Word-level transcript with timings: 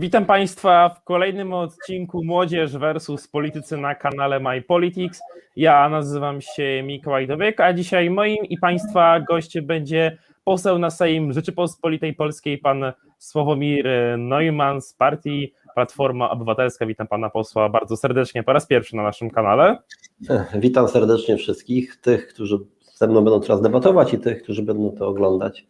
Witam 0.00 0.26
Państwa 0.26 0.88
w 0.88 1.04
kolejnym 1.04 1.52
odcinku 1.52 2.24
Młodzież 2.24 2.76
versus 2.76 3.28
Politycy 3.28 3.76
na 3.76 3.94
kanale 3.94 4.40
My 4.40 4.62
Politics. 4.62 5.20
Ja 5.56 5.88
nazywam 5.88 6.40
się 6.40 6.82
Mikołaj 6.84 7.26
Dobiek, 7.26 7.60
a 7.60 7.72
dzisiaj 7.72 8.10
moim 8.10 8.44
i 8.44 8.58
Państwa 8.58 9.20
gościem 9.20 9.66
będzie 9.66 10.18
poseł 10.44 10.78
na 10.78 10.90
Sejm 10.90 11.32
Rzeczypospolitej 11.32 12.14
Polskiej, 12.14 12.58
pan 12.58 12.84
Sławomir 13.18 13.88
Neumann 14.18 14.80
z 14.80 14.94
partii 14.94 15.52
Platforma 15.74 16.30
Obywatelska. 16.30 16.86
Witam 16.86 17.06
Pana 17.06 17.30
posła 17.30 17.68
bardzo 17.68 17.96
serdecznie 17.96 18.42
po 18.42 18.52
raz 18.52 18.66
pierwszy 18.66 18.96
na 18.96 19.02
naszym 19.02 19.30
kanale. 19.30 19.78
Witam 20.54 20.88
serdecznie 20.88 21.36
wszystkich, 21.36 21.96
tych, 21.96 22.28
którzy 22.28 22.58
ze 22.94 23.06
mną 23.06 23.24
będą 23.24 23.40
teraz 23.40 23.62
debatować 23.62 24.14
i 24.14 24.18
tych, 24.18 24.42
którzy 24.42 24.62
będą 24.62 24.90
to 24.90 25.08
oglądać. 25.08 25.66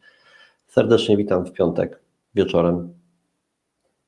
Serdecznie 0.67 1.17
witam 1.17 1.47
w 1.47 1.53
piątek 1.53 2.01
wieczorem. 2.34 3.00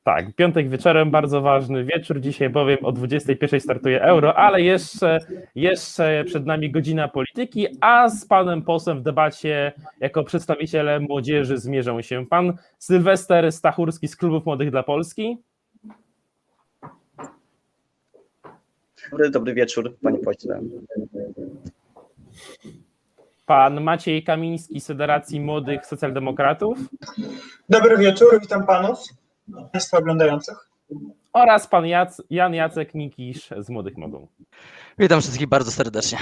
Tak, 0.05 0.35
piątek 0.35 0.69
wieczorem, 0.69 1.11
bardzo 1.11 1.41
ważny 1.41 1.85
wieczór. 1.85 2.21
Dzisiaj 2.21 2.51
bowiem 2.51 2.79
o 2.83 2.93
21 2.93 3.61
startuje 3.61 4.03
euro, 4.03 4.35
ale 4.37 4.63
jeszcze, 4.63 5.19
jeszcze 5.55 6.25
przed 6.27 6.47
nami 6.47 6.71
godzina 6.71 7.09
polityki, 7.09 7.67
a 7.81 8.09
z 8.09 8.27
panem 8.27 8.63
posłem 8.63 8.99
w 8.99 9.03
debacie 9.03 9.73
jako 10.01 10.25
przedstawicielem 10.25 11.03
młodzieży 11.03 11.59
zmierzą 11.59 12.03
się 12.03 12.27
pan 12.27 12.57
Sylwester 12.79 13.53
Stachurski 13.53 14.09
z 14.09 14.17
Klubów 14.17 14.47
Młodych 14.47 14.71
dla 14.71 14.83
Polski. 14.83 15.39
Dobry, 19.11 19.31
dobry 19.31 19.55
wieczór, 19.55 19.97
panie 20.03 20.19
pośle. 20.19 20.61
Pan 23.47 23.81
Maciej 23.81 24.25
Kamiński 24.25 24.81
z 24.81 24.87
Federacji 24.87 25.41
Młodych 25.41 25.87
Socjaldemokratów. 25.87 26.79
Dobry 27.69 27.97
wieczór, 27.97 28.41
witam 28.41 28.67
panów, 28.67 28.99
państwa 29.73 29.99
oglądających. 29.99 30.69
Oraz 31.33 31.67
pan 31.67 31.87
Jac 31.87 32.23
Jan 32.31 32.55
Jacek 32.55 32.95
Mikisz 32.95 33.49
z 33.59 33.71
Młodych 33.71 33.99
Mogą. 33.99 34.27
Witam 34.99 35.21
wszystkich 35.21 35.49
bardzo 35.49 35.71
serdecznie. 35.71 36.19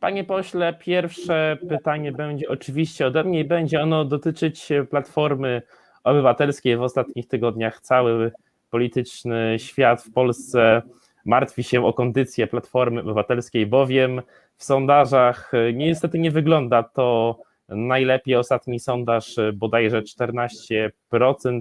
Panie 0.00 0.24
pośle, 0.24 0.74
pierwsze 0.74 1.58
pytanie 1.68 2.12
będzie 2.12 2.48
oczywiście 2.48 3.06
ode 3.06 3.24
mnie 3.24 3.40
i 3.40 3.44
będzie 3.44 3.82
ono 3.82 4.04
dotyczyć 4.04 4.68
Platformy 4.90 5.62
Obywatelskiej. 6.04 6.76
W 6.76 6.82
ostatnich 6.82 7.28
tygodniach 7.28 7.80
cały 7.80 8.32
polityczny 8.70 9.56
świat 9.58 10.02
w 10.02 10.12
Polsce 10.12 10.82
martwi 11.24 11.64
się 11.64 11.86
o 11.86 11.92
kondycję 11.92 12.46
Platformy 12.46 13.00
Obywatelskiej, 13.00 13.66
bowiem 13.66 14.22
w 14.56 14.64
sondażach 14.64 15.52
niestety 15.74 16.18
nie 16.18 16.30
wygląda 16.30 16.82
to 16.82 17.38
najlepiej. 17.74 18.36
Ostatni 18.36 18.80
sondaż 18.80 19.36
bodajże 19.54 20.02
14%. 20.02 20.90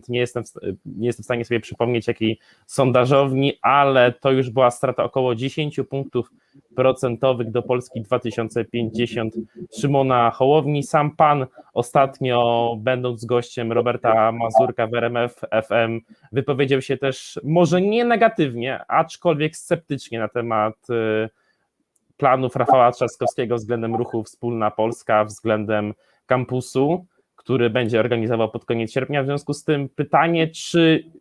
Nie 0.10 0.20
jestem, 0.20 0.44
w, 0.44 0.52
nie 0.86 1.08
jestem 1.08 1.24
w 1.24 1.26
stanie 1.26 1.46
sobie 1.46 1.60
przypomnieć 1.60 2.08
jakiej 2.08 2.40
sondażowni, 2.66 3.54
ale 3.62 4.12
to 4.12 4.32
już 4.32 4.50
była 4.50 4.72
strata 4.72 5.04
około 5.04 5.36
10 5.36 5.80
punktów 5.90 6.32
procentowych 6.76 7.52
do 7.52 7.62
Polski 7.62 8.02
2050 8.02 9.36
Szymona 9.80 10.32
Hołowni. 10.32 10.84
Sam 10.84 11.16
pan 11.16 11.46
ostatnio, 11.74 12.76
będąc 12.80 13.26
gościem 13.26 13.72
Roberta 13.72 14.32
Mazurka 14.32 14.88
w 14.88 14.94
RMF 14.94 15.36
FM, 15.68 16.00
wypowiedział 16.32 16.82
się 16.82 16.98
też 16.98 17.40
może 17.44 17.82
nie 17.82 18.06
negatywnie, 18.06 18.86
aczkolwiek 18.88 19.56
sceptycznie 19.56 20.20
na 20.20 20.28
temat 20.28 20.76
planów 22.22 22.56
Rafała 22.56 22.92
Trzaskowskiego 22.92 23.56
względem 23.56 23.96
ruchu 23.96 24.24
Wspólna 24.24 24.72
Polska, 24.72 25.26
względem 25.26 25.94
kampusu, 26.26 27.06
który 27.36 27.70
będzie 27.70 28.00
organizował 28.00 28.50
pod 28.50 28.66
koniec 28.66 28.92
sierpnia. 28.92 29.24
W 29.24 29.26
związku 29.26 29.54
z 29.54 29.64
tym 29.64 29.90
pytanie, 29.90 30.48
czy 30.48 31.12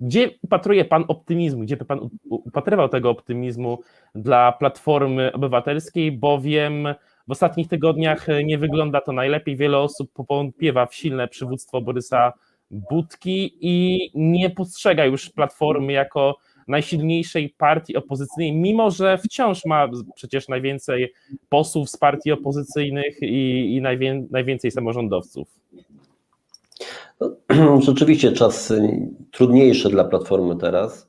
gdzie 0.00 0.30
upatruje 0.42 0.84
Pan 0.84 1.04
optymizmu, 1.08 1.62
gdzie 1.62 1.76
by 1.76 1.84
Pan 1.84 2.10
upatrywał 2.30 2.88
tego 2.88 3.10
optymizmu 3.10 3.78
dla 4.14 4.52
Platformy 4.52 5.32
Obywatelskiej, 5.32 6.12
bowiem 6.12 6.88
w 7.28 7.32
ostatnich 7.32 7.68
tygodniach 7.68 8.26
nie 8.44 8.58
wygląda 8.58 9.00
to 9.00 9.12
najlepiej. 9.12 9.56
Wiele 9.56 9.78
osób 9.78 10.12
powątpiewa 10.12 10.86
w 10.86 10.94
silne 10.94 11.28
przywództwo 11.28 11.80
Borysa 11.80 12.32
Budki 12.70 13.58
i 13.60 13.98
nie 14.14 14.50
postrzega 14.50 15.04
już 15.04 15.30
Platformy 15.30 15.92
jako 15.92 16.36
najsilniejszej 16.70 17.54
partii 17.58 17.96
opozycyjnej, 17.96 18.52
mimo 18.52 18.90
że 18.90 19.18
wciąż 19.18 19.64
ma 19.64 19.88
przecież 20.14 20.48
najwięcej 20.48 21.12
posłów 21.48 21.90
z 21.90 21.96
partii 21.96 22.32
opozycyjnych 22.32 23.22
i, 23.22 23.74
i 23.76 23.80
najwię, 23.80 24.26
najwięcej 24.30 24.70
samorządowców. 24.70 25.48
No, 27.20 27.80
rzeczywiście 27.86 28.32
czas 28.32 28.72
trudniejszy 29.30 29.88
dla 29.88 30.04
Platformy 30.04 30.56
teraz, 30.56 31.08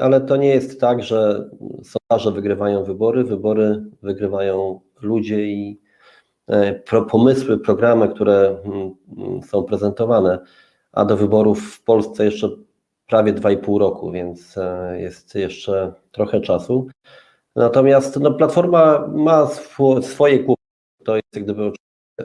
ale 0.00 0.20
to 0.20 0.36
nie 0.36 0.48
jest 0.48 0.80
tak, 0.80 1.02
że 1.02 1.50
sondaże 1.82 2.32
wygrywają 2.32 2.84
wybory, 2.84 3.24
wybory 3.24 3.84
wygrywają 4.02 4.80
ludzie 5.02 5.46
i 5.46 5.80
pomysły, 7.10 7.58
programy, 7.58 8.08
które 8.08 8.56
są 9.46 9.62
prezentowane, 9.62 10.38
a 10.92 11.04
do 11.04 11.16
wyborów 11.16 11.60
w 11.60 11.84
Polsce 11.84 12.24
jeszcze 12.24 12.50
prawie 13.10 13.34
2,5 13.34 13.78
roku, 13.78 14.10
więc 14.10 14.58
jest 14.96 15.34
jeszcze 15.34 15.92
trochę 16.12 16.40
czasu. 16.40 16.88
Natomiast 17.56 18.16
no, 18.20 18.32
Platforma 18.34 19.08
ma 19.08 19.42
sw 19.42 20.02
swoje 20.02 20.38
kłopoty. 20.38 20.60
To 21.04 21.16
jest 21.16 21.34
jak 21.34 21.44
gdyby 21.44 21.72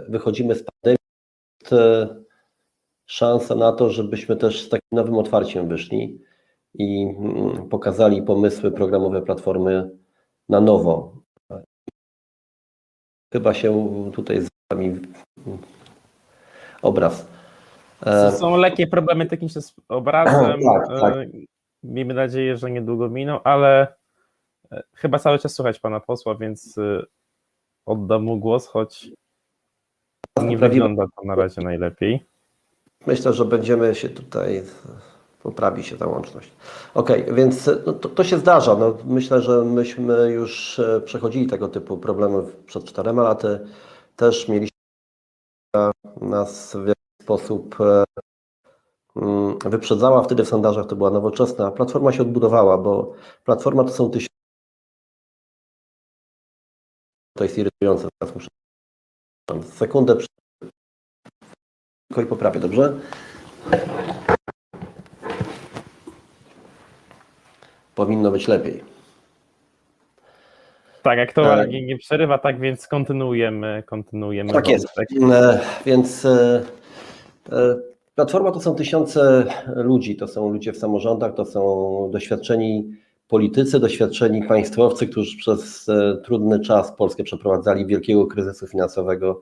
wychodzimy 0.09 0.55
z 0.55 0.63
pandemii, 0.63 0.97
jest 1.61 1.75
szansa 3.05 3.55
na 3.55 3.71
to, 3.71 3.89
żebyśmy 3.89 4.35
też 4.35 4.61
z 4.61 4.69
takim 4.69 4.87
nowym 4.91 5.15
otwarciem 5.15 5.67
wyszli 5.67 6.21
i 6.73 7.07
pokazali 7.69 8.21
pomysły 8.21 8.71
programowe 8.71 9.21
Platformy 9.21 9.91
na 10.49 10.61
nowo. 10.61 11.15
Chyba 13.33 13.53
się 13.53 14.11
tutaj 14.13 14.41
z 14.41 14.47
wami 14.71 14.99
obraz. 16.81 17.34
Są 18.39 18.57
lekkie 18.57 18.87
problemy 18.87 19.25
techniczne 19.25 19.61
z 19.61 19.75
obrazem. 19.89 20.59
Tak, 20.61 20.99
tak. 20.99 21.27
Miejmy 21.83 22.13
nadzieję, 22.13 22.57
że 22.57 22.71
niedługo 22.71 23.09
miną, 23.09 23.43
ale 23.43 23.95
chyba 24.93 25.19
cały 25.19 25.39
czas 25.39 25.53
słychać 25.53 25.79
pana 25.79 25.99
posła, 25.99 26.35
więc 26.35 26.79
oddam 27.85 28.23
mu 28.23 28.39
głos, 28.39 28.67
choć 28.67 29.11
nie 30.43 30.57
wygląda 30.57 31.05
to 31.15 31.25
na 31.25 31.35
razie 31.35 31.61
najlepiej. 31.61 32.25
Myślę, 33.07 33.33
że 33.33 33.45
będziemy 33.45 33.95
się 33.95 34.09
tutaj, 34.09 34.63
poprawi 35.43 35.83
się 35.83 35.97
ta 35.97 36.07
łączność. 36.07 36.51
Ok, 36.93 37.09
więc 37.33 37.69
no 37.85 37.93
to, 37.93 38.09
to, 38.09 38.23
się 38.23 38.37
zdarza. 38.37 38.75
No, 38.75 38.97
myślę, 39.05 39.41
że 39.41 39.65
myśmy 39.65 40.31
już 40.31 40.81
przechodzili 41.05 41.47
tego 41.47 41.67
typu 41.67 41.97
problemy 41.97 42.43
przed 42.65 42.83
czterema 42.83 43.23
laty. 43.23 43.59
Też 44.15 44.47
mieliśmy 44.49 44.77
nas 46.21 46.75
w 46.75 47.04
sposób 47.25 47.75
wyprzedzała 49.65 50.23
wtedy 50.23 50.43
w 50.43 50.47
sondażach, 50.47 50.85
to 50.85 50.95
była 50.95 51.09
nowoczesna. 51.09 51.71
Platforma 51.71 52.11
się 52.11 52.21
odbudowała, 52.21 52.77
bo 52.77 53.13
Platforma 53.43 53.83
to 53.83 53.89
są 53.89 54.09
tysiące. 54.09 54.35
To 57.37 57.43
jest 57.43 57.57
irytujące, 57.57 58.07
teraz 58.19 58.35
muszę. 58.35 58.47
Sekundę. 59.63 60.17
Tylko 62.07 62.21
i 62.21 62.25
poprawię, 62.25 62.59
dobrze? 62.59 62.99
Powinno 67.95 68.31
być 68.31 68.47
lepiej. 68.47 68.83
Tak, 71.03 71.17
jak 71.17 71.33
to 71.33 71.63
e... 71.63 71.67
nie 71.67 71.97
przerywa, 71.97 72.37
tak 72.37 72.59
więc 72.59 72.87
kontynuujemy. 72.87 73.83
kontynuujemy 73.85 74.53
tak 74.53 74.67
jest. 74.67 74.87
E, 75.31 75.59
więc 75.85 76.25
e, 76.25 76.63
Platforma 78.15 78.51
to 78.51 78.59
są 78.59 78.75
tysiące 78.75 79.45
ludzi, 79.75 80.15
to 80.15 80.27
są 80.27 80.49
ludzie 80.49 80.73
w 80.73 80.77
samorządach, 80.77 81.33
to 81.33 81.45
są 81.45 82.09
doświadczeni 82.13 82.91
politycy, 83.27 83.79
doświadczeni 83.79 84.43
państwowcy, 84.43 85.07
którzy 85.07 85.37
przez 85.37 85.87
trudny 86.23 86.59
czas 86.59 86.91
Polskę 86.91 87.23
przeprowadzali 87.23 87.85
wielkiego 87.85 88.27
kryzysu 88.27 88.67
finansowego, 88.67 89.41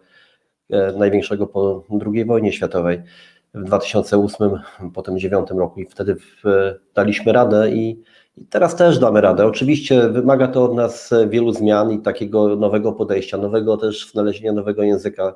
największego 0.98 1.48
po 1.48 1.84
II 2.14 2.26
wojnie 2.26 2.52
światowej 2.52 3.04
w 3.54 3.64
2008, 3.64 4.50
potem 4.94 5.16
2009 5.16 5.50
roku 5.50 5.82
i 5.82 5.86
wtedy 5.86 6.16
daliśmy 6.96 7.34
radę 7.34 7.72
i, 7.72 8.02
i 8.38 8.46
teraz 8.46 8.76
też 8.76 9.00
damy 9.00 9.22
radę. 9.22 9.46
Oczywiście 9.46 10.10
wymaga 10.10 10.48
to 10.48 10.64
od 10.64 10.76
nas 10.76 11.14
wielu 11.30 11.52
zmian 11.52 11.92
i 11.92 12.00
takiego 12.00 12.56
nowego 12.56 12.94
podejścia, 12.94 13.38
nowego 13.38 13.78
też 13.78 14.12
znalezienia 14.12 14.54
nowego 14.54 14.84
języka, 14.84 15.34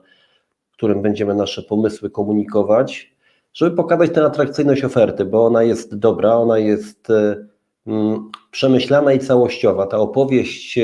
którym 0.77 1.01
będziemy 1.01 1.35
nasze 1.35 1.63
pomysły 1.63 2.09
komunikować, 2.09 3.15
żeby 3.53 3.75
pokazać 3.75 4.11
tę 4.13 4.25
atrakcyjność 4.25 4.83
oferty, 4.83 5.25
bo 5.25 5.45
ona 5.45 5.63
jest 5.63 5.97
dobra, 5.97 6.35
ona 6.35 6.57
jest 6.57 7.07
mm, 7.87 8.31
przemyślana 8.51 9.13
i 9.13 9.19
całościowa. 9.19 9.87
Ta 9.87 9.97
opowieść 9.97 10.79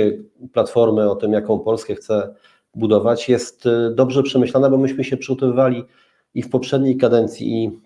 Platformy 0.53 1.09
o 1.09 1.15
tym, 1.15 1.33
jaką 1.33 1.59
Polskę 1.59 1.95
chce 1.95 2.35
budować, 2.75 3.29
jest 3.29 3.63
dobrze 3.95 4.23
przemyślana, 4.23 4.69
bo 4.69 4.77
myśmy 4.77 5.03
się 5.03 5.17
przygotowywali 5.17 5.83
i 6.33 6.43
w 6.43 6.49
poprzedniej 6.49 6.97
kadencji, 6.97 7.63
i 7.63 7.79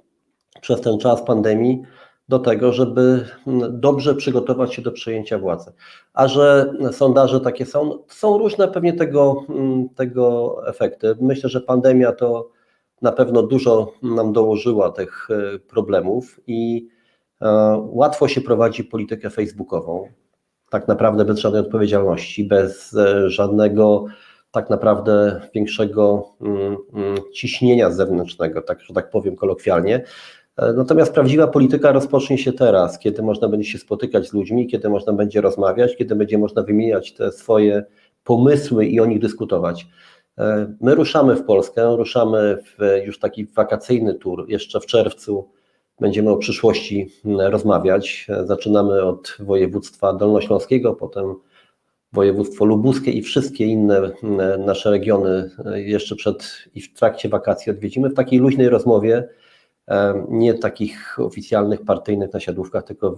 przez 0.61 0.81
ten 0.81 0.99
czas 0.99 1.23
pandemii 1.23 1.81
do 2.29 2.39
tego, 2.39 2.73
żeby 2.73 3.25
dobrze 3.69 4.15
przygotować 4.15 4.73
się 4.73 4.81
do 4.81 4.91
przejęcia 4.91 5.39
władzy. 5.39 5.71
A 6.13 6.27
że 6.27 6.73
sondaże 6.91 7.39
takie 7.39 7.65
są, 7.65 8.03
są 8.07 8.37
różne 8.37 8.67
pewnie 8.67 8.93
tego, 8.93 9.43
mm, 9.49 9.89
tego 9.89 10.55
efekty. 10.67 11.15
Myślę, 11.21 11.49
że 11.49 11.61
pandemia 11.61 12.11
to 12.11 12.49
na 13.01 13.11
pewno 13.11 13.43
dużo 13.43 13.93
nam 14.03 14.33
dołożyła 14.33 14.91
tych 14.91 15.27
e, 15.29 15.59
problemów 15.59 16.39
i 16.47 16.89
e, 17.41 17.47
łatwo 17.89 18.27
się 18.27 18.41
prowadzi 18.41 18.83
politykę 18.83 19.29
facebookową, 19.29 20.07
tak 20.69 20.87
naprawdę 20.87 21.25
bez 21.25 21.39
żadnej 21.39 21.61
odpowiedzialności, 21.61 22.43
bez 22.43 22.93
e, 22.93 23.29
żadnego 23.29 24.05
tak 24.51 24.69
naprawdę 24.69 25.41
większego 25.53 26.29
mm, 26.41 26.77
mm, 26.93 27.17
ciśnienia 27.33 27.91
zewnętrznego, 27.91 28.61
tak, 28.61 28.81
że 28.81 28.93
tak 28.93 29.09
powiem 29.09 29.35
kolokwialnie. 29.35 30.03
E, 30.57 30.73
Natomiast 30.73 31.13
prawdziwa 31.13 31.47
polityka 31.47 31.91
rozpocznie 31.91 32.37
się 32.37 32.53
teraz, 32.53 32.99
kiedy 32.99 33.23
można 33.23 33.49
będzie 33.49 33.69
się 33.69 33.77
spotykać 33.77 34.29
z 34.29 34.33
ludźmi, 34.33 34.67
kiedy 34.67 34.89
można 34.89 35.13
będzie 35.13 35.41
rozmawiać, 35.41 35.95
kiedy 35.95 36.15
będzie 36.15 36.37
można 36.37 36.63
wymieniać 36.63 37.13
te 37.13 37.31
swoje 37.31 37.83
pomysły 38.23 38.85
i 38.85 38.99
o 38.99 39.05
nich 39.05 39.19
dyskutować. 39.19 39.87
E, 40.37 40.73
My 40.81 40.95
ruszamy 40.95 41.35
w 41.35 41.43
Polskę, 41.43 41.95
ruszamy 41.97 42.57
w 42.63 43.05
już 43.05 43.19
taki 43.19 43.45
wakacyjny 43.45 44.13
tour. 44.13 44.45
Jeszcze 44.49 44.79
w 44.79 44.85
czerwcu 44.85 45.49
będziemy 45.99 46.29
o 46.29 46.37
przyszłości 46.37 47.09
rozmawiać. 47.25 48.25
E, 48.29 48.45
Zaczynamy 48.45 49.03
od 49.03 49.37
województwa 49.39 50.13
dolnośląskiego, 50.13 50.93
potem 50.93 51.35
województwo 52.13 52.65
lubuskie 52.65 53.11
i 53.11 53.21
wszystkie 53.21 53.65
inne 53.65 54.11
nasze 54.65 54.91
regiony 54.91 55.51
jeszcze 55.75 56.15
przed 56.15 56.63
i 56.75 56.81
w 56.81 56.93
trakcie 56.93 57.29
wakacji 57.29 57.71
odwiedzimy 57.71 58.09
w 58.09 58.13
takiej 58.13 58.39
luźnej 58.39 58.69
rozmowie, 58.69 59.29
nie 60.29 60.53
takich 60.53 61.19
oficjalnych, 61.19 61.81
partyjnych 61.81 62.33
nasiadówkach, 62.33 62.83
tylko 62.83 63.15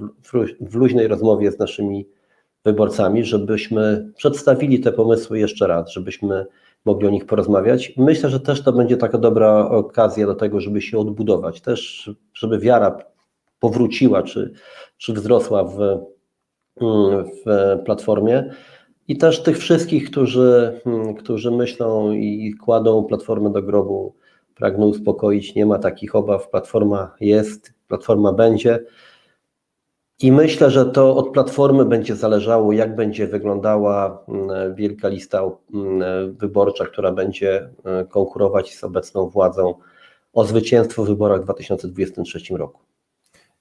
w, 0.62 0.76
luźnej 0.76 1.08
rozmowie 1.08 1.52
z 1.52 1.60
naszymi 1.60 2.08
wyborcami, 2.66 3.24
żebyśmy 3.24 4.12
przedstawili 4.18 4.80
te 4.80 4.92
pomysły 4.92 5.40
jeszcze 5.40 5.68
raz, 5.68 5.92
żebyśmy 5.92 6.46
mogli 6.86 7.08
o 7.08 7.10
nich 7.10 7.26
porozmawiać. 7.26 7.94
Myślę, 7.98 8.30
że 8.30 8.40
też 8.40 8.64
to 8.64 8.74
będzie 8.74 8.98
taka 8.98 9.18
dobra 9.18 9.70
okazja 9.70 10.26
do 10.26 10.36
tego, 10.36 10.62
żeby 10.62 10.82
się 10.82 11.00
odbudować, 11.00 11.62
też 11.62 12.10
żeby 12.34 12.60
wiara 12.60 12.98
powróciła 13.60 14.24
czy, 14.24 14.54
czy 14.98 15.14
wzrosła 15.14 15.64
w, 15.64 15.78
w 17.46 17.78
platformie. 17.86 18.54
I 19.08 19.18
też 19.18 19.44
tych 19.44 19.58
wszystkich, 19.58 20.12
którzy, 20.12 20.82
którzy 21.18 21.52
myślą 21.52 22.12
i 22.12 22.54
kładą 22.54 23.04
platformę 23.04 23.52
do 23.52 23.62
grobu, 23.62 24.16
pragnę 24.60 24.86
uspokoić, 24.86 25.56
nie 25.56 25.66
ma 25.66 25.80
takich 25.80 26.16
obaw, 26.16 26.50
platforma 26.50 27.16
jest, 27.20 27.74
platforma 27.88 28.34
będzie. 28.34 28.80
I 30.22 30.32
myślę, 30.32 30.72
że 30.72 30.86
to 30.86 31.16
od 31.16 31.34
platformy 31.34 31.86
będzie 31.86 32.16
zależało, 32.16 32.74
jak 32.74 32.96
będzie 32.96 33.28
wyglądała 33.28 34.24
mm, 34.28 34.76
wielka 34.76 35.08
lista 35.08 35.42
mm, 35.74 36.36
wyborcza, 36.36 36.86
która 36.86 37.12
będzie 37.12 37.70
e, 37.86 38.06
konkurować 38.06 38.76
z 38.76 38.84
obecną 38.84 39.30
władzą 39.30 39.74
o 40.34 40.46
zwycięstwo 40.46 41.04
w 41.04 41.08
wyborach 41.08 41.42
w 41.42 41.44
2023 41.44 42.58
roku. 42.58 42.82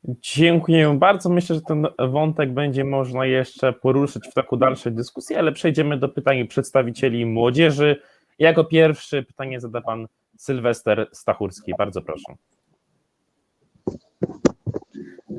Dziękuję 0.05 0.97
bardzo. 0.99 1.29
Myślę, 1.29 1.57
że 1.57 1.63
ten 1.63 1.87
wątek 2.09 2.53
będzie 2.53 2.85
można 2.85 3.27
jeszcze 3.27 3.73
poruszyć 3.73 4.29
w 4.31 4.35
toku 4.35 4.57
dalszej 4.57 4.93
dyskusji, 4.93 5.37
ale 5.37 5.53
przejdziemy 5.53 5.99
do 5.99 6.09
pytań 6.09 6.47
przedstawicieli 6.47 7.27
młodzieży. 7.27 8.03
Jako 8.39 8.65
pierwszy 8.65 9.23
pytanie 9.23 9.61
zada 9.61 9.81
pan 9.81 10.07
Sylwester 10.39 11.09
Stachurski. 11.13 11.73
Bardzo 11.79 12.03
proszę. 12.03 12.35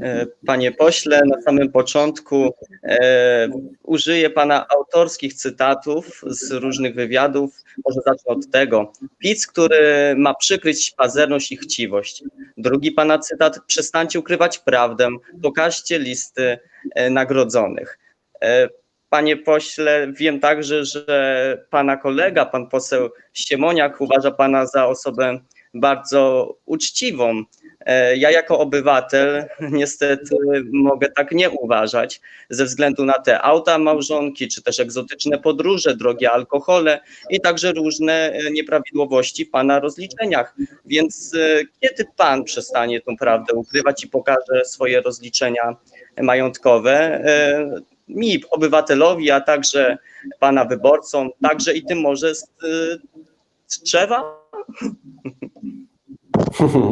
E, 0.01 0.25
Panie 0.45 0.71
pośle, 0.71 1.21
na 1.25 1.41
samym 1.41 1.71
początku 1.71 2.53
e, 2.83 3.49
użyję 3.83 4.29
pana 4.29 4.65
autorskich 4.77 5.33
cytatów 5.33 6.21
z 6.27 6.51
różnych 6.51 6.95
wywiadów. 6.95 7.63
Może 7.85 8.01
zacznę 8.05 8.33
od 8.33 8.51
tego. 8.51 8.93
PiS, 9.17 9.47
który 9.47 10.15
ma 10.17 10.33
przykryć 10.33 10.91
pazerność 10.91 11.51
i 11.51 11.57
chciwość. 11.57 12.23
Drugi 12.57 12.91
pana 12.91 13.19
cytat. 13.19 13.59
Przestańcie 13.67 14.19
ukrywać 14.19 14.59
prawdę, 14.59 15.09
pokażcie 15.43 15.99
listy 15.99 16.57
e, 16.95 17.09
nagrodzonych. 17.09 17.99
E, 18.41 18.69
Panie 19.09 19.37
pośle, 19.37 20.07
wiem 20.13 20.39
także, 20.39 20.85
że 20.85 21.65
pana 21.69 21.97
kolega, 21.97 22.45
pan 22.45 22.67
poseł 22.67 23.09
Siemoniak 23.33 24.01
uważa 24.01 24.31
pana 24.31 24.65
za 24.65 24.87
osobę 24.87 25.39
bardzo 25.73 26.53
uczciwą. 26.65 27.43
E, 27.79 28.17
Ja 28.17 28.31
jako 28.31 28.59
obywatel 28.59 29.45
niestety 29.71 30.35
mogę 30.73 31.07
tak 31.09 31.31
nie 31.31 31.49
uważać 31.49 32.21
ze 32.49 32.65
względu 32.65 33.05
na 33.05 33.13
te 33.13 33.41
auta 33.41 33.77
małżonki, 33.77 34.47
czy 34.47 34.63
też 34.63 34.79
egzotyczne 34.79 35.37
podróże, 35.37 35.95
drogie 35.95 36.31
alkohole 36.31 36.99
i 37.29 37.41
także 37.41 37.71
różne 37.71 38.13
e, 38.13 38.51
nieprawidłowości 38.51 39.45
w 39.45 39.49
pana 39.49 39.79
rozliczeniach. 39.79 40.55
Więc 40.85 41.35
e, 41.35 41.63
kiedy 41.79 42.05
pan 42.17 42.43
przestanie 42.43 43.01
tą 43.01 43.17
prawdę 43.17 43.53
ukrywać 43.53 44.03
i 44.03 44.07
pokaże 44.07 44.65
swoje 44.65 45.01
rozliczenia 45.01 45.75
majątkowe 46.21 47.23
mi, 48.09 48.43
obywatelowi, 48.51 49.31
a 49.31 49.41
także 49.41 49.97
pana 50.39 50.65
wyborcom, 50.65 51.29
także 51.41 51.73
i 51.73 51.85
tym 51.85 52.01
może 52.01 52.35
z, 52.35 52.45
z 53.67 53.83
drzewa? 53.83 54.49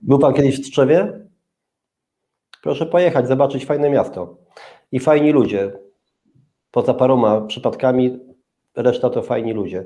Był 0.00 0.18
pan 0.18 0.34
kiedyś 0.34 0.60
w 0.60 0.70
Tczewie? 0.70 1.28
Proszę 2.62 2.86
pojechać, 2.86 3.28
zobaczyć 3.28 3.64
fajne 3.64 3.90
miasto 3.90 4.36
i 4.92 5.00
fajni 5.00 5.32
ludzie. 5.32 5.72
Poza 6.70 6.94
paroma 6.94 7.40
przypadkami, 7.40 8.18
reszta 8.76 9.10
to 9.10 9.22
fajni 9.22 9.52
ludzie. 9.52 9.84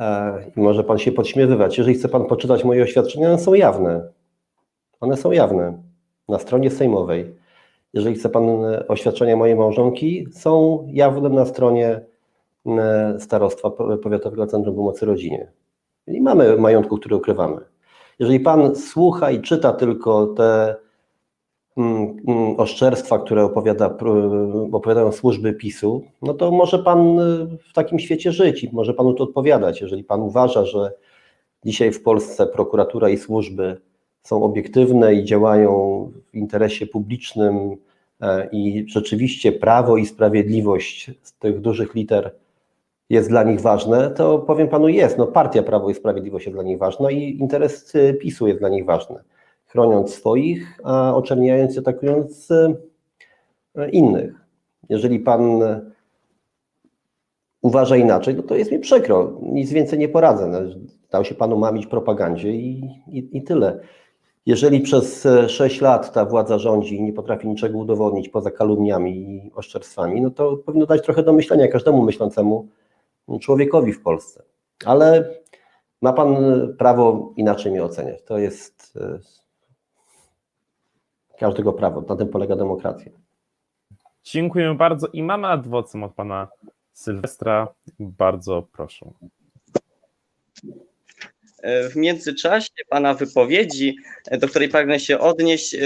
E, 0.00 0.38
może 0.56 0.84
pan 0.84 0.98
się 0.98 1.12
podśmiewywać. 1.12 1.78
Jeżeli 1.78 1.96
chce 1.98 2.08
pan 2.08 2.24
poczytać 2.24 2.64
moje 2.64 2.82
oświadczenia, 2.82 3.28
one 3.28 3.38
są 3.38 3.54
jawne. 3.54 4.08
One 5.00 5.16
są 5.16 5.32
jawne 5.32 5.82
na 6.28 6.38
stronie 6.38 6.70
sejmowej. 6.70 7.34
Jeżeli 7.92 8.14
chce 8.14 8.28
pan 8.28 8.64
e, 8.64 8.88
oświadczenia 8.88 9.36
mojej 9.36 9.56
małżonki, 9.56 10.26
są 10.32 10.84
jawne 10.92 11.28
na 11.28 11.46
stronie 11.46 12.00
e, 12.66 13.16
Starostwa 13.20 13.70
Powiatowego 14.02 14.46
Centrum 14.46 14.76
Pomocy 14.76 15.06
Rodzinie. 15.06 15.52
I 16.06 16.20
mamy 16.20 16.56
majątku, 16.56 16.98
który 16.98 17.16
ukrywamy. 17.16 17.60
Jeżeli 18.18 18.40
pan 18.40 18.76
słucha 18.76 19.30
i 19.30 19.40
czyta 19.40 19.72
tylko 19.72 20.26
te 20.26 20.76
mm, 21.76 22.16
mm, 22.28 22.60
oszczerstwa, 22.60 23.18
które 23.18 23.44
opowiada, 23.44 23.98
opowiadają 24.72 25.12
służby 25.12 25.52
PiSu, 25.52 26.02
no 26.22 26.34
to 26.34 26.50
może 26.50 26.78
pan 26.78 27.18
y, 27.18 27.46
w 27.70 27.72
takim 27.74 27.98
świecie 27.98 28.32
żyć 28.32 28.64
i 28.64 28.70
może 28.72 28.94
panu 28.94 29.14
to 29.14 29.24
odpowiadać. 29.24 29.80
Jeżeli 29.80 30.04
pan 30.04 30.20
uważa, 30.20 30.64
że 30.64 30.92
dzisiaj 31.64 31.92
w 31.92 32.02
Polsce 32.02 32.46
prokuratura 32.46 33.08
i 33.08 33.16
służby 33.16 33.80
są 34.22 34.42
obiektywne 34.42 35.14
i 35.14 35.24
działają 35.24 36.10
w 36.32 36.34
interesie 36.34 36.86
publicznym 36.86 37.76
e, 38.20 38.48
i 38.52 38.84
rzeczywiście 38.88 39.52
prawo 39.52 39.96
i 39.96 40.06
sprawiedliwość 40.06 41.10
z 41.22 41.38
tych 41.38 41.60
dużych 41.60 41.94
liter 41.94 42.34
jest 43.10 43.28
dla 43.28 43.42
nich 43.42 43.60
ważne, 43.60 44.10
to 44.10 44.38
powiem 44.38 44.68
panu 44.68 44.88
jest. 44.88 45.18
No, 45.18 45.26
partia 45.26 45.62
Prawo 45.62 45.90
i 45.90 45.94
Sprawiedliwość 45.94 46.46
jest 46.46 46.56
dla 46.56 46.62
nich 46.62 46.78
ważna 46.78 47.10
i 47.10 47.36
interes 47.40 47.92
PiSu 48.20 48.46
jest 48.46 48.60
dla 48.60 48.68
nich 48.68 48.84
ważny. 48.84 49.16
Chroniąc 49.66 50.14
swoich, 50.14 50.80
a 50.84 51.14
oczerniając 51.14 51.76
i 51.76 51.78
atakując 51.78 52.50
y, 52.50 52.76
innych. 53.90 54.34
Jeżeli 54.88 55.20
pan 55.20 55.60
uważa 57.62 57.96
inaczej, 57.96 58.34
no 58.34 58.42
to 58.42 58.56
jest 58.56 58.72
mi 58.72 58.78
przykro. 58.78 59.38
Nic 59.42 59.72
więcej 59.72 59.98
nie 59.98 60.08
poradzę. 60.08 60.46
No, 60.46 60.58
dał 61.10 61.24
się 61.24 61.34
panu 61.34 61.58
mamić 61.58 61.86
propagandzie 61.86 62.52
i, 62.52 62.90
i, 63.08 63.36
i 63.36 63.42
tyle. 63.42 63.80
Jeżeli 64.46 64.80
przez 64.80 65.28
6 65.48 65.80
lat 65.80 66.12
ta 66.12 66.24
władza 66.24 66.58
rządzi 66.58 66.96
i 66.96 67.02
nie 67.02 67.12
potrafi 67.12 67.48
niczego 67.48 67.78
udowodnić 67.78 68.28
poza 68.28 68.50
kalumniami 68.50 69.46
i 69.46 69.52
oszczerstwami, 69.54 70.20
no 70.20 70.30
to 70.30 70.56
powinno 70.56 70.86
dać 70.86 71.02
trochę 71.02 71.22
do 71.22 71.32
myślenia 71.32 71.68
każdemu 71.68 72.02
myślącemu 72.02 72.68
człowiekowi 73.40 73.92
w 73.92 74.02
Polsce. 74.02 74.42
Ale 74.84 75.34
ma 76.02 76.12
pan 76.12 76.36
prawo 76.78 77.32
inaczej 77.36 77.72
mnie 77.72 77.84
oceniać. 77.84 78.22
To 78.22 78.38
jest 78.38 78.98
e, 79.00 79.18
każdego 81.38 81.72
prawo. 81.72 82.00
Na 82.00 82.16
tym 82.16 82.28
polega 82.28 82.56
demokracja. 82.56 83.12
Dziękuję 84.24 84.74
bardzo 84.74 85.06
i 85.06 85.22
mamy 85.22 85.48
adwocem 85.48 86.02
od 86.02 86.14
pana 86.14 86.48
Sylwestra. 86.92 87.68
Bardzo 87.98 88.62
proszę. 88.72 89.10
E, 91.62 91.88
W 91.88 91.96
międzyczasie 91.96 92.68
Pana 92.88 93.14
wypowiedzi, 93.14 93.96
e, 94.30 94.38
do 94.38 94.48
której 94.48 94.68
pragnę 94.68 95.00
się 95.00 95.18
odnieść, 95.18 95.74
e, 95.74 95.78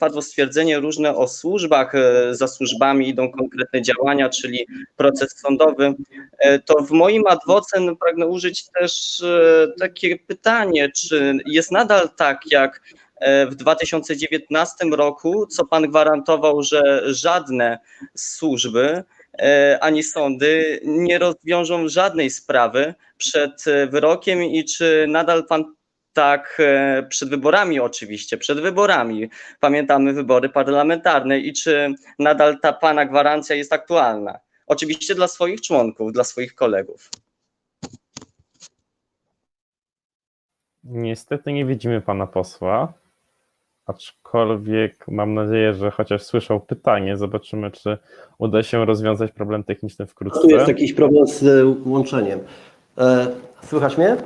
padło 0.00 0.22
stwierdzenie 0.22 0.78
różne 0.80 1.16
o 1.16 1.28
służbach. 1.28 1.92
Za 2.30 2.48
służbami 2.48 3.08
idą 3.08 3.32
konkretne 3.32 3.82
działania, 3.82 4.28
czyli 4.28 4.66
proces 4.96 5.38
sądowy. 5.38 5.94
To 6.64 6.82
w 6.82 6.90
moim 6.90 7.26
adwocem 7.26 7.96
pragnę 7.96 8.26
użyć 8.26 8.64
też 8.80 9.22
takie 9.80 10.18
pytanie, 10.18 10.90
czy 10.96 11.38
jest 11.46 11.72
nadal 11.72 12.10
tak, 12.16 12.40
jak 12.50 12.80
w 13.50 13.54
2019 13.54 14.84
roku, 14.92 15.46
co 15.46 15.66
pan 15.66 15.82
gwarantował, 15.82 16.62
że 16.62 17.02
żadne 17.14 17.78
służby 18.16 19.04
ani 19.80 20.02
sądy 20.02 20.80
nie 20.84 21.18
rozwiążą 21.18 21.88
żadnej 21.88 22.30
sprawy 22.30 22.94
przed 23.16 23.66
e, 23.66 23.86
wyrokiem 23.86 24.42
i 24.42 24.64
czy 24.64 25.06
nadal 25.08 25.46
pan 25.46 25.74
tak 26.12 26.56
e, 26.60 27.02
przed 27.08 27.28
wyborami 27.28 27.80
oczywiście, 27.80 28.38
przed 28.38 28.60
wyborami, 28.60 29.30
pamiętamy 29.60 30.12
wybory 30.12 30.48
parlamentarne 30.48 31.38
i 31.38 31.52
czy 31.52 31.94
nadal 32.18 32.60
ta 32.60 32.72
pana 32.72 33.06
gwarancja 33.06 33.56
jest 33.56 33.72
aktualna? 33.72 34.38
Oczywiście 34.66 35.14
dla 35.14 35.28
swoich 35.28 35.60
członków, 35.60 36.12
dla 36.12 36.24
swoich 36.24 36.54
kolegów. 36.54 37.10
Niestety 40.84 41.52
nie 41.52 41.66
widzimy 41.66 42.00
pana 42.00 42.26
posła, 42.26 42.92
aczkolwiek 43.86 45.08
mam 45.08 45.34
nadzieję, 45.34 45.74
że 45.74 45.90
chociaż 45.90 46.22
słyszał 46.22 46.60
pytanie, 46.60 47.16
zobaczymy, 47.16 47.70
czy 47.70 47.98
uda 48.38 48.62
się 48.62 48.84
rozwiązać 48.84 49.32
problem 49.32 49.64
techniczny 49.64 50.06
wkrótce. 50.06 50.40
Tu 50.40 50.48
jest 50.50 50.68
jakiś 50.68 50.92
problem 50.92 51.26
z 51.26 51.42
e, 51.42 51.74
łączeniem. 51.90 52.40
E, 52.98 53.26
Słychać 53.62 53.98
mnie? 53.98 54.16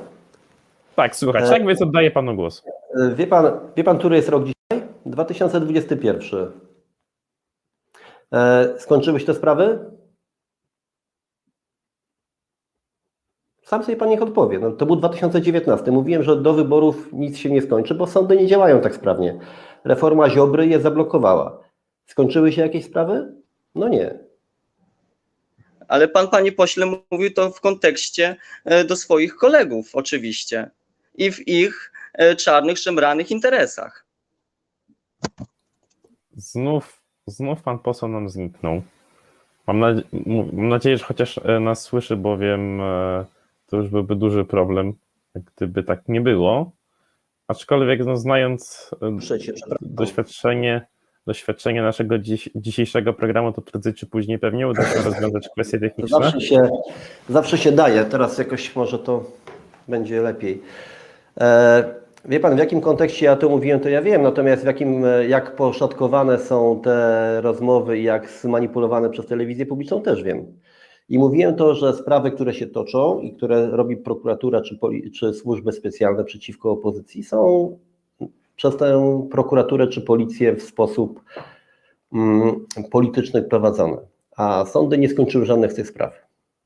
Tak, 0.96 1.16
słuchać, 1.16 1.44
E, 1.44 1.48
tak 1.48 1.66
więc 1.66 1.82
oddaję 1.82 2.10
panu 2.10 2.36
głos. 2.36 2.62
E, 3.00 3.14
Wie 3.14 3.26
pan, 3.26 3.46
wie 3.76 3.84
pan, 3.84 3.98
który 3.98 4.16
jest 4.16 4.28
rok 4.28 4.42
dzisiaj? 4.44 4.88
2021. 5.06 6.50
E, 8.32 8.68
Skończyły 8.78 9.20
się 9.20 9.26
te 9.26 9.34
sprawy? 9.34 9.78
Sam 13.66 13.84
sobie 13.84 13.96
pan 13.96 14.08
niech 14.08 14.22
odpowie. 14.22 14.58
No, 14.58 14.70
to 14.70 14.86
był 14.86 14.96
2019. 14.96 15.90
Mówiłem, 15.92 16.22
że 16.22 16.36
do 16.42 16.54
wyborów 16.54 17.12
nic 17.12 17.38
się 17.38 17.50
nie 17.50 17.62
skończy, 17.62 17.94
bo 17.94 18.06
sądy 18.06 18.36
nie 18.36 18.46
działają 18.46 18.80
tak 18.80 18.94
sprawnie. 18.94 19.38
Reforma 19.84 20.30
Ziobry 20.30 20.66
je 20.66 20.80
zablokowała. 20.80 21.60
Skończyły 22.06 22.52
się 22.52 22.62
jakieś 22.62 22.84
sprawy? 22.84 23.34
No 23.74 23.88
nie. 23.88 24.18
Ale 25.88 26.08
pan, 26.08 26.28
panie 26.28 26.52
pośle, 26.52 26.86
mówił 27.10 27.32
to 27.34 27.50
w 27.50 27.60
kontekście 27.60 28.36
e, 28.64 28.84
do 28.84 28.96
swoich 28.96 29.36
kolegów, 29.36 29.90
oczywiście, 29.94 30.70
i 31.14 31.32
w 31.32 31.48
ich 31.48 31.92
e, 32.14 32.36
czarnych, 32.36 32.78
szemranych 32.78 33.30
interesach. 33.30 34.06
Znów, 36.36 37.02
znów 37.26 37.62
pan 37.62 37.78
poseł 37.78 38.08
nam 38.08 38.28
zniknął. 38.28 38.82
Mam, 39.66 39.78
nadzie- 39.80 40.02
mam 40.52 40.68
nadzieję, 40.68 40.98
że 40.98 41.04
chociaż 41.04 41.38
e, 41.38 41.60
nas 41.60 41.82
słyszy, 41.82 42.16
bowiem 42.16 42.80
e, 42.80 43.24
to 43.66 43.76
już 43.76 43.88
byłby 43.88 44.16
duży 44.16 44.44
problem, 44.44 44.92
gdyby 45.34 45.82
tak 45.82 46.08
nie 46.08 46.20
było. 46.20 46.72
Aczkolwiek 47.48 48.04
no, 48.04 48.16
znając 48.16 48.90
e, 49.02 49.18
doświadczenie, 49.80 50.86
doświadczenie 51.26 51.82
naszego 51.82 52.18
dziś, 52.18 52.50
dzisiejszego 52.54 53.12
programu, 53.12 53.52
to 53.52 53.62
prędzej 53.62 53.94
czy 53.94 54.06
później 54.06 54.38
pewnie 54.38 54.68
uda 54.68 54.82
się 54.82 55.02
rozwiązać 55.02 55.48
kwestie 55.48 55.78
techniczne. 55.78 56.18
Zawsze 56.18 56.40
się, 56.40 56.68
zawsze 57.28 57.58
się 57.58 57.72
daje. 57.72 58.04
Teraz 58.04 58.38
jakoś 58.38 58.76
może 58.76 58.98
to 58.98 59.24
będzie 59.88 60.22
lepiej. 60.22 60.62
E, 61.40 61.94
wie 62.24 62.40
pan, 62.40 62.56
w 62.56 62.58
jakim 62.58 62.80
kontekście 62.80 63.26
ja 63.26 63.36
to 63.36 63.48
mówiłem, 63.48 63.80
to 63.80 63.88
ja 63.88 64.02
wiem, 64.02 64.22
natomiast 64.22 64.62
w 64.62 64.66
jakim, 64.66 65.04
e, 65.04 65.28
jak 65.28 65.56
poszatkowane 65.56 66.38
są 66.38 66.80
te 66.84 67.40
rozmowy 67.40 67.98
i 67.98 68.02
jak 68.02 68.30
zmanipulowane 68.30 69.10
przez 69.10 69.26
telewizję 69.26 69.66
publiczną, 69.66 70.02
też 70.02 70.22
wiem. 70.22 70.46
I 71.08 71.18
mówiłem 71.18 71.56
to, 71.56 71.74
że 71.74 71.92
sprawy, 71.92 72.30
które 72.30 72.54
się 72.54 72.66
toczą 72.66 73.20
i 73.20 73.32
które 73.32 73.70
robi 73.70 73.96
prokuratura 73.96 74.60
czy, 74.60 74.78
poli, 74.78 75.10
czy 75.10 75.34
służby 75.34 75.72
specjalne 75.72 76.24
przeciwko 76.24 76.70
opozycji, 76.70 77.24
są 77.24 77.78
przez 78.56 78.76
tę 78.76 79.20
prokuraturę 79.30 79.86
czy 79.88 80.00
policję 80.00 80.56
w 80.56 80.62
sposób 80.62 81.20
mm, 82.12 82.66
polityczny 82.90 83.42
prowadzone. 83.42 83.96
A 84.36 84.64
sądy 84.64 84.98
nie 84.98 85.08
skończyły 85.08 85.46
żadnych 85.46 85.72
z 85.72 85.74
tych 85.74 85.88
spraw, 85.88 86.12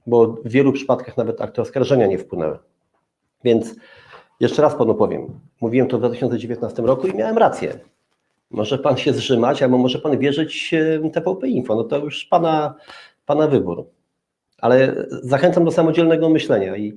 bo 0.07 0.27
w 0.27 0.49
wielu 0.49 0.73
przypadkach 0.73 1.17
nawet 1.17 1.41
akty 1.41 1.63
oskarżenia 1.63 2.07
nie 2.07 2.19
wpłynęły. 2.19 2.59
Więc 3.45 3.77
jeszcze 4.41 4.63
raz 4.63 4.75
panu 4.75 4.95
powiem, 4.95 5.41
mówiłem 5.61 5.89
to 5.89 5.97
w 5.97 6.01
2019 6.01 6.83
roku 6.83 7.07
i 7.07 7.15
miałem 7.15 7.39
rację. 7.39 7.79
Może 8.51 8.79
pan 8.79 8.97
się 8.97 9.13
zrzymać, 9.13 9.63
albo 9.63 9.79
może 9.79 9.99
pan 9.99 10.19
wierzyć 10.19 10.75
e, 10.75 11.11
TVP 11.11 11.49
Info, 11.49 11.75
no 11.75 11.85
to 11.85 11.99
już 11.99 12.25
pana, 12.25 12.75
pana 13.27 13.49
wybór. 13.49 13.85
Ale 14.61 14.95
zachęcam 15.23 15.65
do 15.65 15.71
samodzielnego 15.71 16.29
myślenia 16.29 16.77
i 16.77 16.97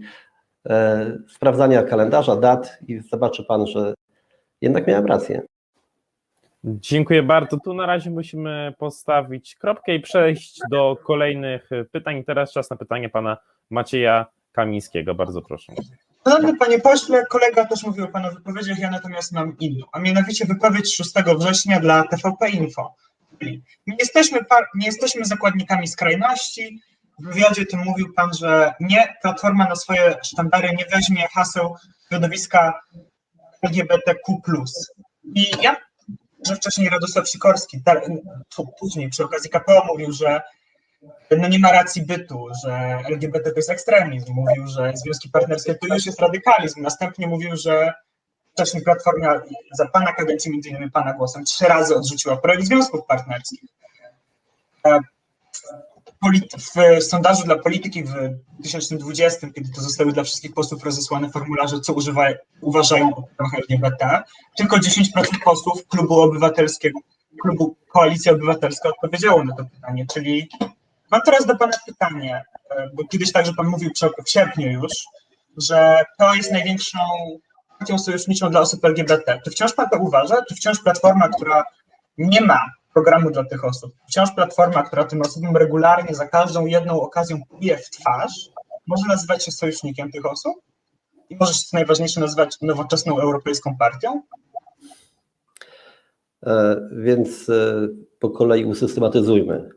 e, 0.69 1.17
sprawdzania 1.27 1.83
kalendarza, 1.83 2.35
dat 2.35 2.77
i 2.87 2.99
zobaczy 2.99 3.43
pan, 3.43 3.67
że 3.67 3.93
jednak 4.61 4.87
miałem 4.87 5.05
rację. 5.05 5.41
Dziękuję 6.63 7.23
bardzo. 7.23 7.57
Tu 7.59 7.73
na 7.73 7.85
razie 7.85 8.09
musimy 8.11 8.73
postawić 8.77 9.55
kropkę 9.55 9.95
i 9.95 9.99
przejść 9.99 10.59
do 10.71 10.97
kolejnych 11.03 11.69
pytań. 11.91 12.23
Teraz 12.23 12.51
czas 12.51 12.69
na 12.69 12.75
pytanie 12.75 13.09
pana 13.09 13.37
Macieja 13.69 14.25
Kamińskiego. 14.51 15.15
Bardzo 15.15 15.41
proszę. 15.41 15.73
Szanowny 16.27 16.57
panie 16.57 16.79
pośle, 16.79 17.25
kolega 17.25 17.65
też 17.65 17.83
mówił 17.83 18.05
o 18.05 18.07
pana 18.07 18.31
wypowiedziach, 18.31 18.79
ja 18.79 18.89
natomiast 18.89 19.31
mam 19.31 19.57
inną, 19.59 19.85
a 19.91 19.99
mianowicie 19.99 20.45
wypowiedź 20.45 20.95
6 20.95 21.11
września 21.37 21.79
dla 21.79 22.03
TVP 22.03 22.49
Info. 22.49 22.95
Czyli 23.39 23.63
Nie 23.87 23.95
jesteśmy, 23.99 24.39
nie 24.75 24.85
jesteśmy 24.85 25.25
zakładnikami 25.25 25.87
skrajności. 25.87 26.81
W 27.19 27.25
wywiadzie 27.25 27.65
tym 27.65 27.79
mówił 27.79 28.13
pan, 28.13 28.33
że 28.33 28.73
nie, 28.79 29.15
Platforma 29.21 29.67
na 29.67 29.75
swoje 29.75 30.15
sztandary 30.23 30.69
nie 30.77 30.85
weźmie 30.85 31.27
haseł 31.27 31.75
środowiska 32.07 32.79
LGBTQ+. 33.61 34.41
I 35.35 35.51
ja, 35.61 35.75
że 36.47 36.55
wcześniej 36.55 36.89
Radosław 36.89 37.29
Sikorski, 37.29 37.81
ta, 37.85 38.01
tu, 38.55 38.67
później 38.79 39.09
przy 39.09 39.23
okazji 39.23 39.49
KPO 39.49 39.85
mówił, 39.87 40.11
że 40.11 40.41
no 41.37 41.47
nie 41.47 41.59
ma 41.59 41.71
racji 41.71 42.05
bytu, 42.05 42.47
że 42.63 42.99
LGBT 43.09 43.51
to 43.51 43.55
jest 43.55 43.69
ekstremizm. 43.69 44.33
Mówił, 44.33 44.67
że 44.67 44.93
związki 44.95 45.29
partnerskie 45.29 45.75
to 45.75 45.93
już 45.93 46.05
jest 46.05 46.19
radykalizm. 46.19 46.81
Następnie 46.81 47.27
mówił, 47.27 47.55
że 47.55 47.93
wcześniej 48.53 48.83
Platforma 48.83 49.41
za 49.71 49.85
pana 49.87 50.13
kadencji, 50.13 50.51
między 50.51 50.69
innymi 50.69 50.91
pana 50.91 51.13
głosem, 51.13 51.43
trzy 51.43 51.65
razy 51.65 51.95
odrzuciła 51.95 52.37
projekt 52.37 52.65
związków 52.65 53.05
partnerskich. 53.05 53.59
W 56.57 57.03
sondażu 57.03 57.43
dla 57.43 57.55
polityki 57.57 58.03
w 58.03 58.13
2020, 58.59 59.47
kiedy 59.55 59.69
to 59.69 59.81
zostały 59.81 60.11
dla 60.11 60.23
wszystkich 60.23 60.53
posłów 60.53 60.83
rozesłane 60.83 61.29
formularze, 61.29 61.79
co 61.79 61.93
używa, 61.93 62.27
uważają 62.61 63.15
o 63.15 63.23
prawach 63.37 63.53
LGBT, 63.53 64.23
tylko 64.57 64.77
10% 64.77 64.79
posłów 65.45 65.87
klubu 65.87 66.21
obywatelskiego, 66.21 66.99
klubu 67.41 67.75
Koalicja 67.93 68.31
Obywatelska 68.31 68.89
odpowiedziało 68.89 69.43
na 69.43 69.55
to 69.55 69.65
pytanie, 69.65 70.05
czyli 70.13 70.49
Mam 71.13 71.21
teraz 71.21 71.45
do 71.45 71.55
Pana 71.55 71.73
pytanie, 71.85 72.43
e, 72.69 72.89
bo 72.93 73.07
kiedyś 73.07 73.31
także 73.31 73.53
Pan 73.53 73.67
mówił 73.67 73.91
w 74.25 74.29
sierpniu 74.29 74.71
już, 74.71 74.91
że 75.57 76.05
to 76.19 76.35
jest 76.35 76.51
największą 76.51 76.99
partią 77.79 77.99
sojuszniczą 77.99 78.49
dla 78.49 78.59
osób 78.59 78.85
LGBT. 78.85 79.41
Czy 79.43 79.51
wciąż 79.51 79.73
Pan 79.73 79.89
to 79.89 79.97
uważa? 79.97 80.35
Czy 80.49 80.55
wciąż 80.55 80.79
Platforma, 80.79 81.29
która 81.29 81.63
nie 82.17 82.41
ma 82.41 82.59
programu 82.93 83.31
dla 83.31 83.43
tych 83.43 83.65
osób, 83.65 83.93
wciąż 84.07 84.31
Platforma, 84.35 84.83
która 84.83 85.03
tym 85.03 85.21
osobom 85.21 85.57
regularnie 85.57 86.15
za 86.15 86.27
każdą 86.27 86.65
jedną 86.65 87.01
okazją 87.01 87.41
pije 87.59 87.77
w 87.77 87.89
twarz, 87.89 88.49
może 88.87 89.03
nazywać 89.07 89.45
się 89.45 89.51
sojusznikiem 89.51 90.11
tych 90.11 90.25
osób? 90.25 90.53
I 91.29 91.35
może 91.35 91.53
się 91.53 91.59
co 91.59 91.77
najważniejsze 91.77 92.19
nazywać 92.19 92.61
nowoczesną 92.61 93.19
europejską 93.19 93.77
partią? 93.79 94.21
E, 96.45 96.81
Więc 96.91 97.49
e, 97.49 97.87
po 98.19 98.29
kolei 98.29 98.65
usystematyzujmy. 98.65 99.69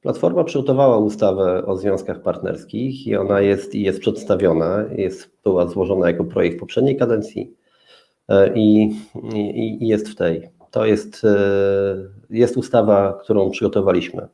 Platforma 0.00 0.44
przygotowała 0.44 0.98
ustawę 0.98 1.66
o 1.66 1.76
związkach 1.76 2.22
partnerskich 2.22 3.06
i 3.06 3.16
ona 3.16 3.40
jest 3.40 3.74
i 3.74 3.82
jest 3.82 4.00
przedstawiona, 4.00 4.84
jest, 4.96 5.30
była 5.44 5.66
złożona 5.66 6.06
jako 6.06 6.24
projekt 6.24 6.56
w 6.56 6.60
poprzedniej 6.60 6.96
kadencji 6.96 7.56
e, 8.28 8.54
i, 8.54 8.82
i, 9.34 9.84
i 9.84 9.88
jest 9.88 10.08
w 10.08 10.14
tej. 10.14 10.61
To 10.72 10.86
jest, 10.86 11.24
e, 11.24 11.46
jest 12.30 12.56
ustawa, 12.56 13.18
którą 13.22 13.50
przygotowaliśmy. 13.50 14.28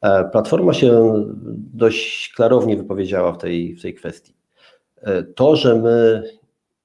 E, 0.00 0.24
Platforma 0.24 0.72
się 0.72 1.14
dość 1.74 2.32
klarownie 2.36 2.76
wypowiedziała 2.76 3.32
w 3.32 3.38
tej, 3.38 3.76
w 3.76 3.82
tej 3.82 3.94
kwestii. 3.94 4.34
E, 5.02 5.22
To, 5.22 5.56
że 5.56 5.74
my 5.74 6.22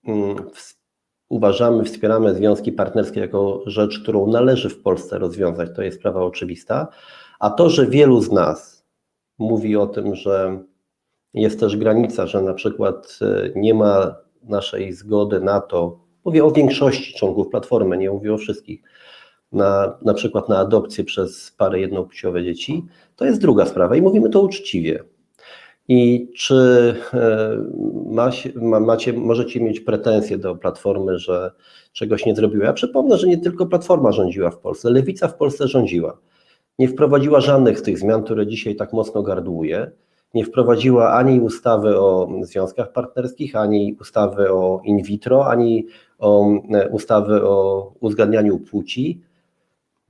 mm, 0.08 0.36
uważamy, 1.30 1.84
wspieramy 1.84 2.36
związki 2.36 2.72
partnerskie 2.72 3.20
jako 3.20 3.64
rzecz, 3.66 4.00
którą 4.00 4.28
należy 4.28 4.70
w 4.70 4.82
Polsce 4.82 5.20
rozwiązać, 5.20 5.70
to 5.76 5.82
jest 5.82 6.00
sprawa 6.00 6.24
oczywista. 6.24 6.88
A 7.40 7.50
to, 7.50 7.70
że 7.70 7.88
wielu 7.88 8.22
z 8.22 8.32
nas 8.32 8.86
mówi 9.38 9.78
o 9.78 9.88
tym, 9.88 10.16
że 10.16 10.64
jest 11.34 11.60
też 11.60 11.78
granica, 11.78 12.28
że 12.28 12.42
na 12.42 12.54
przykład 12.54 13.20
nie 13.56 13.74
ma 13.74 14.16
naszej 14.44 14.94
zgody 14.94 15.40
na 15.40 15.62
to, 15.62 16.09
mówię 16.26 16.46
o 16.46 16.52
większości 16.52 17.14
członków 17.14 17.50
Platformy, 17.50 17.98
nie 17.98 18.12
mówię 18.12 18.34
o 18.34 18.38
wszystkich, 18.38 18.84
na, 19.52 19.98
na 20.02 20.14
przykład 20.14 20.50
na 20.50 20.58
adopcję 20.58 21.04
przez 21.04 21.52
pary 21.52 21.80
jednopłciowe 21.80 22.44
dzieci, 22.44 22.86
to 23.16 23.26
jest 23.26 23.42
druga 23.42 23.66
sprawa 23.66 23.96
i 23.96 24.02
mówimy 24.02 24.30
to 24.30 24.42
uczciwie. 24.42 25.04
I 25.88 26.32
czy 26.36 26.96
e, 27.14 27.58
ma 28.06 28.32
się, 28.32 28.50
ma, 28.56 28.80
macie, 28.80 29.14
możecie 29.14 29.62
mieć 29.62 29.80
pretensje 29.80 30.38
do 30.38 30.56
Platformy, 30.56 31.20
że 31.20 31.52
czegoś 31.94 32.26
nie 32.26 32.36
zrobiła? 32.36 32.66
Ja 32.66 32.74
przypomnę, 32.74 33.18
że 33.18 33.28
nie 33.28 33.38
tylko 33.38 33.66
Platforma 33.66 34.12
rządziła 34.12 34.52
w 34.52 34.58
Polsce, 34.58 34.90
Lewica 34.90 35.28
w 35.28 35.36
Polsce 35.36 35.68
rządziła. 35.68 36.18
Nie 36.80 36.88
wprowadziła 36.88 37.42
żadnych 37.42 37.80
z 37.80 37.82
tych 37.82 38.00
zmian, 38.00 38.24
które 38.24 38.48
dzisiaj 38.48 38.76
tak 38.76 38.94
mocno 38.94 39.24
gardłuje. 39.24 39.92
Nie 40.34 40.46
wprowadziła 40.46 41.14
ani 41.14 41.40
ustawy 41.40 42.00
o 42.00 42.30
związkach 42.42 42.92
partnerskich, 42.92 43.56
ani 43.56 43.98
ustawy 44.02 44.52
o 44.52 44.82
in 44.84 45.04
vitro, 45.04 45.48
ani 45.48 45.88
o 46.20 46.46
e, 46.74 46.90
ustawy 46.90 47.44
o 47.44 47.92
uzgadnianiu 48.00 48.60
płci. 48.60 49.22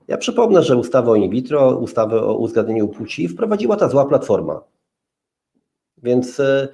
Ja 0.08 0.18
przypomnę, 0.18 0.63
że 0.63 0.78
ustawę 0.78 1.12
o 1.12 1.16
in 1.16 1.30
vitro, 1.30 1.78
ustawę 1.78 2.22
o 2.22 2.38
uzgadnieniu 2.38 2.88
płci 2.88 3.28
wprowadziła 3.28 3.75
ta 3.75 3.89
zła 3.89 4.06
platforma. 4.06 4.62
Więc 6.04 6.39
e, 6.39 6.68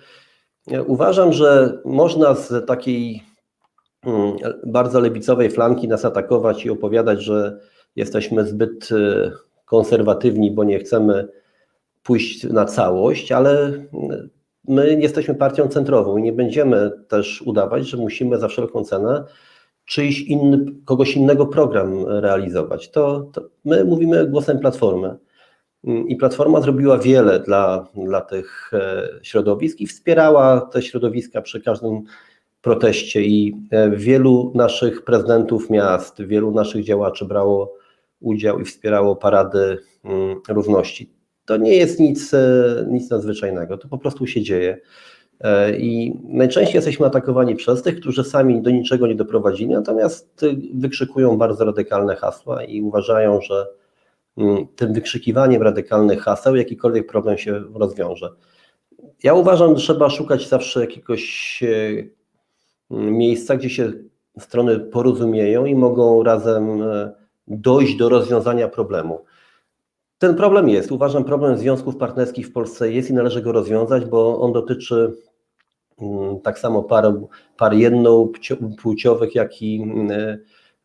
uważam, 0.87 1.33
że 1.33 1.81
można 1.85 2.35
z 2.35 2.67
takiej 2.67 3.23
mm, 4.03 4.33
bardzo 4.65 4.99
lewicowej 4.99 5.49
flanki 5.49 5.87
nas 5.87 6.05
atakować 6.05 6.65
i 6.65 6.69
opowiadać, 6.69 7.23
że 7.23 7.59
jesteśmy 7.95 8.45
zbyt 8.45 8.89
e, 8.91 9.31
konserwatywni, 9.65 10.51
bo 10.51 10.63
nie 10.63 10.79
chcemy 10.79 11.27
pójść 12.03 12.43
na 12.43 12.65
całość, 12.65 13.31
ale 13.31 13.71
my 14.67 14.97
jesteśmy 15.01 15.35
partią 15.35 15.67
centrową 15.67 16.17
i 16.17 16.21
nie 16.21 16.33
będziemy 16.33 16.91
też 17.07 17.41
udawać, 17.41 17.87
że 17.87 17.97
musimy 17.97 18.37
za 18.39 18.47
wszelką 18.47 18.83
cenę 18.83 19.23
czyjś 19.85 20.21
inny, 20.21 20.65
kogoś 20.85 21.15
innego 21.15 21.45
program 21.45 22.05
realizować. 22.07 22.91
To, 22.91 23.29
to 23.33 23.41
my 23.65 23.85
mówimy 23.85 24.27
głosem 24.27 24.59
Platformy. 24.59 25.15
I 26.07 26.15
Platforma 26.15 26.61
zrobiła 26.61 26.97
wiele 26.97 27.39
dla, 27.39 27.87
dla 27.95 28.21
tych 28.21 28.71
e, 28.73 29.07
środowisk 29.21 29.79
i 29.79 29.87
wspierała 29.87 30.61
te 30.61 30.81
środowiska 30.81 31.41
przy 31.41 31.61
każdym 31.61 32.03
proteście. 32.61 33.21
I 33.21 33.55
e, 33.71 33.89
wielu 33.89 34.51
naszych 34.55 35.03
prezydentów 35.03 35.69
miast, 35.69 36.21
wielu 36.21 36.51
naszych 36.51 36.83
działaczy 36.83 37.25
brało 37.25 37.73
udział 38.19 38.59
i 38.59 38.65
wspierało 38.65 39.15
parady 39.15 39.77
mm, 40.03 40.41
równości. 40.49 41.14
To 41.45 41.57
nie 41.57 41.75
jest 41.75 41.99
nic, 41.99 42.33
e, 42.33 42.85
nic 42.89 43.09
nadzwyczajnego, 43.09 43.77
to 43.77 43.87
po 43.87 43.97
prostu 43.97 44.27
się 44.27 44.41
dzieje. 44.41 44.77
I 45.77 46.13
najczęściej 46.23 46.75
jesteśmy 46.75 47.05
atakowani 47.05 47.55
przez 47.55 47.81
tych, 47.81 47.99
którzy 47.99 48.23
sami 48.23 48.61
do 48.61 48.69
niczego 48.69 49.07
nie 49.07 49.15
doprowadzili, 49.15 49.73
natomiast 49.73 50.45
wykrzykują 50.73 51.37
bardzo 51.37 51.65
radykalne 51.65 52.15
hasła 52.15 52.63
i 52.63 52.81
uważają, 52.81 53.41
że 53.41 53.67
mm, 54.37 54.67
tym 54.75 54.93
wykrzykiwaniem 54.93 55.61
radykalnych 55.61 56.21
haseł 56.21 56.55
jakikolwiek 56.55 57.07
problem 57.07 57.37
się 57.37 57.63
rozwiąże. 57.73 58.29
Ja 59.23 59.33
uważam, 59.33 59.75
że 59.75 59.81
trzeba 59.81 60.09
szukać 60.09 60.49
zawsze 60.49 60.81
jakiegoś 60.81 61.63
miejsca, 62.89 63.55
gdzie 63.55 63.69
się 63.69 63.91
strony 64.39 64.79
porozumieją 64.79 65.65
i 65.65 65.75
mogą 65.75 66.23
razem 66.23 66.83
dojść 67.47 67.95
do 67.95 68.09
rozwiązania 68.09 68.67
problemu. 68.67 69.19
Ten 70.19 70.35
problem 70.35 70.69
jest. 70.69 70.91
Uważam, 70.91 71.23
problem 71.23 71.57
związków 71.57 71.97
partnerskich 71.97 72.47
w 72.47 72.51
Polsce 72.51 72.91
jest 72.91 73.09
i 73.09 73.13
należy 73.13 73.41
go 73.41 73.51
rozwiązać, 73.51 74.05
bo 74.05 74.41
on 74.41 74.53
dotyczy 74.53 75.13
mm, 76.01 76.39
tak 76.41 76.59
samo 76.59 76.83
par, 76.83 77.13
par 77.57 77.73
jednopłciowych, 77.73 79.35
jak 79.35 79.61
i 79.61 79.85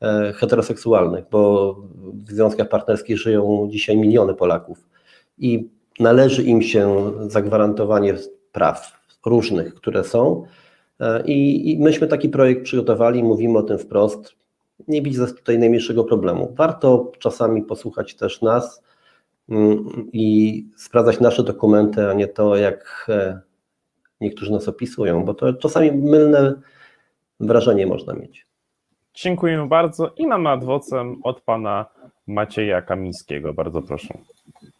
e, 0.03 0.33
heteroseksualnych, 0.33 1.25
bo 1.31 1.73
w 2.14 2.31
związkach 2.31 2.69
partnerskich 2.69 3.19
żyją 3.19 3.69
dzisiaj 3.71 3.97
miliony 3.97 4.35
Polaków 4.35 4.88
i 5.38 5.69
należy 6.01 6.43
im 6.43 6.62
się 6.62 7.12
zagwarantowanie 7.29 8.14
praw 8.53 9.01
różnych, 9.27 9.75
które 9.75 10.05
są. 10.05 10.45
E, 11.01 11.23
I, 11.27 11.71
I 11.73 11.79
myśmy 11.79 12.07
taki 12.07 12.29
projekt 12.29 12.62
przygotowali, 12.62 13.25
mówimy 13.25 13.59
o 13.59 13.62
tym 13.62 13.79
wprost. 13.79 14.35
Nie 14.88 15.03
widzę 15.03 15.27
tutaj 15.27 15.59
najmniejszego 15.59 16.05
problemu. 16.05 16.53
Warto 16.57 17.12
czasami 17.19 17.62
posłuchać 17.62 18.14
też 18.14 18.43
nas 18.43 18.83
i 20.13 20.65
sprawdzać 20.77 21.21
nasze 21.21 21.43
dokumenty, 21.43 22.09
a 22.09 22.13
nie 22.13 22.29
to, 22.29 22.57
jak 22.57 23.07
e, 23.09 23.41
niektórzy 24.21 24.53
nas 24.53 24.69
opisują, 24.69 25.25
bo 25.25 25.35
to 25.35 25.55
czasami 25.55 25.93
mylne 25.93 26.55
wrażenie 27.41 27.87
można 27.87 28.15
mieć. 28.15 28.47
Dziękujemy 29.15 29.69
bardzo 29.69 30.13
i 30.17 30.27
mamy 30.27 30.49
adwocem 30.49 31.21
od 31.23 31.41
pana 31.41 31.87
Macieja 32.27 32.83
Kamińskiego. 32.83 33.55
Bardzo 33.55 33.83
proszę. 33.83 34.19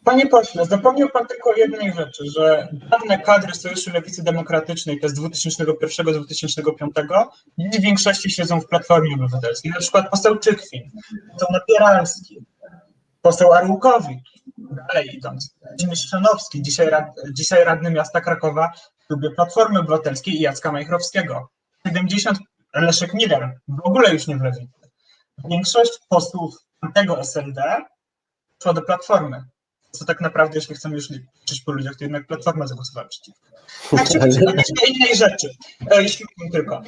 Panie 0.03 0.27
pośle, 0.27 0.65
zapomniał 0.65 1.09
pan 1.09 1.27
tylko 1.27 1.49
o 1.49 1.55
jednej 1.55 1.93
rzeczy, 1.93 2.23
że 2.35 2.67
dawne 2.91 3.19
kadry 3.19 3.53
Sojuszu 3.53 3.91
Lewicy 3.93 4.23
Demokratycznej, 4.23 4.99
to 4.99 5.09
z 5.09 5.19
2001-2005, 5.19 7.25
nie 7.57 7.79
w 7.79 7.81
większości 7.81 8.31
siedzą 8.31 8.61
w 8.61 8.67
Platformie 8.67 9.15
Obywatelskiej, 9.15 9.71
na 9.71 9.79
przykład 9.79 10.09
poseł 10.09 10.39
Czykwi, 10.39 10.91
poseł 11.33 11.47
Napieralski, 11.51 12.45
poseł 13.21 13.53
Arłukowicz, 13.53 14.29
dalej 14.57 15.15
idąc, 15.15 15.55
Włodzimierz 15.67 16.09
Szanowski, 16.09 16.61
dzisiaj, 16.61 16.89
rad, 16.89 17.05
dzisiaj 17.33 17.63
radny 17.63 17.91
miasta 17.91 18.21
Krakowa 18.21 18.71
w 18.99 19.07
klubie 19.07 19.29
Platformy 19.31 19.79
Obywatelskiej 19.79 20.35
i 20.35 20.41
Jacka 20.41 20.71
Majchrowskiego. 20.71 21.49
70 21.87 22.39
Leszek 22.73 23.13
Miller, 23.13 23.59
w 23.67 23.81
ogóle 23.83 24.13
już 24.13 24.27
nie 24.27 24.37
w 24.37 24.41
lewicy. 24.41 24.89
Większość 25.49 25.91
posłów 26.09 26.55
tego 26.93 27.19
SLD 27.19 27.61
szła 28.63 28.73
do 28.73 28.81
Platformy. 28.81 29.43
Co 29.91 30.05
tak 30.05 30.21
naprawdę, 30.21 30.55
jeśli 30.55 30.75
chcemy 30.75 30.95
już 30.95 31.09
liczyć 31.09 31.61
po 31.65 31.71
ludziach, 31.71 31.95
to 31.95 32.03
jednak 32.03 32.27
Platforma 32.27 32.67
zagłosowała 32.67 33.07
przeciwko. 33.07 33.47
Tak 33.89 34.07
się 34.07 34.93
innej 34.93 35.15
rzeczy, 35.15 35.49
e, 35.91 36.03
jeśli 36.03 36.25
mógłbym 36.39 36.83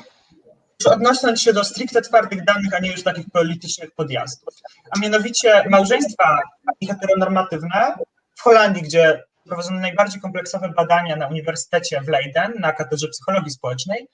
odnosząc 0.89 1.41
się 1.41 1.53
do 1.53 1.63
stricte 1.63 2.01
twardych 2.01 2.45
danych, 2.45 2.73
a 2.73 2.79
nie 2.79 2.91
już 2.91 3.03
takich 3.03 3.29
politycznych 3.31 3.91
podjazdów. 3.91 4.53
A 4.91 4.99
mianowicie 4.99 5.63
małżeństwa 5.69 6.39
heteronormatywne 6.87 7.95
w 8.35 8.41
Holandii, 8.41 8.83
gdzie 8.83 9.23
prowadzono 9.45 9.79
najbardziej 9.79 10.21
kompleksowe 10.21 10.69
badania 10.69 11.15
na 11.15 11.27
Uniwersytecie 11.27 12.01
w 12.01 12.07
Leiden 12.07 12.53
na 12.59 12.73
katedrze 12.73 13.07
psychologii 13.07 13.51
społecznej, 13.51 14.07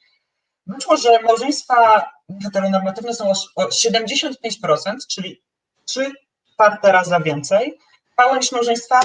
wyszło, 0.67 0.97
że 0.97 1.21
małżeństwa 1.21 2.09
heteronormatywne 2.43 3.13
są 3.13 3.31
o 3.55 3.65
75%, 3.65 4.33
czyli 5.09 5.41
3 5.85 6.11
czwarte 6.53 6.91
raza 6.91 7.19
więcej, 7.19 7.79
niż 8.39 8.51
małżeństwa 8.51 8.99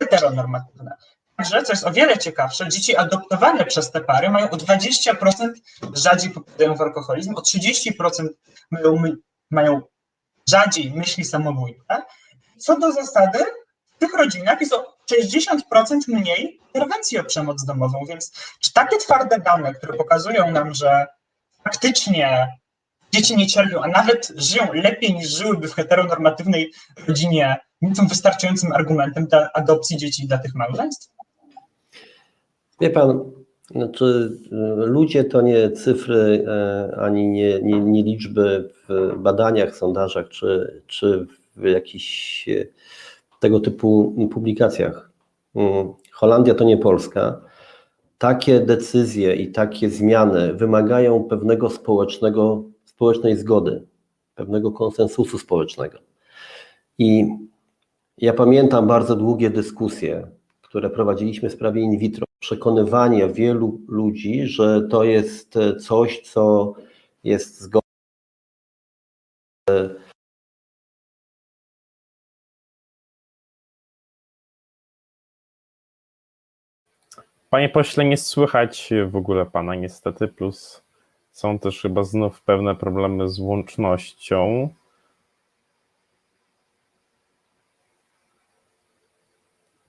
heteronormatywne. 0.00 0.96
Także, 1.36 1.62
co 1.62 1.72
jest 1.72 1.86
o 1.86 1.92
wiele 1.92 2.18
ciekawsze, 2.18 2.68
dzieci 2.68 2.96
adoptowane 2.96 3.64
przez 3.64 3.90
te 3.90 4.00
pary 4.00 4.30
mają 4.30 4.50
o 4.50 4.56
20% 4.56 5.52
rzadziej 5.94 6.30
popadają 6.30 6.74
w 6.74 6.80
alkoholizm, 6.80 7.34
o 7.34 7.40
30% 7.40 8.28
mają, 8.70 9.02
mają 9.50 9.82
rzadziej 10.48 10.92
myśli 10.92 11.24
samobójcze. 11.24 12.02
Co 12.58 12.78
do 12.78 12.92
zasady, 12.92 13.38
w 13.96 13.98
tych 13.98 14.14
rodzinach 14.14 14.60
jest 14.60 14.72
o 14.72 14.96
60% 15.12 15.98
mniej 16.08 16.60
interwencji 16.74 17.18
o 17.18 17.24
przemoc 17.24 17.64
domową, 17.64 18.04
więc 18.08 18.32
czy 18.60 18.72
takie 18.72 18.96
twarde 18.96 19.38
dane, 19.38 19.74
które 19.74 19.98
pokazują 19.98 20.50
nam, 20.50 20.74
że 20.74 21.06
faktycznie 21.64 22.48
dzieci 23.12 23.36
nie 23.36 23.46
cierpią, 23.46 23.82
a 23.82 23.88
nawet 23.88 24.32
żyją 24.36 24.72
lepiej 24.72 25.14
niż 25.14 25.28
żyłyby 25.28 25.68
w 25.68 25.74
heteronormatywnej 25.74 26.72
rodzinie, 27.08 27.56
nie 27.82 27.94
są 27.94 28.06
wystarczającym 28.06 28.72
argumentem 28.72 29.26
dla 29.26 29.50
adopcji 29.52 29.96
dzieci 29.96 30.26
dla 30.26 30.38
tych 30.38 30.54
małżeństw? 30.54 31.13
Wie 32.80 32.90
pan, 32.90 33.32
znaczy 33.70 34.38
ludzie 34.76 35.24
to 35.24 35.42
nie 35.42 35.70
cyfry 35.70 36.44
e, 36.46 36.96
ani 36.96 37.28
nie, 37.28 37.60
nie, 37.62 37.80
nie 37.80 38.02
liczby 38.02 38.70
w 38.88 39.18
badaniach, 39.18 39.76
sondażach 39.76 40.28
czy, 40.28 40.82
czy 40.86 41.26
w 41.56 41.64
jakichś 41.64 42.48
e, 42.48 42.66
tego 43.40 43.60
typu 43.60 44.14
publikacjach. 44.32 45.10
Mm, 45.54 45.92
Holandia 46.12 46.54
to 46.54 46.64
nie 46.64 46.76
Polska. 46.76 47.40
Takie 48.18 48.60
decyzje 48.60 49.34
i 49.34 49.52
takie 49.52 49.90
zmiany 49.90 50.54
wymagają 50.54 51.24
pewnego 51.24 51.70
społecznego, 51.70 52.64
społecznej 52.84 53.36
zgody, 53.36 53.86
pewnego 54.34 54.72
konsensusu 54.72 55.38
społecznego. 55.38 55.98
I 56.98 57.24
ja 58.18 58.32
pamiętam 58.32 58.86
bardzo 58.86 59.16
długie 59.16 59.50
dyskusje, 59.50 60.26
które 60.62 60.90
prowadziliśmy 60.90 61.48
w 61.48 61.52
sprawie 61.52 61.82
in 61.82 61.98
vitro 61.98 62.23
przekonywanie 62.44 63.28
wielu 63.28 63.80
ludzi, 63.88 64.46
że 64.46 64.88
to 64.90 65.04
jest 65.04 65.58
coś, 65.80 66.20
co 66.20 66.74
jest 67.24 67.60
zgodne. 67.60 67.84
Panie 77.50 77.68
pośle, 77.68 78.04
nie 78.04 78.16
słychać 78.16 78.90
w 79.10 79.16
ogóle 79.16 79.46
pana 79.46 79.74
niestety, 79.74 80.28
plus 80.28 80.82
są 81.32 81.58
też 81.58 81.82
chyba 81.82 82.04
znów 82.04 82.42
pewne 82.42 82.74
problemy 82.74 83.28
z 83.28 83.38
łącznością. 83.38 84.68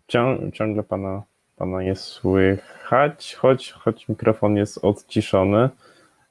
Cią, 0.08 0.52
ciągle 0.54 0.84
pana 0.84 1.24
Pana 1.56 1.82
nie 1.82 1.96
słychać, 1.96 3.36
choć, 3.36 3.72
choć 3.72 4.10
mikrofon 4.10 4.56
jest 4.56 4.86
odciszony. 4.86 5.70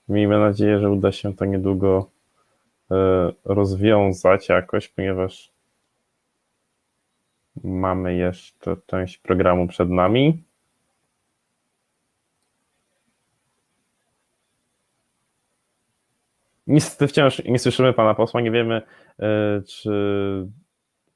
Miejmy 0.09 0.39
nadzieję, 0.39 0.79
że 0.81 0.91
uda 0.91 1.13
się 1.13 1.35
to 1.35 1.45
niedługo 1.45 2.11
e, 2.91 3.33
rozwiązać 3.45 4.49
jakoś, 4.49 4.89
ponieważ 4.89 5.53
mamy 7.65 8.15
jeszcze 8.15 8.77
część 8.87 9.19
programu 9.19 9.69
przed 9.69 9.91
nami. 9.91 10.43
Niestety 16.67 17.09
wciąż 17.09 17.45
nie 17.45 17.59
słyszymy 17.59 17.93
pana 17.93 18.15
posła, 18.15 18.41
nie 18.41 18.51
wiemy, 18.51 18.83
e, 19.19 19.63
czy 19.63 19.91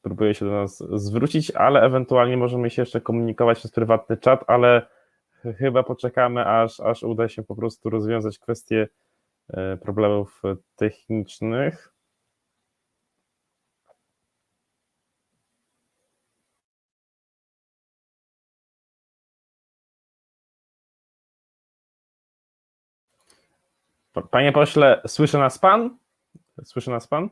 próbuje 0.09 0.35
się 0.35 0.44
do 0.47 0.53
nas 0.53 0.79
zwrócić, 0.94 1.51
ale 1.51 1.81
ewentualnie 1.83 2.37
możemy 2.37 2.71
się 2.71 2.83
jeszcze 2.83 3.01
komunikować 3.01 3.59
przez 3.59 3.71
prywatny 3.73 4.16
czat, 4.16 4.44
ale 4.47 4.87
ch- 5.33 5.57
chyba 5.59 5.83
poczekamy, 5.83 6.47
aż, 6.47 6.81
aż 6.81 7.03
uda 7.03 7.29
się 7.29 7.42
po 7.42 7.57
prostu 7.57 7.90
rozwiązać 7.90 8.38
kwestie 8.38 8.88
e, 9.51 9.77
problemów 9.77 10.42
technicznych. 10.77 11.94
Pa- 24.12 24.23
Panie 24.23 24.53
pośle, 24.53 25.03
słyszy 25.07 25.38
nas 25.38 25.59
pan? 25.59 25.99
Słyszy 26.64 26.90
nas 26.90 27.07
pan? 27.09 27.29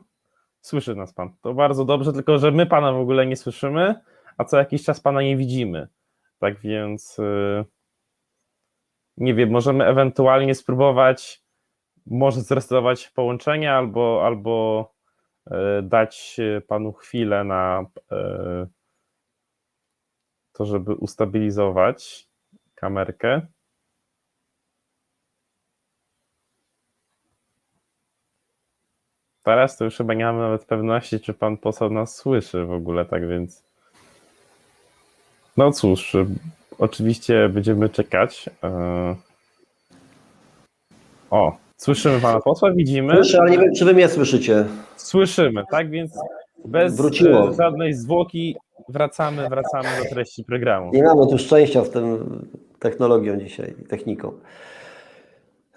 Słyszy 0.67 0.95
nas 0.95 1.13
pan. 1.13 1.33
To 1.41 1.53
bardzo 1.53 1.85
dobrze, 1.85 2.13
tylko 2.13 2.37
że 2.37 2.51
my 2.51 2.65
pana 2.65 2.91
w 2.93 2.99
ogóle 2.99 3.25
nie 3.25 3.35
słyszymy, 3.35 3.95
a 4.37 4.43
co 4.43 4.57
jakiś 4.57 4.83
czas 4.83 4.99
pana 4.99 5.21
nie 5.21 5.37
widzimy. 5.37 5.87
Tak 6.39 6.59
więc 6.59 7.19
y, 7.19 7.65
nie 9.17 9.33
wiem, 9.33 9.49
możemy 9.51 9.85
ewentualnie 9.85 10.55
spróbować 10.55 11.43
może 12.05 12.41
zresetować 12.41 13.09
połączenie 13.09 13.73
albo, 13.73 14.25
albo 14.25 14.85
y, 15.47 15.51
dać 15.83 16.37
panu 16.67 16.93
chwilę 16.93 17.43
na 17.43 17.85
y, 18.11 18.67
to, 20.53 20.65
żeby 20.65 20.95
ustabilizować 20.95 22.29
kamerkę. 22.75 23.47
Teraz 29.47 29.77
to 29.77 29.85
już 29.85 29.97
chyba 29.97 30.13
nie 30.13 30.25
mamy 30.25 30.39
nawet 30.39 30.65
pewności, 30.65 31.19
czy 31.19 31.33
pan 31.33 31.57
poseł 31.57 31.89
nas 31.89 32.15
słyszy 32.15 32.65
w 32.65 32.71
ogóle, 32.71 33.05
tak 33.05 33.27
więc. 33.27 33.63
No 35.57 35.71
cóż, 35.71 36.15
oczywiście 36.79 37.49
będziemy 37.49 37.89
czekać. 37.89 38.49
e. 38.63 39.15
O, 41.29 41.57
słyszymy 41.77 42.19
pana 42.21 42.39
posła, 42.39 42.71
widzimy. 42.71 43.13
Słyszę, 43.15 43.39
ale 43.41 43.51
nie 43.51 43.57
wiem, 43.57 43.73
czy 43.73 43.85
wy 43.85 43.93
mnie 43.93 44.09
słyszycie. 44.09 44.65
Słyszymy, 44.95 45.63
tak 45.71 45.89
więc 45.89 46.11
bez 46.65 46.97
Wróciło. 46.97 47.49
e, 47.49 47.53
żadnej 47.53 47.93
zwłoki 47.93 48.55
wracamy, 48.89 49.49
wracamy 49.49 49.89
do 50.03 50.09
treści 50.09 50.43
programu. 50.43 50.91
Nie 50.93 51.03
mamy 51.03 51.27
tu 51.27 51.37
szczęścia 51.37 51.83
z 51.85 51.91
tą 51.91 52.19
technologią 52.79 53.37
dzisiaj, 53.37 53.75
techniką. 53.89 54.31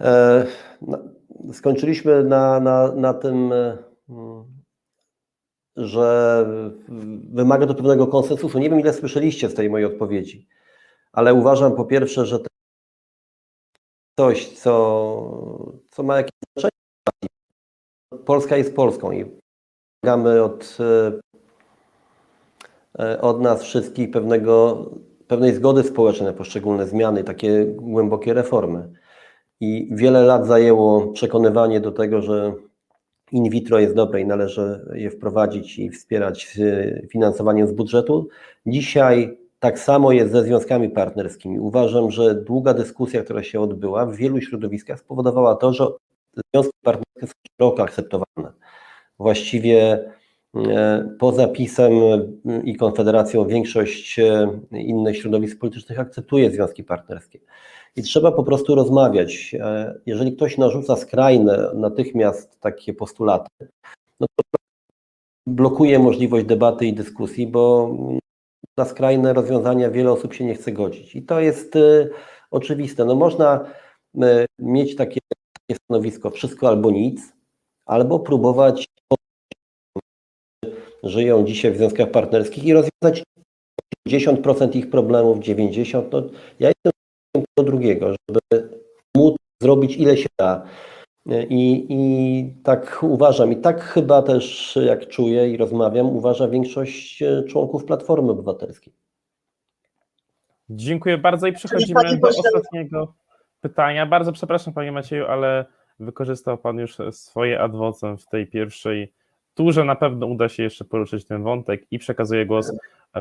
E, 0.01 0.47
no, 0.83 0.99
skończyliśmy 1.53 2.25
na, 2.25 2.61
na, 2.61 2.93
na 2.93 3.15
tym, 3.15 3.53
e, 3.53 3.79
mm, 4.09 4.45
że 5.77 6.47
wymaga 7.33 7.67
to 7.67 7.75
pewnego 7.75 8.07
konsensusu. 8.07 8.59
Nie 8.59 8.71
wiem, 8.71 8.81
ile 8.81 8.93
słyszeliście 8.93 9.49
z 9.49 9.55
tej 9.55 9.71
mojej 9.71 9.87
odpowiedzi, 9.87 10.49
ale 11.13 11.35
uważam 11.35 11.77
po 11.77 11.85
pierwsze, 11.85 12.27
że 12.27 12.39
to 12.39 12.47
coś, 14.19 14.49
co, 14.49 14.73
co 15.91 16.03
ma 16.03 16.17
jakieś 16.17 16.33
znaczenie. 16.57 16.71
Polska 18.25 18.57
jest 18.57 18.75
Polską 18.75 19.13
i 19.13 19.25
wymagamy 20.03 20.43
od 20.43 20.79
e, 20.81 21.13
e, 23.05 23.21
od 23.21 23.41
nas 23.41 23.63
wszystkich 23.63 24.11
pewnego, 24.11 24.85
pewnej 25.27 25.55
zgody 25.55 25.83
społecznej 25.83 26.27
na 26.27 26.33
poszczególne 26.33 26.87
zmiany, 26.87 27.25
takie 27.25 27.65
głębokie 27.67 28.35
reformy. 28.35 28.93
I 29.61 29.89
wiele 29.91 30.23
lat 30.23 30.47
zajęło 30.47 31.07
przekonywanie 31.07 31.81
do 31.81 31.93
tego, 31.93 32.23
że 32.23 32.55
in 33.33 33.51
vitro 33.51 33.79
jest 33.79 33.95
dobre 33.95 34.21
i 34.21 34.27
należy 34.27 34.87
je 34.95 35.11
wprowadzić 35.11 35.79
i 35.79 35.91
wspierać 35.91 36.59
e, 36.61 37.07
finansowaniem 37.07 37.69
z 37.69 37.73
budżetu. 37.73 38.29
Dzisiaj 38.67 39.39
tak 39.59 39.79
samo 39.79 40.13
jest 40.13 40.33
ze 40.33 40.43
związkami 40.43 40.89
partnerskimi. 40.89 41.61
Uważam, 41.61 42.11
że 42.11 42.35
długa 42.35 42.75
dyskusja, 42.75 43.23
która 43.23 43.43
się 43.43 43.61
odbyła 43.61 44.07
w 44.07 44.17
wielu 44.17 44.41
środowiskach 44.41 45.01
spowodowała 45.01 45.57
to, 45.57 45.73
że 45.73 45.87
związki 46.55 46.79
partnerskie 46.83 47.27
są 47.27 47.33
szeroko 47.59 47.83
akceptowane. 47.83 48.53
Właściwie 49.19 50.05
E, 50.57 51.09
Poza 51.19 51.49
PiSem 51.49 51.93
i 52.65 52.77
Konfederacją 52.77 53.47
większość 53.47 54.21
innych 54.73 55.17
środowisk 55.17 55.59
politycznych 55.59 56.01
akceptuje 56.01 56.51
związki 56.51 56.85
partnerskie. 56.85 57.41
I 58.01 58.03
trzeba 58.03 58.33
po 58.33 58.45
prostu 58.45 58.75
rozmawiać. 58.75 59.55
E, 59.61 59.95
Jeżeli 60.07 60.33
ktoś 60.33 60.59
narzuca 60.59 60.97
skrajne 60.97 61.71
natychmiast 61.75 62.61
takie 62.61 62.95
postulaty, 62.95 63.69
no 64.21 64.27
to 64.37 64.59
blokuje 65.47 65.99
możliwość 65.99 66.47
debaty 66.47 66.87
i 66.87 66.93
dyskusji, 66.93 67.47
bo 67.47 67.97
na 68.77 68.85
skrajne 68.85 69.33
rozwiązania 69.33 69.91
wiele 69.91 70.13
osób 70.13 70.35
się 70.35 70.45
nie 70.45 70.55
chce 70.55 70.73
godzić. 70.73 71.17
I 71.17 71.23
to 71.23 71.41
jest 71.41 71.77
e, 71.77 72.09
oczywiste. 72.51 73.05
No 73.05 73.15
można 73.15 73.65
e, 74.23 74.47
mieć 74.59 74.97
takie 74.97 75.21
stanowisko 75.73 76.31
wszystko 76.31 76.69
albo 76.69 76.91
nic, 76.91 77.33
albo 77.87 78.19
próbować 78.19 78.87
żyją 81.03 81.45
dzisiaj 81.45 81.73
w 81.73 81.77
związkach 81.77 82.11
partnerskich 82.11 82.65
i 82.65 82.73
rozwiązać 82.73 83.23
50% 84.09 84.77
ich 84.77 84.91
problemów, 84.91 85.39
90%. 85.39 86.09
No, 86.13 86.23
ja 86.61 86.69
jestem 86.69 87.00
do 87.35 87.65
drugiego, 87.65 88.15
żeby 88.29 88.69
móc 89.17 89.37
zrobić 89.63 89.97
ile 89.97 90.17
się 90.17 90.29
da. 90.39 90.63
I, 91.49 91.87
I 91.89 92.55
tak 92.63 92.99
uważam, 93.03 93.53
i 93.53 93.57
tak 93.57 93.81
chyba 93.81 94.23
też 94.23 94.79
jak 94.87 95.09
czuję 95.09 95.51
i 95.51 95.57
rozmawiam, 95.57 96.07
uważa 96.07 96.49
większość 96.49 97.23
e, 97.23 97.43
członków 97.43 97.85
Platformy 97.85 98.33
Obywatelskiej. 98.33 98.93
Dziękuję 100.71 101.19
bardzo 101.19 101.47
i 101.47 101.53
przechodzimy 101.53 102.19
do 102.19 102.29
ostatniego 102.29 103.15
pytania. 103.61 104.07
Bardzo 104.07 104.33
przepraszam, 104.33 104.75
panie 104.75 104.93
Macieju, 104.93 105.27
ale 105.27 105.65
wykorzystał 106.01 106.59
pan 106.59 106.79
już 106.79 106.97
swoje 107.11 107.61
adwocem 107.61 108.19
w 108.19 108.27
tej 108.27 108.47
pierwszej 108.47 109.13
turze. 109.55 109.85
Na 109.85 109.97
pewno 109.97 110.27
uda 110.27 110.49
się 110.49 110.63
jeszcze 110.63 110.85
poruszyć 110.85 111.25
ten 111.25 111.43
wątek 111.43 111.87
i 111.91 111.99
przekazuję 111.99 112.47
głos 112.47 112.73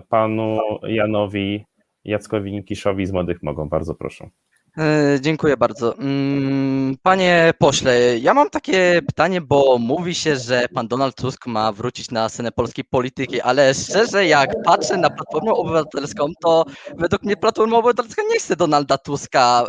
panu 0.09 0.59
Janowi 0.83 1.65
Jackowi 2.05 2.51
Nikiszowi 2.51 3.05
z 3.05 3.11
Młodych 3.11 3.43
Mogą. 3.43 3.69
Bardzo 3.69 3.95
proszę. 3.95 4.29
E, 4.77 5.17
Dziękuję 5.21 5.57
bardzo. 5.57 5.97
Mm, 5.97 6.95
Panie 7.03 7.53
pośle, 7.59 8.17
ja 8.19 8.33
mam 8.33 8.49
takie 8.49 9.01
pytanie, 9.07 9.41
bo 9.41 9.77
mówi 9.79 10.15
się, 10.15 10.35
że 10.35 10.65
pan 10.73 10.87
Donald 10.87 11.15
Tusk 11.15 11.47
ma 11.47 11.71
wrócić 11.71 12.11
na 12.11 12.29
scenę 12.29 12.51
polskiej 12.51 12.85
polityki, 12.85 13.41
ale 13.41 13.73
szczerze, 13.73 14.25
jak 14.25 14.49
patrzę 14.65 14.97
na 14.97 15.09
Platformę 15.09 15.51
Obywatelską, 15.51 16.25
to 16.43 16.65
według 16.97 17.23
mnie 17.23 17.37
Platforma 17.37 17.77
Obywatelska 17.77 18.21
nie 18.29 18.39
chce 18.39 18.55
Donalda 18.55 18.97
Tuska, 18.97 19.65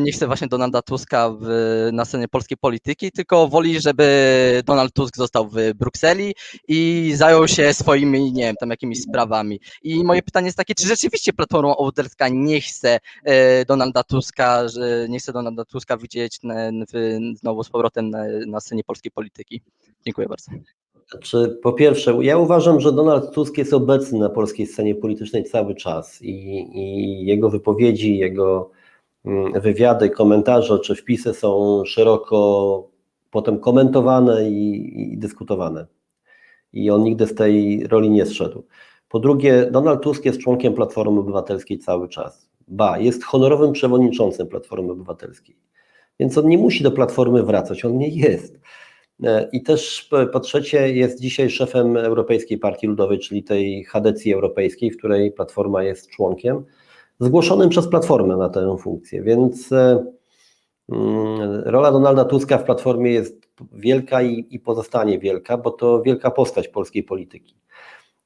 nie 0.00 0.12
chce 0.12 0.26
właśnie 0.26 0.48
Donalda 0.48 0.82
Tuska 0.82 1.30
w, 1.40 1.46
na 1.92 2.04
scenie 2.04 2.28
polskiej 2.28 2.58
polityki, 2.58 3.12
tylko 3.12 3.48
woli, 3.48 3.80
żeby 3.80 4.62
Donald 4.66 4.92
Tusk 4.92 5.16
został 5.16 5.48
w 5.48 5.54
Brukseli 5.74 6.34
i 6.68 7.12
zajął 7.16 7.48
się 7.48 7.74
swoimi, 7.74 8.32
nie 8.32 8.42
wiem, 8.42 8.56
tam 8.60 8.70
jakimiś 8.70 9.02
sprawami. 9.02 9.60
I 9.82 10.04
moje 10.04 10.22
pytanie 10.22 10.46
jest 10.46 10.58
takie, 10.58 10.74
czy 10.74 10.86
rzeczywiście 10.86 11.32
Platforma 11.32 11.76
Obywatelska 11.76 12.28
nie 12.28 12.60
chce 12.60 12.98
e, 13.24 13.64
Donalda 13.64 14.02
Tuska, 14.02 14.68
że 14.68 15.06
nie 15.08 15.18
chce 15.18 15.32
Donalda 15.32 15.64
Tuska 15.64 15.96
widzieć 15.96 16.38
znowu 17.34 17.64
z 17.64 17.70
powrotem 17.70 18.10
na, 18.10 18.24
na 18.46 18.60
scenie 18.60 18.84
polskiej 18.84 19.12
polityki? 19.12 19.60
Dziękuję 20.04 20.28
bardzo. 20.28 20.52
Znaczy, 21.10 21.58
po 21.62 21.72
pierwsze, 21.72 22.18
ja 22.20 22.38
uważam, 22.38 22.80
że 22.80 22.92
Donald 22.92 23.34
Tusk 23.34 23.58
jest 23.58 23.72
obecny 23.72 24.18
na 24.18 24.28
polskiej 24.28 24.66
scenie 24.66 24.94
politycznej 24.94 25.44
cały 25.44 25.74
czas 25.74 26.22
i, 26.22 26.30
i 26.72 27.26
jego 27.26 27.50
wypowiedzi, 27.50 28.18
jego 28.18 28.70
wywiady, 29.54 30.10
komentarze 30.10 30.78
czy 30.78 30.94
wpisy 30.94 31.34
są 31.34 31.82
szeroko 31.84 32.88
potem 33.30 33.58
komentowane 33.58 34.50
i, 34.50 35.12
i 35.12 35.18
dyskutowane. 35.18 35.86
I 36.72 36.90
on 36.90 37.02
nigdy 37.02 37.26
z 37.26 37.34
tej 37.34 37.86
roli 37.86 38.10
nie 38.10 38.26
zszedł. 38.26 38.64
Po 39.08 39.20
drugie, 39.20 39.68
Donald 39.70 40.02
Tusk 40.02 40.24
jest 40.24 40.38
członkiem 40.38 40.74
Platformy 40.74 41.20
Obywatelskiej 41.20 41.78
cały 41.78 42.08
czas. 42.08 42.50
Ba, 42.68 42.98
jest 42.98 43.24
honorowym 43.24 43.72
przewodniczącym 43.72 44.46
Platformy 44.46 44.92
Obywatelskiej. 44.92 45.56
Więc 46.20 46.38
on 46.38 46.48
nie 46.48 46.58
musi 46.58 46.84
do 46.84 46.90
Platformy 46.90 47.42
wracać, 47.42 47.84
on 47.84 47.98
nie 47.98 48.08
jest. 48.08 48.60
E, 49.22 49.48
I 49.52 49.62
też 49.62 50.08
po, 50.10 50.26
po 50.26 50.40
trzecie 50.40 50.94
jest 50.94 51.20
dzisiaj 51.20 51.50
szefem 51.50 51.96
Europejskiej 51.96 52.58
Partii 52.58 52.86
Ludowej, 52.86 53.18
czyli 53.18 53.42
tej 53.42 53.84
Chadecji 53.84 54.34
Europejskiej, 54.34 54.90
w 54.90 54.96
której 54.96 55.32
Platforma 55.32 55.82
jest 55.82 56.10
członkiem, 56.10 56.64
zgłoszonym 57.20 57.68
przez 57.68 57.88
Platformę 57.88 58.36
na 58.36 58.48
tę 58.48 58.76
funkcję, 58.78 59.22
więc 59.22 59.72
e, 59.72 60.04
mm, 60.88 61.62
rola 61.64 61.92
Donalda 61.92 62.24
Tuska 62.24 62.58
w 62.58 62.64
Platformie 62.64 63.12
jest 63.12 63.48
wielka 63.72 64.22
i, 64.22 64.46
i 64.50 64.60
pozostanie 64.60 65.18
wielka, 65.18 65.58
bo 65.58 65.70
to 65.70 66.02
wielka 66.02 66.30
postać 66.30 66.68
polskiej 66.68 67.02
polityki. 67.02 67.56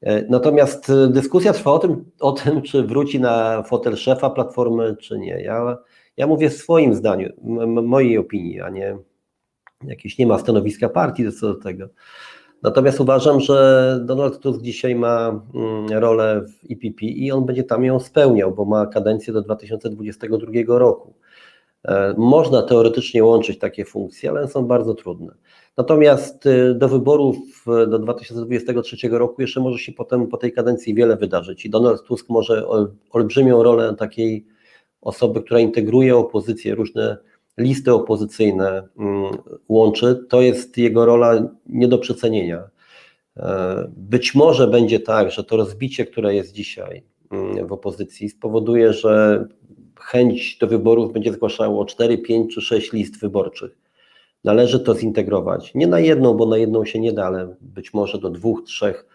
E, 0.00 0.22
Natomiast 0.22 0.90
e, 0.90 1.08
dyskusja 1.08 1.52
trwa 1.52 1.72
o 1.72 1.78
tym, 1.78 2.04
o 2.20 2.32
tym, 2.32 2.62
czy 2.62 2.82
wróci 2.82 3.20
na 3.20 3.62
fotel 3.62 3.96
szefa 3.96 4.30
Platformy, 4.30 4.96
czy 5.00 5.18
nie. 5.18 5.42
Ja, 5.42 5.78
ja 6.16 6.26
mówię 6.26 6.50
w 6.50 6.54
swoim 6.54 6.94
zdaniu, 6.94 7.32
mojej 7.82 8.18
opinii, 8.18 8.60
a 8.60 8.70
nie 8.70 8.96
jakieś 9.84 10.18
nie 10.18 10.26
ma 10.26 10.38
stanowiska 10.38 10.88
partii 10.88 11.32
co 11.32 11.54
do 11.54 11.60
tego. 11.60 11.88
Natomiast 12.62 13.00
uważam, 13.00 13.40
że 13.40 13.98
Donald 14.04 14.38
Tusk 14.38 14.60
dzisiaj 14.62 14.94
ma 14.94 15.42
mm, 15.54 15.88
rolę 15.92 16.40
w 16.42 16.70
IPP 16.70 17.02
i 17.06 17.32
on 17.32 17.46
będzie 17.46 17.64
tam 17.64 17.84
ją 17.84 18.00
spełniał, 18.00 18.54
bo 18.54 18.64
ma 18.64 18.86
kadencję 18.86 19.32
do 19.32 19.42
2022 19.42 20.78
roku. 20.78 21.14
E, 21.84 22.14
Można 22.16 22.62
teoretycznie 22.62 23.24
łączyć 23.24 23.58
takie 23.58 23.84
funkcje, 23.84 24.30
ale 24.30 24.48
są 24.48 24.66
bardzo 24.66 24.94
trudne. 24.94 25.34
Natomiast 25.76 26.46
y, 26.46 26.74
do 26.74 26.88
wyborów 26.88 27.36
y, 27.82 27.86
do 27.86 27.98
2023 27.98 29.08
roku 29.08 29.42
jeszcze 29.42 29.60
może 29.60 29.78
się 29.78 29.92
potem 29.92 30.26
po 30.26 30.36
tej 30.36 30.52
kadencji 30.52 30.94
wiele 30.94 31.16
wydarzyć 31.16 31.66
i 31.66 31.70
Donald 31.70 32.02
Tusk 32.02 32.28
może 32.28 32.68
ol- 32.68 32.92
olbrzymią 33.10 33.62
rolę 33.62 33.94
takiej 33.98 34.46
osoby, 35.00 35.42
która 35.42 35.60
integruje 35.60 36.16
opozycję, 36.16 36.74
różne 36.74 37.16
listy 37.58 37.92
opozycyjne 37.92 38.88
mm, 38.98 39.32
łączy. 39.68 40.24
To 40.28 40.40
jest 40.40 40.78
jego 40.78 41.06
rola 41.06 41.48
nie 41.66 41.88
do 41.88 41.98
przecenienia. 41.98 42.68
E, 43.36 43.88
Być 43.96 44.34
może 44.34 44.66
będzie 44.66 45.00
tak, 45.00 45.30
że 45.30 45.44
to 45.44 45.56
rozbicie, 45.56 46.06
które 46.06 46.34
jest 46.34 46.52
dzisiaj 46.52 47.02
mm, 47.30 47.66
w 47.66 47.72
opozycji, 47.72 48.28
spowoduje, 48.28 48.92
że 48.92 49.44
chęć 50.00 50.58
do 50.58 50.66
wyborów 50.66 51.12
będzie 51.12 51.32
zgłaszało 51.32 51.84
4, 51.84 52.18
5 52.18 52.54
czy 52.54 52.60
6 52.60 52.92
list 52.92 53.20
wyborczych. 53.20 53.78
Należy 54.44 54.80
to 54.80 54.94
zintegrować. 54.94 55.74
Nie 55.74 55.86
na 55.86 56.00
jedną, 56.00 56.34
bo 56.34 56.46
na 56.46 56.58
jedną 56.58 56.84
się 56.84 57.00
nie 57.00 57.12
da, 57.12 57.26
ale 57.26 57.56
być 57.60 57.94
może 57.94 58.18
do 58.18 58.30
dwóch, 58.30 58.62
trzech 58.66 59.06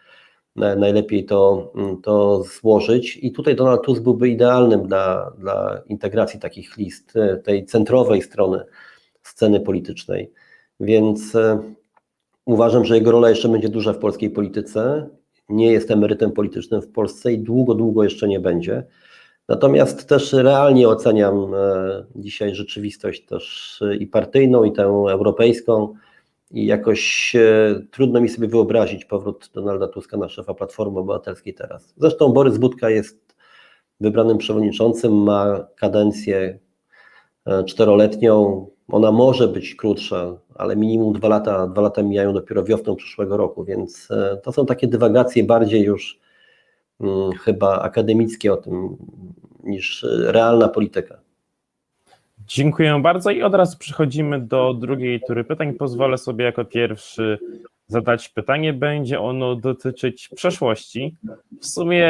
najlepiej 0.56 1.26
to, 1.26 1.72
mm, 1.76 2.02
to 2.02 2.44
złożyć. 2.44 3.20
I 3.22 3.32
tutaj 3.32 3.56
Donald 3.56 3.82
Tusk 3.82 4.02
byłby 4.02 4.30
idealnym 4.30 4.88
dla, 4.88 5.32
dla 5.38 5.82
integracji 5.88 6.40
takich 6.40 6.78
list, 6.78 7.16
e, 7.16 7.38
tej 7.38 7.66
centrowej 7.66 8.22
strony 8.22 8.64
sceny 9.22 9.60
politycznej. 9.60 10.32
Więc 10.80 11.36
e, 11.36 11.60
uważam, 12.46 12.86
że 12.86 12.96
jego 12.96 13.12
rola 13.12 13.30
jeszcze 13.30 13.50
będzie 13.50 13.70
duża 13.70 13.94
w 13.94 14.00
polskiej 14.00 14.30
polityce. 14.30 15.10
Nie 15.50 15.72
jest 15.72 15.92
emerytem 15.92 16.32
politycznym 16.32 16.82
w 16.82 16.92
Polsce 16.92 17.34
i 17.34 17.40
długo, 17.40 17.76
długo 17.76 18.04
jeszcze 18.04 18.28
nie 18.28 18.40
będzie. 18.40 18.84
Natomiast 19.48 20.08
też 20.08 20.34
realnie 20.34 20.90
oceniam 20.90 21.54
e, 21.54 22.06
dzisiaj 22.16 22.56
rzeczywistość 22.56 23.26
też 23.26 23.84
i 24.00 24.08
partyjną, 24.08 24.64
i 24.64 24.72
tę 24.72 24.84
europejską. 25.10 25.94
I 26.54 26.66
jakoś 26.66 27.36
e, 27.36 27.82
trudno 27.92 28.22
mi 28.22 28.30
sobie 28.30 28.48
wyobrazić 28.48 29.06
powrót 29.06 29.50
Donalda 29.54 29.88
Tuska 29.88 30.18
na 30.18 30.30
szefa 30.30 30.54
Platformy 30.54 31.00
Obywatelskiej 31.00 31.54
teraz. 31.54 31.94
Zresztą 31.98 32.30
Borys 32.30 32.58
Budka 32.58 32.90
jest 32.90 33.36
wybranym 34.00 34.38
przewodniczącym, 34.38 35.24
ma 35.24 35.68
kadencję 35.76 36.60
e, 37.46 37.64
czteroletnią. 37.64 38.68
Ona 38.88 39.12
może 39.12 39.48
być 39.48 39.76
krótsza, 39.76 40.38
ale 40.56 40.76
minimum 40.76 41.14
dwa 41.14 41.28
lata, 41.28 41.68
dwa 41.68 41.82
lata 41.82 42.04
mijają 42.04 42.34
dopiero 42.34 42.64
wiosną 42.64 42.96
przyszłego 42.96 43.38
roku, 43.38 43.64
więc 43.64 44.12
e, 44.12 44.38
to 44.44 44.52
są 44.52 44.66
takie 44.66 44.88
dywagacje 44.88 45.44
bardziej 45.44 45.82
już 45.82 46.20
mm, 47.02 47.32
chyba 47.32 47.82
akademickie 47.82 48.54
o 48.54 48.58
tym 48.58 48.98
niż 49.64 50.06
realna 50.10 50.70
polityka. 50.70 51.23
Dziękuję 52.48 53.00
bardzo 53.02 53.32
i 53.32 53.44
od 53.44 53.56
razu 53.56 53.78
przechodzimy 53.78 54.42
do 54.42 54.74
drugiej 54.74 55.22
tury 55.28 55.44
pytań. 55.44 55.74
Pozwolę 55.74 56.18
sobie 56.18 56.46
jako 56.46 56.66
pierwszy 56.66 57.40
zadać 57.88 58.30
pytanie. 58.30 58.74
Będzie 58.74 59.20
ono 59.20 59.56
dotyczyć 59.56 60.30
przeszłości, 60.36 61.16
w 61.62 61.66
sumie 61.66 62.10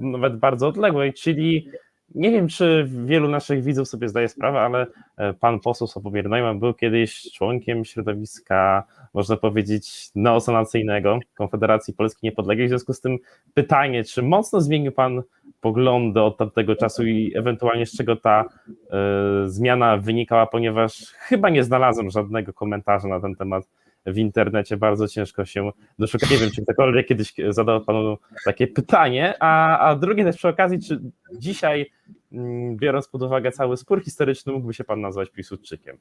nawet 0.00 0.36
bardzo 0.36 0.68
odległej, 0.68 1.14
czyli 1.14 1.68
nie 2.14 2.30
wiem, 2.30 2.48
czy 2.48 2.88
wielu 2.88 3.28
naszych 3.28 3.62
widzów 3.62 3.88
sobie 3.88 4.08
zdaje 4.08 4.28
sprawę, 4.28 4.60
ale 4.60 4.86
e, 5.16 5.34
pan 5.34 5.60
poseł 5.60 5.86
Sławomir 5.86 6.28
Neumann 6.28 6.58
był 6.58 6.74
kiedyś 6.74 7.22
członkiem 7.32 7.84
środowiska, 7.84 8.84
można 9.14 9.36
powiedzieć, 9.36 10.10
neosanacyjnego 10.14 11.18
Konfederacji 11.34 11.94
Polski 11.94 12.20
Niepodległej. 12.22 12.66
W 12.66 12.70
związku 12.70 12.92
z 12.92 13.00
tym 13.00 13.18
pytanie, 13.54 14.04
czy 14.04 14.22
mocno 14.22 14.60
zmienił 14.60 14.92
pan 14.92 15.22
poglądy 15.60 16.22
od 16.22 16.36
tamtego 16.36 16.76
czasu 16.76 17.06
i 17.06 17.32
ewentualnie 17.36 17.86
z 17.86 17.96
czego 17.96 18.16
ta 18.16 18.44
e, 18.90 19.48
zmiana 19.48 19.96
wynikała, 19.96 20.46
ponieważ 20.46 21.12
chyba 21.18 21.50
nie 21.50 21.64
znalazłem 21.64 22.10
żadnego 22.10 22.52
komentarza 22.52 23.08
na 23.08 23.20
ten 23.20 23.34
temat 23.34 23.68
w 24.06 24.18
internecie, 24.18 24.76
bardzo 24.76 25.08
ciężko 25.08 25.44
się 25.44 25.70
doszukać. 25.98 26.30
Nie 26.30 26.36
wiem, 26.36 26.50
czy 26.50 26.62
ktokolwiek 26.62 27.06
kiedyś 27.06 27.34
zadał 27.48 27.84
panu 27.84 28.18
takie 28.44 28.66
pytanie, 28.66 29.34
a, 29.40 29.78
a 29.78 29.96
drugie 29.96 30.24
też 30.24 30.36
przy 30.36 30.48
okazji, 30.48 30.78
czy 30.82 31.00
dzisiaj, 31.38 31.90
mm, 32.32 32.76
biorąc 32.76 33.08
pod 33.08 33.22
uwagę 33.22 33.52
cały 33.52 33.76
spór 33.76 34.04
historyczny, 34.04 34.52
mógłby 34.52 34.74
się 34.74 34.84
pan 34.84 35.00
nazwać 35.00 35.30
Piłsudczykiem? 35.30 35.96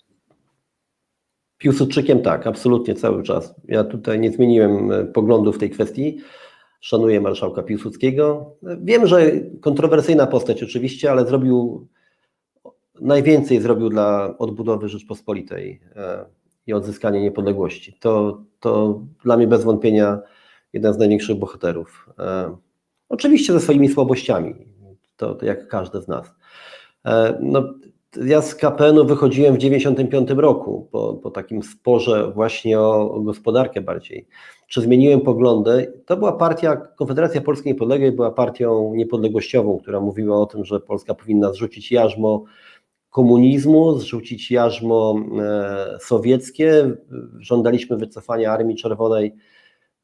Piłsudczykiem 1.58 2.22
tak, 2.22 2.48
absolutnie 2.48 2.96
cały 2.96 3.24
czas. 3.24 3.56
Ja 3.67 3.84
tutaj 3.84 4.20
nie 4.20 4.32
zmieniłem 4.32 4.91
e, 4.91 5.06
poglądów 5.06 5.56
w 5.56 5.60
tej 5.60 5.70
kwestii. 5.70 6.17
Szanuję 6.80 7.22
marszałka 7.22 7.63
Piłsudskiego. 7.63 8.56
Wiem, 8.82 9.08
że 9.08 9.32
kontrowersyjna 9.62 10.28
postać 10.28 10.63
oczywiście, 10.63 11.12
ale 11.12 11.26
zrobił 11.26 11.88
najwięcej 13.02 13.62
zrobił 13.62 13.89
dla 13.89 14.38
odbudowy 14.38 14.89
Rzeczpospolitej 14.89 15.82
e, 15.96 16.26
i 16.67 16.74
odzyskania 16.74 17.20
niepodległości. 17.20 17.98
To, 18.00 18.41
to 18.60 19.02
dla 19.24 19.38
mnie 19.38 19.48
bez 19.48 19.63
wątpienia 19.63 20.20
jeden 20.74 20.93
z 20.93 20.98
największych 20.98 21.38
bohaterów. 21.38 22.10
E, 22.20 22.58
Oczywiście 23.10 23.54
ze 23.54 23.60
swoimi 23.60 23.89
słabościami, 23.89 24.56
to, 25.17 25.36
to 25.36 25.46
jak 25.46 25.67
każdy 25.67 26.02
z 26.02 26.08
nas. 26.08 26.36
No, 27.41 27.74
ja 28.25 28.41
z 28.41 28.56
KPN-u 28.56 29.06
wychodziłem 29.06 29.56
w 29.56 29.58
1995 29.58 30.41
roku, 30.41 30.88
po, 30.91 31.13
po 31.13 31.32
takim 31.32 31.63
sporze 31.63 32.32
właśnie 32.36 32.80
o, 32.80 33.12
o 33.12 33.21
gospodarkę 33.21 33.82
bardziej. 33.82 34.27
Czy 34.67 34.82
zmieniłem 34.82 35.21
poglądy? 35.21 35.93
To 36.06 36.17
była 36.17 36.32
partia, 36.32 36.75
Konfederacja 36.75 37.41
Polskiej 37.41 37.73
Niepodległej 37.73 38.12
była 38.12 38.32
partią 38.32 38.93
niepodległościową, 38.95 39.77
która 39.77 39.99
mówiła 39.99 40.41
o 40.41 40.45
tym, 40.45 40.65
że 40.65 40.80
Polska 40.80 41.13
powinna 41.13 41.53
zrzucić 41.53 41.91
jarzmo 41.91 42.43
komunizmu, 43.10 43.99
zrzucić 43.99 44.51
jarzmo 44.51 45.15
e, 45.39 45.97
sowieckie. 45.99 46.91
Żądaliśmy 47.39 47.97
wycofania 47.97 48.51
Armii 48.51 48.75
Czerwonej 48.75 49.36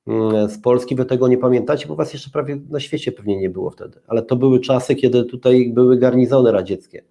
mm, 0.08 0.50
z 0.50 0.62
Polski. 0.62 0.96
Wy 0.96 1.06
tego 1.06 1.28
nie 1.28 1.38
pamiętacie, 1.38 1.88
bo 1.88 1.96
was 1.96 2.14
jeszcze 2.14 2.30
prawie 2.30 2.60
na 2.70 2.80
świecie 2.80 3.12
pewnie 3.12 3.38
nie 3.38 3.50
było 3.50 3.70
wtedy. 3.70 4.00
Ale 4.08 4.22
to 4.22 4.36
były 4.36 4.60
czasy, 4.60 4.96
kiedy 4.96 5.26
tutaj 5.26 5.72
były 5.74 5.98
garnizony 5.98 6.52
radzieckie. 6.52 7.04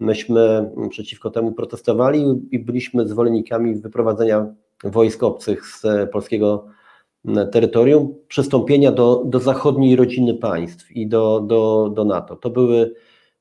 Myśmy 0.00 0.70
przeciwko 0.90 1.30
temu 1.30 1.52
protestowali 1.52 2.24
i 2.50 2.58
byliśmy 2.58 3.08
zwolennikami 3.08 3.74
wyprowadzenia 3.74 4.46
wojsk 4.84 5.22
obcych 5.22 5.66
z 5.66 6.10
polskiego 6.12 6.66
terytorium, 7.52 8.14
przystąpienia 8.28 8.92
do, 8.92 9.22
do 9.26 9.40
zachodniej 9.40 9.96
rodziny 9.96 10.34
państw 10.34 10.90
i 10.90 11.06
do, 11.06 11.40
do, 11.40 11.92
do 11.94 12.04
NATO. 12.04 12.36
To 12.36 12.50
były, 12.50 12.94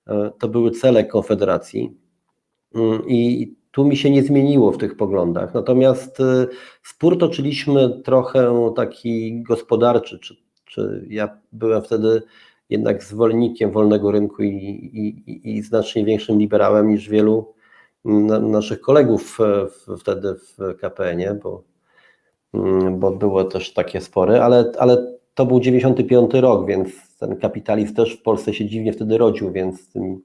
e, 0.08 0.32
to 0.40 0.48
były 0.48 0.72
cele 0.72 1.06
Konfederacji 1.06 1.98
Mm, 2.76 3.08
i 3.08 3.54
tu 3.72 3.86
mi 3.86 3.98
się 3.98 4.10
nie 4.10 4.24
zmieniło 4.24 4.72
w 4.72 4.78
tych 4.78 4.98
poglądach. 4.98 5.54
Natomiast 5.54 6.20
e, 6.20 6.48
spór 6.84 7.18
toczyliśmy 7.18 8.02
trochę 8.04 8.74
taki 8.76 9.44
gospodarczy, 9.44 10.20
czy, 10.20 10.36
czy 10.66 11.06
ja 11.10 11.38
byłem 11.52 11.82
wtedy 11.82 12.22
jednak 12.70 13.04
zwolennikiem 13.04 13.72
wolnego 13.72 14.12
rynku 14.12 14.44
i, 14.44 14.48
i, 14.54 15.58
i- 15.58 15.62
znacznie 15.62 16.06
większym 16.06 16.40
liberałem 16.40 16.90
niż 16.90 17.10
wielu 17.10 17.54
na, 18.06 18.40
naszych 18.40 18.82
kolegów 18.82 19.38
e, 19.42 19.66
w, 19.68 20.00
wtedy 20.00 20.36
w 20.36 20.78
KPN-ie, 20.80 21.34
bo, 21.44 21.64
mm, 22.54 23.00
bo 23.00 23.12
było 23.12 23.44
też 23.44 23.74
takie 23.74 24.02
spory, 24.02 24.42
ale, 24.42 24.72
ale 24.80 25.20
to 25.34 25.46
był 25.46 25.60
95 25.60 26.34
rok, 26.34 26.68
więc 26.68 27.18
ten 27.18 27.36
kapitalizm 27.38 27.96
też 27.96 28.14
w 28.18 28.22
Polsce 28.22 28.54
się 28.54 28.66
dziwnie 28.66 28.94
wtedy 28.94 29.18
rodził, 29.18 29.52
więc 29.52 29.96
mm, 29.96 30.22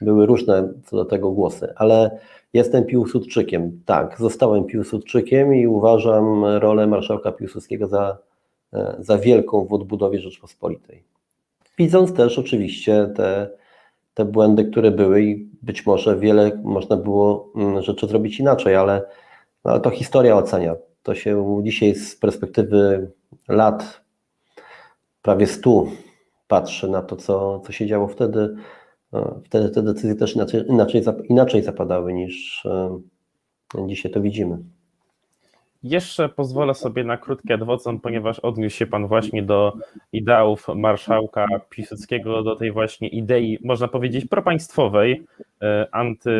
były 0.00 0.26
różne 0.26 0.72
co 0.84 0.96
do 0.96 1.04
tego 1.04 1.30
głosy, 1.30 1.72
ale 1.76 2.18
jestem 2.52 2.84
Piłsudczykiem. 2.84 3.80
Tak, 3.86 4.16
zostałem 4.18 4.64
Piłsudczykiem 4.64 5.54
i 5.54 5.66
uważam 5.66 6.44
rolę 6.44 6.86
marszałka 6.86 7.32
Piłsudskiego 7.32 7.86
za, 7.86 8.18
e, 8.72 8.96
za 8.98 9.18
wielką 9.18 9.64
w 9.64 9.72
odbudowie 9.72 10.20
Rzeczpospolitej 10.20 11.17
widząc 11.78 12.14
też 12.14 12.38
oczywiście 12.38 13.12
te, 13.16 13.50
te 14.14 14.24
błędy, 14.24 14.64
które 14.64 14.90
były 14.90 15.22
i 15.22 15.48
być 15.62 15.86
może 15.86 16.18
wiele 16.18 16.60
można 16.64 16.96
było 16.96 17.52
mm, 17.56 17.82
rzeczy 17.82 18.06
zrobić 18.06 18.40
inaczej, 18.40 18.76
ale 18.76 19.02
No, 19.64 19.70
ale 19.72 19.80
to 19.80 19.90
historia 19.90 20.36
ocenia. 20.36 20.76
To 21.02 21.14
się 21.14 21.60
dzisiaj 21.62 21.94
z 21.94 22.16
perspektywy 22.16 23.10
lat, 23.48 24.00
prawie 25.22 25.46
100, 25.46 25.86
patrzy 26.48 26.88
na 26.88 27.02
to, 27.02 27.16
co, 27.16 27.60
co 27.60 27.72
się 27.72 27.86
działo 27.86 28.08
wtedy. 28.08 28.56
No, 29.12 29.40
Wtedy 29.44 29.70
te 29.70 29.82
decyzje 29.82 30.14
też 30.14 30.34
inaczej, 30.34 30.64
inaczej, 30.68 31.02
inaczej 31.28 31.62
zapadały 31.62 32.12
niż 32.12 32.66
e, 32.66 33.00
dzisiaj 33.86 34.12
to 34.12 34.20
widzimy. 34.20 34.58
Jeszcze 35.82 36.28
pozwolę 36.28 36.74
sobie 36.74 37.04
na 37.04 37.16
krótki 37.16 37.52
adwocem, 37.52 38.00
ponieważ 38.00 38.38
odniósł 38.38 38.76
się 38.76 38.86
Pan 38.86 39.06
właśnie 39.06 39.42
do 39.42 39.72
ideałów 40.12 40.66
marszałka 40.74 41.46
Piłsudskiego, 41.70 42.42
do 42.42 42.56
tej 42.56 42.72
właśnie 42.72 43.08
idei, 43.08 43.58
można 43.64 43.88
powiedzieć, 43.88 44.26
propaństwowej, 44.26 45.24
e, 45.62 45.88
anty, 45.92 46.30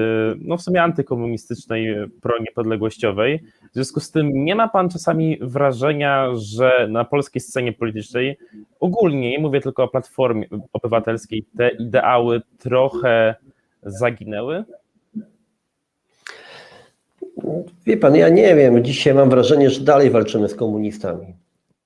no 0.41 0.57
w 0.57 0.63
sumie 0.63 0.83
antykomunistycznej, 0.83 1.95
proniepodległościowej. 2.23 3.45
W 3.71 3.75
związku 3.75 4.01
z 4.01 4.11
tym 4.11 4.45
nie 4.45 4.55
ma 4.55 4.69
Pan 4.69 4.89
czasami 4.89 5.39
wrażenia, 5.41 6.29
że 6.35 6.89
na 6.91 7.05
polskiej 7.05 7.41
scenie 7.41 7.73
politycznej 7.73 8.39
ogólnie, 8.81 9.31
nie 9.31 9.39
mówię 9.39 9.61
tylko 9.61 9.85
o 9.85 9.89
Platformie 9.89 10.47
Obywatelskiej, 10.73 11.45
te 11.59 11.69
ideały 11.69 12.43
trochę 12.59 13.35
zaginęły? 13.83 14.65
Wie 17.87 17.97
pan, 17.97 18.17
ja 18.17 18.29
nie 18.29 18.55
wiem, 18.55 18.85
dzisiaj 18.85 19.15
mam 19.15 19.31
wrażenie, 19.31 19.71
że 19.71 19.81
dalej 19.81 20.11
walczymy 20.11 20.49
z 20.49 20.55
komunistami. 20.55 21.35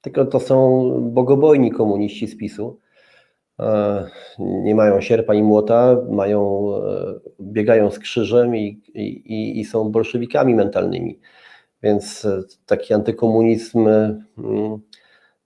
Tylko 0.01 0.25
to 0.25 0.41
są 0.41 0.89
bogobojni 1.01 1.71
komuniści 1.71 2.27
z 2.27 2.37
PiSu. 2.37 2.79
E, 3.61 4.07
Nie 4.39 4.75
mają 4.75 5.01
sierpa 5.01 5.35
i 5.35 5.43
młota, 5.43 5.97
mają, 6.11 6.71
e, 6.77 7.15
biegają 7.41 7.91
z 7.91 7.99
krzyżem 7.99 8.57
i, 8.57 8.83
i, 8.95 9.61
i 9.61 9.65
są 9.65 9.91
bolszewikami 9.91 10.55
mentalnymi. 10.55 11.19
Więc 11.83 12.25
e, 12.25 12.43
taki 12.67 12.95
antykomunizm 12.95 13.89
mm, 13.89 14.79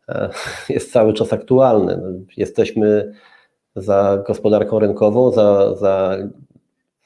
jest 0.69 0.93
cały 0.93 1.13
czas 1.13 1.33
aktualny. 1.33 1.99
Jesteśmy 2.37 3.13
za 3.77 4.23
gospodarką 4.27 4.79
rynkową, 4.79 5.31
za, 5.31 5.75
za 5.75 6.17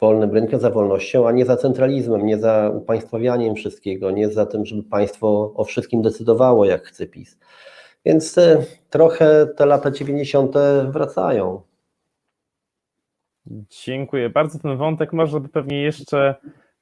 wolnym 0.01 0.31
rynkiem, 0.31 0.61
za 0.61 0.71
wolnością, 0.71 1.29
a 1.29 1.33
nie 1.33 1.45
za 1.45 1.57
centralizmem, 1.57 2.27
nie 2.27 2.39
za 2.39 2.71
upaństwawianiem 2.75 3.55
wszystkiego, 3.55 4.11
nie 4.11 4.29
za 4.29 4.47
tym, 4.47 4.65
żeby 4.67 4.83
państwo 4.83 5.53
o 5.57 5.65
wszystkim 5.65 6.03
decydowało, 6.03 6.65
jak 6.65 6.85
chce 6.85 7.07
PiS. 7.07 7.39
Więc 8.05 8.39
e, 8.39 8.65
trochę 8.91 9.47
te 9.57 9.67
lata 9.67 9.91
90. 9.91 10.55
wracają. 10.89 11.63
Dziękuję 13.85 14.31
bardzo. 14.31 14.59
Ten 14.59 14.77
wątek 14.77 15.13
można 15.13 15.41
by 15.41 15.49
pewnie 15.49 15.83
jeszcze 15.83 16.35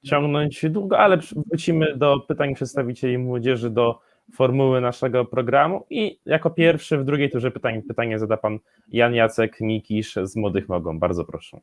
ciągnąć 0.05 0.71
długo, 0.71 0.99
ale 0.99 1.19
wrócimy 1.47 1.97
do 1.97 2.21
pytań 2.21 2.55
przedstawicieli 2.55 3.19
młodzieży, 3.19 3.71
do 3.71 3.99
formuły 4.35 4.81
naszego 4.81 5.25
programu 5.25 5.87
i 5.91 6.21
jako 6.27 6.51
pierwszy 6.51 6.99
w 6.99 7.05
drugiej 7.05 7.31
turze 7.31 7.51
pytań 7.51 7.83
pytanie 7.83 8.19
zada 8.19 8.37
pan 8.37 8.59
Jan 8.89 9.15
Jacek 9.15 9.61
Nikisz 9.61 10.15
z 10.23 10.37
Młodych 10.37 10.69
Mogą. 10.69 10.99
Bardzo 10.99 11.25
proszę. 11.25 11.61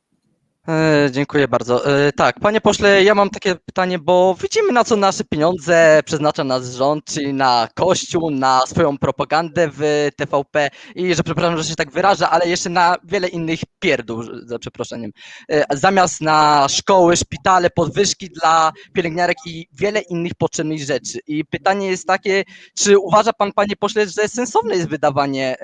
E, 0.68 1.10
Dziękuję 1.12 1.48
bardzo. 1.48 2.06
E, 2.08 2.12
Tak, 2.12 2.40
panie 2.40 2.62
pośle, 2.62 3.04
ja 3.04 3.16
mam 3.16 3.30
takie 3.30 3.56
pytanie, 3.56 4.00
bo 4.00 4.36
widzimy 4.42 4.72
na 4.72 4.84
co 4.84 4.96
nasze 4.96 5.24
pieniądze 5.24 6.02
przeznacza 6.06 6.44
nasz 6.44 6.66
rząd, 6.66 7.06
czyli 7.06 7.34
na 7.34 7.68
kościół, 7.76 8.32
na 8.32 8.62
swoją 8.68 8.98
propagandę 8.98 9.70
w 9.74 10.10
TVP 10.18 10.70
i 10.96 11.16
że 11.16 11.24
przepraszam, 11.24 11.58
że 11.58 11.64
się 11.64 11.76
tak 11.76 11.92
wyrażę, 11.92 12.30
ale 12.30 12.48
jeszcze 12.50 12.70
na 12.70 12.96
wiele 13.04 13.28
innych 13.28 13.60
pierdół, 13.80 14.24
za 14.46 14.60
przeproszeniem. 14.60 15.12
E, 15.52 15.66
Zamiast 15.78 16.22
na 16.22 16.68
szkoły, 16.70 17.18
szpitale, 17.18 17.70
podwyżki 17.70 18.30
dla 18.30 18.72
pielęgniarek 18.94 19.38
i 19.46 19.68
wiele 19.74 20.00
innych 20.02 20.34
potrzebnych 20.38 20.84
rzeczy. 20.84 21.20
I 21.28 21.46
pytanie 21.46 21.88
jest 21.88 22.08
takie, 22.08 22.44
czy 22.78 23.00
uważa 23.00 23.34
pan, 23.34 23.52
panie 23.54 23.76
pośle, 23.80 24.08
że 24.08 24.28
sensowne 24.28 24.76
jest 24.76 24.90
wydawanie 24.90 25.56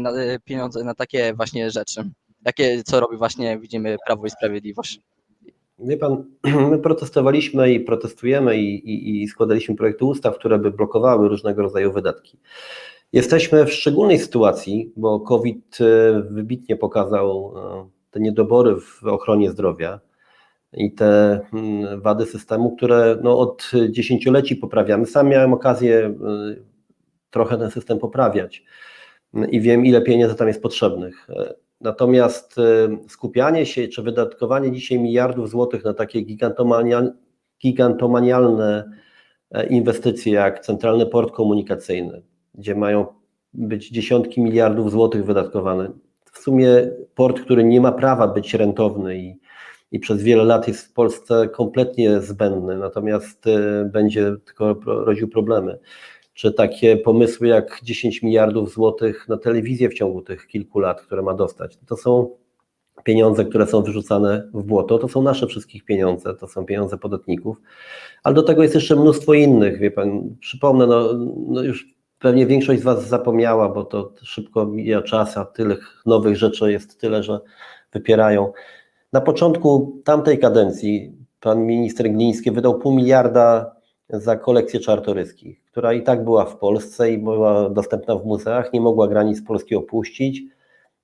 na- 0.00 0.10
e, 0.10 0.38
pieniędzy 0.44 0.84
na 0.84 0.94
takie 0.94 1.34
właśnie 1.34 1.70
rzeczy? 1.70 2.10
Jakie, 2.44 2.82
co 2.82 3.00
robi 3.00 3.16
właśnie, 3.16 3.58
widzimy, 3.58 3.96
Prawo 4.06 4.26
i 4.26 4.30
Sprawiedliwość. 4.30 5.00
Wie 5.78 5.96
pan, 5.96 6.24
my 6.70 6.78
protestowaliśmy 6.78 7.72
i 7.72 7.80
protestujemy 7.80 8.58
i, 8.58 8.90
i, 8.90 9.22
i 9.22 9.28
składaliśmy 9.28 9.76
projekty 9.76 10.04
ustaw, 10.04 10.38
które 10.38 10.58
by 10.58 10.70
blokowały 10.70 11.28
różnego 11.28 11.62
rodzaju 11.62 11.92
wydatki. 11.92 12.38
Jesteśmy 13.12 13.64
w 13.64 13.72
szczególnej 13.72 14.18
sytuacji, 14.18 14.92
bo 14.96 15.20
COVID 15.20 15.78
e, 15.80 16.22
wybitnie 16.30 16.76
pokazał 16.76 17.54
e, 17.56 17.88
te 18.10 18.20
niedobory 18.20 18.76
w 18.80 19.04
ochronie 19.04 19.50
zdrowia 19.50 20.00
i 20.72 20.92
te 20.92 21.40
mm, 21.52 22.00
wady 22.00 22.26
systemu, 22.26 22.76
które 22.76 23.18
no, 23.22 23.38
od 23.38 23.70
dziesięcioleci 23.90 24.56
poprawiamy. 24.56 25.06
Sam 25.06 25.28
miałem 25.28 25.52
okazję 25.52 26.06
e, 26.06 26.14
trochę 27.30 27.58
ten 27.58 27.70
system 27.70 27.98
poprawiać 27.98 28.64
i 29.50 29.60
wiem, 29.60 29.86
ile 29.86 30.02
pieniędzy 30.02 30.34
tam 30.34 30.48
jest 30.48 30.62
potrzebnych. 30.62 31.28
Natomiast 31.80 32.58
e, 32.58 32.62
skupianie 33.08 33.66
się 33.66 33.88
czy 33.88 34.02
wydatkowanie 34.02 34.72
dzisiaj 34.72 34.98
miliardów 34.98 35.50
złotych 35.50 35.84
na 35.84 35.94
takie 35.94 36.20
gigantomania- 36.20 37.12
gigantomanialne 37.62 38.90
e, 39.50 39.66
inwestycje 39.66 40.32
jak 40.32 40.60
Centralny 40.60 41.06
Port 41.06 41.34
Komunikacyjny, 41.34 42.22
gdzie 42.54 42.74
mają 42.74 43.06
być 43.54 43.90
dziesiątki 43.90 44.40
miliardów 44.40 44.90
złotych 44.90 45.24
wydatkowane. 45.24 45.90
W 46.32 46.38
sumie 46.38 46.90
port, 47.14 47.40
który 47.40 47.64
nie 47.64 47.80
ma 47.80 47.92
prawa 47.92 48.28
być 48.28 48.54
rentowny 48.54 49.18
i, 49.18 49.40
i 49.92 49.98
przez 49.98 50.22
wiele 50.22 50.44
lat 50.44 50.68
jest 50.68 50.86
w 50.86 50.92
Polsce 50.92 51.48
kompletnie 51.48 52.20
zbędny, 52.20 52.78
natomiast 52.78 53.46
e, 53.46 53.84
będzie 53.84 54.36
tylko 54.44 54.80
rodził 54.86 55.28
problemy 55.28 55.78
czy 56.34 56.52
takie 56.52 56.96
pomysły 56.96 57.48
jak 57.48 57.80
10 57.82 58.22
miliardów 58.22 58.74
złotych 58.74 59.28
na 59.28 59.36
telewizję 59.36 59.88
w 59.88 59.94
ciągu 59.94 60.22
tych 60.22 60.46
kilku 60.46 60.78
lat, 60.78 61.02
które 61.02 61.22
ma 61.22 61.34
dostać. 61.34 61.78
To 61.86 61.96
są 61.96 62.30
pieniądze, 63.04 63.44
które 63.44 63.66
są 63.66 63.82
wyrzucane 63.82 64.50
w 64.54 64.62
błoto, 64.62 64.98
to 64.98 65.08
są 65.08 65.22
nasze 65.22 65.46
wszystkich 65.46 65.84
pieniądze, 65.84 66.34
to 66.34 66.48
są 66.48 66.64
pieniądze 66.64 66.98
podatników, 66.98 67.60
ale 68.22 68.34
do 68.34 68.42
tego 68.42 68.62
jest 68.62 68.74
jeszcze 68.74 68.96
mnóstwo 68.96 69.34
innych, 69.34 69.78
wie 69.78 69.90
pan, 69.90 70.36
przypomnę, 70.40 70.86
no, 70.86 71.14
no 71.48 71.62
już 71.62 71.94
pewnie 72.18 72.46
większość 72.46 72.80
z 72.80 72.84
was 72.84 73.08
zapomniała, 73.08 73.68
bo 73.68 73.84
to 73.84 74.12
szybko 74.22 74.66
mija 74.66 75.02
czas, 75.02 75.36
a 75.36 75.44
tyle 75.44 75.76
nowych 76.06 76.36
rzeczy 76.36 76.72
jest 76.72 77.00
tyle, 77.00 77.22
że 77.22 77.40
wypierają. 77.92 78.52
Na 79.12 79.20
początku 79.20 80.00
tamtej 80.04 80.38
kadencji 80.38 81.12
pan 81.40 81.66
minister 81.66 82.10
Gliński 82.12 82.50
wydał 82.50 82.78
pół 82.78 82.94
miliarda 82.94 83.76
za 84.08 84.36
kolekcję 84.36 84.80
czartoryskich, 84.80 85.63
która 85.74 85.92
i 85.92 86.02
tak 86.02 86.24
była 86.24 86.44
w 86.44 86.56
Polsce 86.56 87.10
i 87.10 87.18
była 87.18 87.70
dostępna 87.70 88.16
w 88.16 88.24
muzeach, 88.24 88.72
nie 88.72 88.80
mogła 88.80 89.08
granic 89.08 89.42
Polski 89.42 89.76
opuścić, 89.76 90.42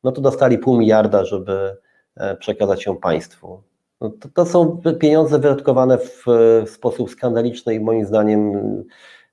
no 0.05 0.12
to 0.12 0.21
dostali 0.21 0.59
pół 0.59 0.79
miliarda, 0.79 1.25
żeby 1.25 1.77
e, 2.16 2.37
przekazać 2.37 2.87
ją 2.87 2.97
państwu. 2.97 3.62
No 4.01 4.11
to, 4.11 4.29
to 4.35 4.47
są 4.47 4.81
pieniądze 5.01 5.39
wydatkowane 5.39 5.99
w, 5.99 6.25
w 6.66 6.71
sposób 6.71 7.11
skandaliczny 7.11 7.75
i 7.75 7.81
moim 7.81 8.07
zdaniem 8.07 8.53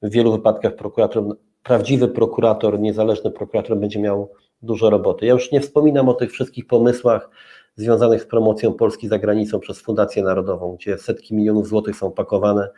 w 0.01 0.09
wielu 0.09 0.31
wypadkach 0.31 0.75
prokurator, 0.75 1.23
prawdziwy 1.63 2.07
prokurator, 2.07 2.79
niezależny 2.79 3.31
prokurator 3.31 3.77
będzie 3.77 3.99
miał 3.99 4.29
dużo 4.61 4.89
roboty. 4.89 5.25
Ja 5.25 5.33
już 5.33 5.51
nie 5.51 5.61
wspominam 5.61 6.09
o 6.09 6.13
tych 6.13 6.31
wszystkich 6.31 6.67
pomysłach 6.67 7.29
związanych 7.75 8.21
z 8.21 8.25
promocją 8.25 8.73
Polski 8.73 9.07
za 9.07 9.19
granicą 9.19 9.59
przez 9.59 9.81
Fundację 9.81 10.23
Narodową, 10.23 10.75
gdzie 10.75 10.97
setki 10.97 11.35
milionów 11.35 11.67
złotych 11.67 11.95
są 11.95 12.11
pakowane 12.11 12.69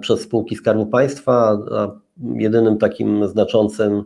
przez 0.00 0.20
spółki 0.20 0.56
Skarbu 0.56 0.86
Państwa, 0.86 1.58
jedynym 2.34 2.78
takim 2.78 3.28
znaczącym 3.28 4.02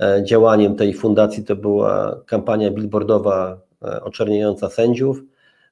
e, 0.00 0.24
działaniem 0.24 0.76
tej 0.76 0.94
fundacji 0.94 1.44
to 1.44 1.56
była 1.56 2.20
kampania 2.26 2.70
billboardowa 2.70 3.60
e, 3.82 4.02
oczerniająca 4.02 4.68
sędziów 4.70 5.22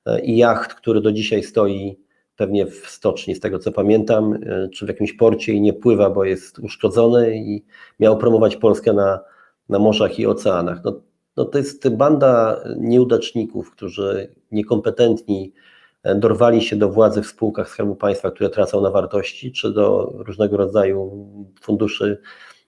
e, 0.06 0.20
i 0.20 0.36
jacht, 0.36 0.74
który 0.74 1.00
do 1.00 1.12
dzisiaj 1.12 1.42
stoi 1.42 1.98
pewnie 2.36 2.66
w 2.66 2.86
stoczni, 2.86 3.34
z 3.34 3.40
tego 3.40 3.58
co 3.58 3.72
pamiętam, 3.72 4.34
e, 4.34 4.68
czy 4.68 4.84
w 4.84 4.88
jakimś 4.88 5.12
porcie 5.12 5.52
i 5.52 5.60
nie 5.60 5.72
pływa, 5.72 6.10
bo 6.10 6.24
jest 6.24 6.58
uszkodzony 6.58 7.36
i 7.36 7.64
miał 8.00 8.18
promować 8.18 8.56
Polskę 8.56 8.92
na, 8.92 9.20
na 9.68 9.78
morzach 9.78 10.18
i 10.18 10.26
oceanach. 10.26 10.80
No, 10.84 11.00
no 11.36 11.44
to 11.44 11.58
jest 11.58 11.88
banda 11.88 12.60
nieudaczników, 12.76 13.70
którzy 13.70 14.34
niekompetentni 14.52 15.52
e, 15.56 15.77
dorwali 16.04 16.62
się 16.62 16.76
do 16.76 16.88
władzy 16.88 17.22
w 17.22 17.26
spółkach 17.26 17.68
Skarbu 17.70 17.96
Państwa, 17.96 18.30
które 18.30 18.50
tracą 18.50 18.80
na 18.80 18.90
wartości, 18.90 19.52
czy 19.52 19.72
do 19.72 20.12
różnego 20.14 20.56
rodzaju 20.56 21.26
funduszy 21.60 22.20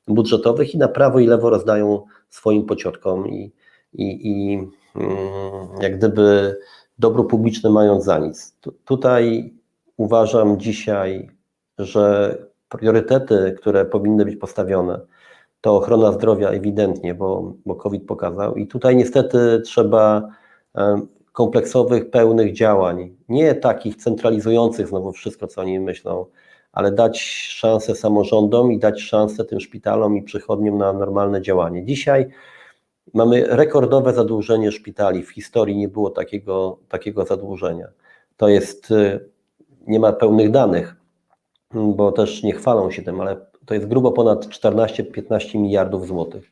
budżetowych 0.08 0.74
i 0.74 0.78
na 0.78 0.88
prawo 0.88 1.18
i 1.18 1.26
lewo 1.26 1.50
rozdają 1.50 2.04
swoim 2.30 2.66
pociotkom 2.66 3.28
i, 3.28 3.52
i, 3.92 4.30
i 4.30 4.54
mm, 4.96 5.18
jak 5.80 5.98
gdyby 5.98 6.56
dobro 6.98 7.24
publiczne 7.24 7.70
mając 7.70 8.04
za 8.04 8.18
nic. 8.18 8.56
Tu- 8.60 8.72
Tutaj 8.84 9.54
uważam 9.96 10.58
dzisiaj, 10.60 11.30
że 11.78 12.36
priorytety, 12.68 13.54
które 13.58 13.84
powinny 13.84 14.24
być 14.24 14.36
postawione, 14.36 15.00
to 15.60 15.76
ochrona 15.76 16.12
zdrowia 16.12 16.48
ewidentnie, 16.48 17.14
bo, 17.14 17.54
bo 17.66 17.74
COVID 17.74 18.06
pokazał 18.06 18.54
i 18.56 18.66
tutaj 18.66 18.96
niestety 18.96 19.60
trzeba 19.64 20.28
kompleksowych, 21.32 22.10
pełnych 22.10 22.52
działań, 22.52 23.16
nie 23.28 23.54
takich 23.54 23.96
centralizujących 23.96 24.88
znowu 24.88 25.12
wszystko, 25.12 25.46
co 25.46 25.60
oni 25.60 25.80
myślą, 25.80 26.26
ale 26.72 26.92
dać 26.92 27.20
szansę 27.20 27.94
samorządom 27.94 28.72
i 28.72 28.78
dać 28.78 29.02
szansę 29.02 29.44
tym 29.44 29.60
szpitalom 29.60 30.16
i 30.16 30.22
przychodniom 30.22 30.78
na 30.78 30.92
normalne 30.92 31.42
działanie. 31.42 31.84
Dzisiaj 31.84 32.26
mamy 33.14 33.46
rekordowe 33.46 34.12
zadłużenie 34.12 34.72
szpitali. 34.72 35.22
W 35.22 35.30
historii 35.30 35.76
nie 35.76 35.88
było 35.88 36.10
takiego, 36.10 36.78
takiego 36.88 37.24
zadłużenia. 37.24 37.88
To 38.36 38.48
jest, 38.48 38.90
y, 38.90 39.28
nie 39.86 40.00
ma 40.00 40.12
pełnych 40.12 40.50
danych, 40.50 40.96
bo 41.74 42.12
też 42.12 42.42
nie 42.42 42.52
chwalą 42.52 42.90
się 42.90 43.02
tym, 43.02 43.20
ale 43.20 43.36
to 43.66 43.74
jest 43.74 43.86
grubo 43.86 44.12
ponad 44.12 44.46
14-15 44.46 45.58
miliardów 45.58 46.06
złotych. 46.06 46.50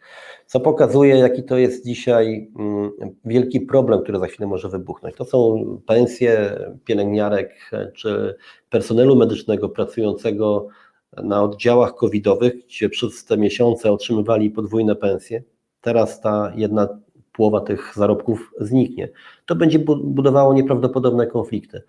Co 0.48 0.60
pokazuje, 0.60 1.16
jaki 1.16 1.42
to 1.44 1.58
jest 1.58 1.86
dzisiaj 1.86 2.50
mm, 2.58 2.90
wielki 3.24 3.60
problem, 3.60 4.02
który 4.02 4.18
za 4.18 4.26
chwilę 4.26 4.46
może 4.46 4.68
wybuchnąć. 4.68 5.16
To 5.16 5.24
są 5.24 5.64
pensje 5.86 6.58
pielęgniarek 6.84 7.70
czy 7.94 8.34
personelu 8.70 9.16
medycznego 9.16 9.68
pracującego 9.68 10.68
na 11.16 11.42
oddziałach 11.42 11.94
covidowych, 11.94 12.66
gdzie 12.66 12.88
przez 12.88 13.24
te 13.24 13.36
miesiące 13.36 13.92
otrzymywali 13.92 14.50
podwójne 14.50 14.96
pensje. 14.96 15.42
Teraz 15.80 16.20
ta 16.20 16.52
jedna 16.56 16.88
połowa 17.32 17.60
tych 17.60 17.92
zarobków 17.96 18.52
zniknie. 18.60 19.08
To 19.46 19.54
będzie 19.54 19.78
bu- 19.78 20.04
budowało 20.04 20.54
nieprawdopodobne 20.54 21.26
konflikty. 21.26 21.82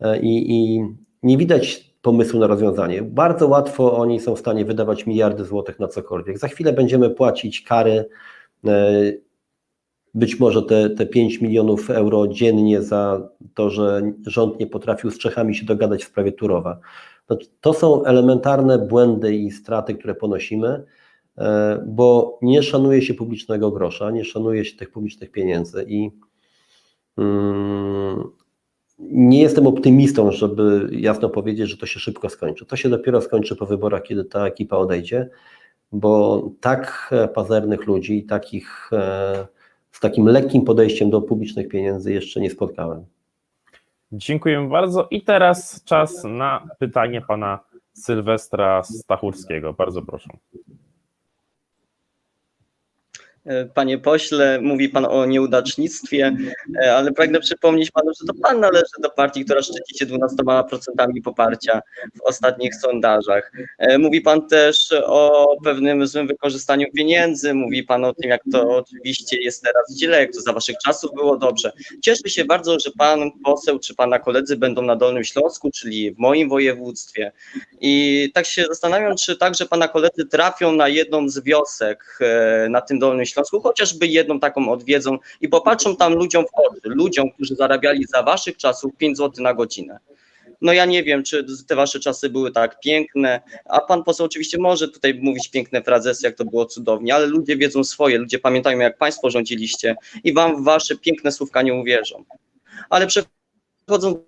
E, 0.00 0.20
I, 0.20 0.52
I 0.52 0.84
nie 1.22 1.36
widać 1.36 1.89
pomysłu 2.02 2.40
na 2.40 2.46
rozwiązanie. 2.46 3.02
Bardzo 3.02 3.48
łatwo 3.48 3.96
oni 3.98 4.20
są 4.20 4.36
w 4.36 4.38
stanie 4.38 4.64
wydawać 4.64 5.06
miliardy 5.06 5.44
złotych 5.44 5.80
na 5.80 5.88
cokolwiek. 5.88 6.38
Za 6.38 6.48
chwilę 6.48 6.72
będziemy 6.72 7.10
płacić 7.10 7.62
kary, 7.62 8.08
e, 8.66 9.12
być 10.14 10.40
może 10.40 10.62
te, 10.62 10.90
te 10.90 11.06
5 11.06 11.40
milionów 11.40 11.90
euro 11.90 12.28
dziennie 12.28 12.82
za 12.82 13.28
to, 13.54 13.70
że 13.70 14.12
rząd 14.26 14.60
nie 14.60 14.66
potrafił 14.66 15.10
z 15.10 15.18
Czechami 15.18 15.54
się 15.54 15.66
dogadać 15.66 16.04
w 16.04 16.08
sprawie 16.08 16.32
Turowa. 16.32 16.80
No, 17.28 17.38
to 17.60 17.74
są 17.74 18.04
elementarne 18.04 18.78
błędy 18.78 19.34
i 19.36 19.50
straty, 19.50 19.94
które 19.94 20.14
ponosimy, 20.14 20.84
e, 21.38 21.84
bo 21.86 22.38
nie 22.42 22.62
szanuje 22.62 23.02
się 23.02 23.14
publicznego 23.14 23.70
grosza, 23.70 24.10
nie 24.10 24.24
szanuje 24.24 24.64
się 24.64 24.76
tych 24.76 24.90
publicznych 24.90 25.30
pieniędzy 25.30 25.84
i 25.88 26.10
mm, 27.18 28.30
nie 29.00 29.42
jestem 29.42 29.66
optymistą, 29.66 30.32
żeby 30.32 30.88
jasno 30.92 31.28
powiedzieć, 31.28 31.70
że 31.70 31.76
to 31.76 31.86
się 31.86 32.00
szybko 32.00 32.28
skończy. 32.28 32.66
To 32.66 32.76
się 32.76 32.88
dopiero 32.88 33.20
skończy 33.20 33.56
po 33.56 33.66
wyborach, 33.66 34.02
kiedy 34.02 34.24
ta 34.24 34.46
ekipa 34.46 34.76
odejdzie, 34.76 35.28
bo 35.92 36.42
tak 36.60 37.10
e, 37.12 37.28
pazernych 37.28 37.86
ludzi 37.86 38.24
takich 38.24 38.90
e, 38.92 39.46
z 39.90 40.00
takim 40.00 40.26
lekkim 40.26 40.64
podejściem 40.64 41.10
do 41.10 41.22
publicznych 41.22 41.68
pieniędzy 41.68 42.12
jeszcze 42.12 42.40
nie 42.40 42.50
spotkałem. 42.50 43.04
Dziękuję 44.12 44.68
bardzo. 44.70 45.08
I 45.10 45.22
teraz 45.22 45.84
czas 45.84 46.24
na 46.24 46.66
pytanie 46.78 47.22
pana 47.28 47.58
Sylwestra 47.92 48.82
Stachurskiego. 48.82 49.72
Bardzo 49.72 50.02
proszę. 50.02 50.30
E, 53.50 53.64
Panie 53.64 53.98
pośle, 53.98 54.60
mówi 54.62 54.88
pan 54.88 55.04
o 55.04 55.26
nieudacznictwie, 55.26 56.36
e, 56.82 56.96
ale 56.96 57.12
pragnę 57.12 57.40
przypomnieć 57.40 57.90
panu, 57.90 58.10
że 58.20 58.26
to 58.26 58.34
pan 58.42 58.60
należy 58.60 58.92
do 59.02 59.10
partii, 59.10 59.44
która 59.44 59.62
szczyci 59.62 59.98
się 59.98 60.06
12% 60.06 61.22
poparcia 61.24 61.80
w 62.18 62.22
ostatnich 62.22 62.74
sondażach. 62.74 63.52
E, 63.78 63.98
Mówi 63.98 64.20
pan 64.20 64.48
też 64.48 64.94
o 65.06 65.56
pewnym 65.64 66.06
złym 66.06 66.26
wykorzystaniu 66.26 66.86
pieniędzy, 66.96 67.54
mówi 67.54 67.82
pan 67.82 68.04
o 68.04 68.14
tym, 68.14 68.30
jak 68.30 68.40
to 68.52 68.76
oczywiście 68.76 69.42
jest 69.42 69.62
teraz 69.62 69.96
źle, 69.98 70.20
jak 70.20 70.32
to 70.32 70.40
za 70.40 70.52
waszych 70.52 70.76
czasów 70.84 71.10
było 71.14 71.36
dobrze. 71.36 71.72
Cieszę 72.02 72.28
się 72.28 72.44
bardzo, 72.44 72.80
że 72.80 72.90
pan 72.98 73.30
poseł 73.44 73.78
czy 73.78 73.94
pana 73.94 74.18
koledzy 74.18 74.56
będą 74.56 74.82
na 74.82 74.96
Dolnym 74.96 75.24
Śląsku, 75.24 75.70
czyli 75.70 76.12
w 76.14 76.18
moim 76.18 76.48
województwie. 76.48 77.32
I 77.80 78.30
tak 78.34 78.46
się 78.46 78.64
zastanawiam, 78.64 79.16
czy 79.16 79.36
także 79.36 79.66
pana 79.66 79.88
koledzy 79.88 80.26
trafią 80.30 80.72
na 80.72 80.88
jedną 80.88 81.28
z 81.28 81.40
wiosek 81.40 82.18
na 82.68 82.80
tym 82.80 82.98
Dolnym 82.98 83.26
Śląsku, 83.26 83.39
chociażby 83.62 84.06
jedną 84.06 84.40
taką 84.40 84.72
odwiedzą 84.72 85.18
i 85.40 85.48
popatrzą 85.48 85.96
tam 85.96 86.14
ludziom 86.14 86.44
w 86.44 86.54
oczy, 86.54 86.80
ludziom, 86.84 87.30
którzy 87.30 87.54
zarabiali 87.54 88.04
za 88.04 88.22
waszych 88.22 88.56
czasów 88.56 88.96
5 88.96 89.16
zł 89.16 89.44
na 89.44 89.54
godzinę. 89.54 89.98
No 90.60 90.72
ja 90.72 90.84
nie 90.84 91.04
wiem, 91.04 91.22
czy 91.22 91.46
te 91.66 91.76
wasze 91.76 92.00
czasy 92.00 92.30
były 92.30 92.52
tak 92.52 92.80
piękne, 92.80 93.40
a 93.64 93.80
pan 93.80 94.04
poseł 94.04 94.26
oczywiście 94.26 94.58
może 94.58 94.88
tutaj 94.88 95.14
mówić 95.14 95.48
piękne 95.48 95.82
frazesy, 95.82 96.26
jak 96.26 96.36
to 96.36 96.44
było 96.44 96.66
cudownie, 96.66 97.14
ale 97.14 97.26
ludzie 97.26 97.56
wiedzą 97.56 97.84
swoje, 97.84 98.18
ludzie 98.18 98.38
pamiętają, 98.38 98.78
jak 98.78 98.98
państwo 98.98 99.30
rządziliście 99.30 99.96
i 100.24 100.32
wam 100.32 100.64
wasze 100.64 100.96
piękne 100.96 101.32
słówka 101.32 101.62
nie 101.62 101.74
uwierzą. 101.74 102.24
Ale 102.90 103.06
przechodząc 103.06 104.18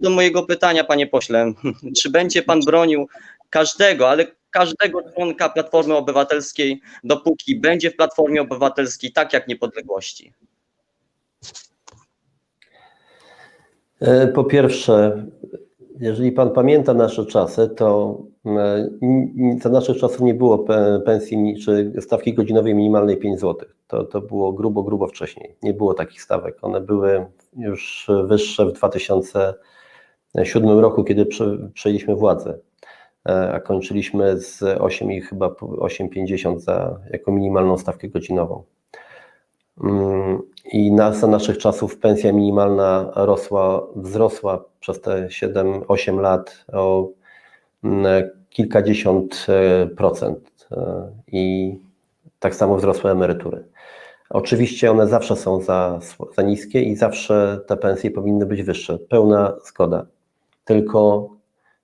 do 0.00 0.10
mojego 0.10 0.42
pytania, 0.42 0.84
panie 0.84 1.06
pośle, 1.06 1.52
czy 1.98 2.10
będzie 2.10 2.42
pan 2.42 2.60
bronił 2.60 3.08
każdego, 3.50 4.10
ale 4.10 4.26
każdego 4.50 5.00
członka 5.14 5.48
Platformy 5.48 5.96
Obywatelskiej, 5.96 6.80
dopóki 7.04 7.60
będzie 7.60 7.90
w 7.90 7.96
Platformie 7.96 8.42
Obywatelskiej, 8.42 9.12
tak 9.12 9.32
jak 9.32 9.48
niepodległości? 9.48 10.32
E, 14.00 14.26
Po 14.28 14.44
pierwsze, 14.44 15.26
jeżeli 16.00 16.32
Pan 16.32 16.50
pamięta 16.50 16.94
nasze 16.94 17.26
czasy, 17.26 17.68
to 17.76 18.18
e, 18.46 18.88
za 19.62 19.68
naszych 19.68 19.96
czasów 19.98 20.20
nie 20.20 20.34
było 20.34 20.58
pe- 20.58 21.00
pensji 21.02 21.56
czy 21.64 21.92
stawki 22.00 22.34
godzinowej 22.34 22.74
minimalnej 22.74 23.16
5 23.16 23.40
zł. 23.40 23.68
To, 23.86 24.04
to 24.04 24.20
było 24.20 24.52
grubo, 24.52 24.82
grubo 24.82 25.06
wcześniej. 25.06 25.56
Nie 25.62 25.74
było 25.74 25.94
takich 25.94 26.22
stawek. 26.22 26.58
One 26.62 26.80
były 26.80 27.26
już 27.56 28.10
wyższe 28.24 28.66
w 28.66 28.72
2007 28.72 30.78
roku, 30.78 31.04
kiedy 31.04 31.26
prze- 31.26 31.70
przejęliśmy 31.74 32.16
władzę, 32.16 32.58
a 33.24 33.60
kończyliśmy 33.60 34.38
z 34.40 34.62
8 34.62 35.12
i 35.12 35.20
chyba 35.20 35.50
po- 35.50 35.66
8,50 35.66 36.58
za 36.58 37.00
jako 37.10 37.32
minimalną 37.32 37.78
stawkę 37.78 38.08
godzinową. 38.08 38.64
Mm, 39.84 40.38
I 40.72 40.92
na, 40.92 41.12
za 41.12 41.26
naszych 41.26 41.58
czasów 41.58 41.98
pensja 41.98 42.32
minimalna 42.32 43.12
rosła, 43.14 43.86
wzrosła 43.96 44.64
przez 44.80 45.00
te 45.00 45.26
7-8 45.26 46.20
lat 46.20 46.64
o 46.72 47.08
mm, 47.84 48.30
kilkadziesiąt 48.50 49.46
e, 49.48 49.86
procent 49.86 50.68
e, 50.72 51.10
i 51.26 51.76
tak 52.38 52.54
samo 52.54 52.76
wzrosły 52.76 53.10
emerytury. 53.10 53.64
Oczywiście 54.30 54.90
one 54.90 55.06
zawsze 55.08 55.36
są 55.36 55.60
za, 55.60 56.00
za 56.36 56.42
niskie 56.42 56.82
i 56.82 56.96
zawsze 56.96 57.60
te 57.66 57.76
pensje 57.76 58.10
powinny 58.10 58.46
być 58.46 58.62
wyższe. 58.62 58.98
Pełna 58.98 59.56
zgoda. 59.64 60.06
Tylko 60.64 61.30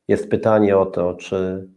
jest 0.08 0.30
pytanie 0.30 0.78
o 0.78 0.86
to, 0.86 1.14
czy 1.14 1.68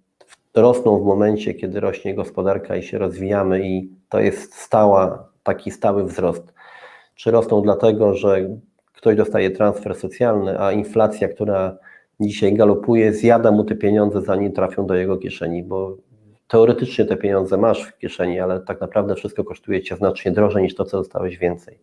rosną 0.55 0.99
w 0.99 1.05
momencie, 1.05 1.53
kiedy 1.53 1.79
rośnie 1.79 2.15
gospodarka 2.15 2.75
i 2.75 2.83
się 2.83 2.97
rozwijamy 2.97 3.67
i 3.67 3.89
to 4.09 4.19
jest 4.19 4.53
stała, 4.53 5.29
taki 5.43 5.71
stały 5.71 6.03
wzrost. 6.03 6.53
Czy 7.15 7.31
rosną 7.31 7.61
dlatego, 7.61 8.13
że 8.13 8.49
ktoś 8.93 9.15
dostaje 9.15 9.51
transfer 9.51 9.95
socjalny, 9.95 10.59
a 10.59 10.71
inflacja, 10.71 11.27
która 11.27 11.77
dzisiaj 12.19 12.53
galopuje, 12.53 13.13
zjada 13.13 13.51
mu 13.51 13.63
te 13.63 13.75
pieniądze, 13.75 14.21
zanim 14.21 14.51
trafią 14.51 14.85
do 14.85 14.95
jego 14.95 15.17
kieszeni, 15.17 15.63
bo 15.63 15.97
teoretycznie 16.49 17.05
te 17.05 17.17
pieniądze 17.17 17.57
masz 17.57 17.83
w 17.83 17.97
kieszeni, 17.97 18.39
ale 18.39 18.59
tak 18.59 18.81
naprawdę 18.81 19.15
wszystko 19.15 19.43
kosztuje 19.43 19.81
cię 19.81 19.95
znacznie 19.95 20.31
drożej 20.31 20.63
niż 20.63 20.75
to, 20.75 20.85
co 20.85 20.97
dostałeś 20.97 21.37
więcej. 21.37 21.79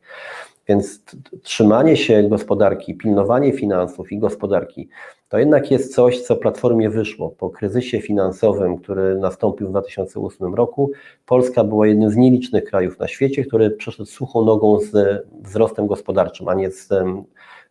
Więc 0.69 1.05
trzymanie 1.43 1.97
się 1.97 2.23
gospodarki, 2.23 2.95
pilnowanie 2.95 3.53
finansów 3.53 4.13
i 4.13 4.19
gospodarki 4.19 4.89
to 5.29 5.39
jednak 5.39 5.71
jest 5.71 5.95
coś, 5.95 6.21
co 6.21 6.37
Platformie 6.37 6.91
wyszło. 6.91 7.31
Po 7.31 7.51
kryzysie 7.51 8.01
finansowym, 8.01 8.79
który 8.79 9.19
nastąpił 9.19 9.67
w 9.67 9.71
2008 9.71 10.55
roku, 10.55 10.91
Polska 11.27 11.65
była 11.65 11.87
jednym 11.87 12.11
z 12.11 12.17
nielicznych 12.17 12.65
krajów 12.65 12.99
na 12.99 13.09
świecie, 13.09 13.45
który 13.45 13.71
przeszedł 13.71 14.07
suchą 14.07 14.45
nogą 14.45 14.81
z 14.81 15.25
wzrostem 15.43 15.87
gospodarczym, 15.87 16.49
a 16.49 16.55
nie 16.55 16.71
z 16.71 16.89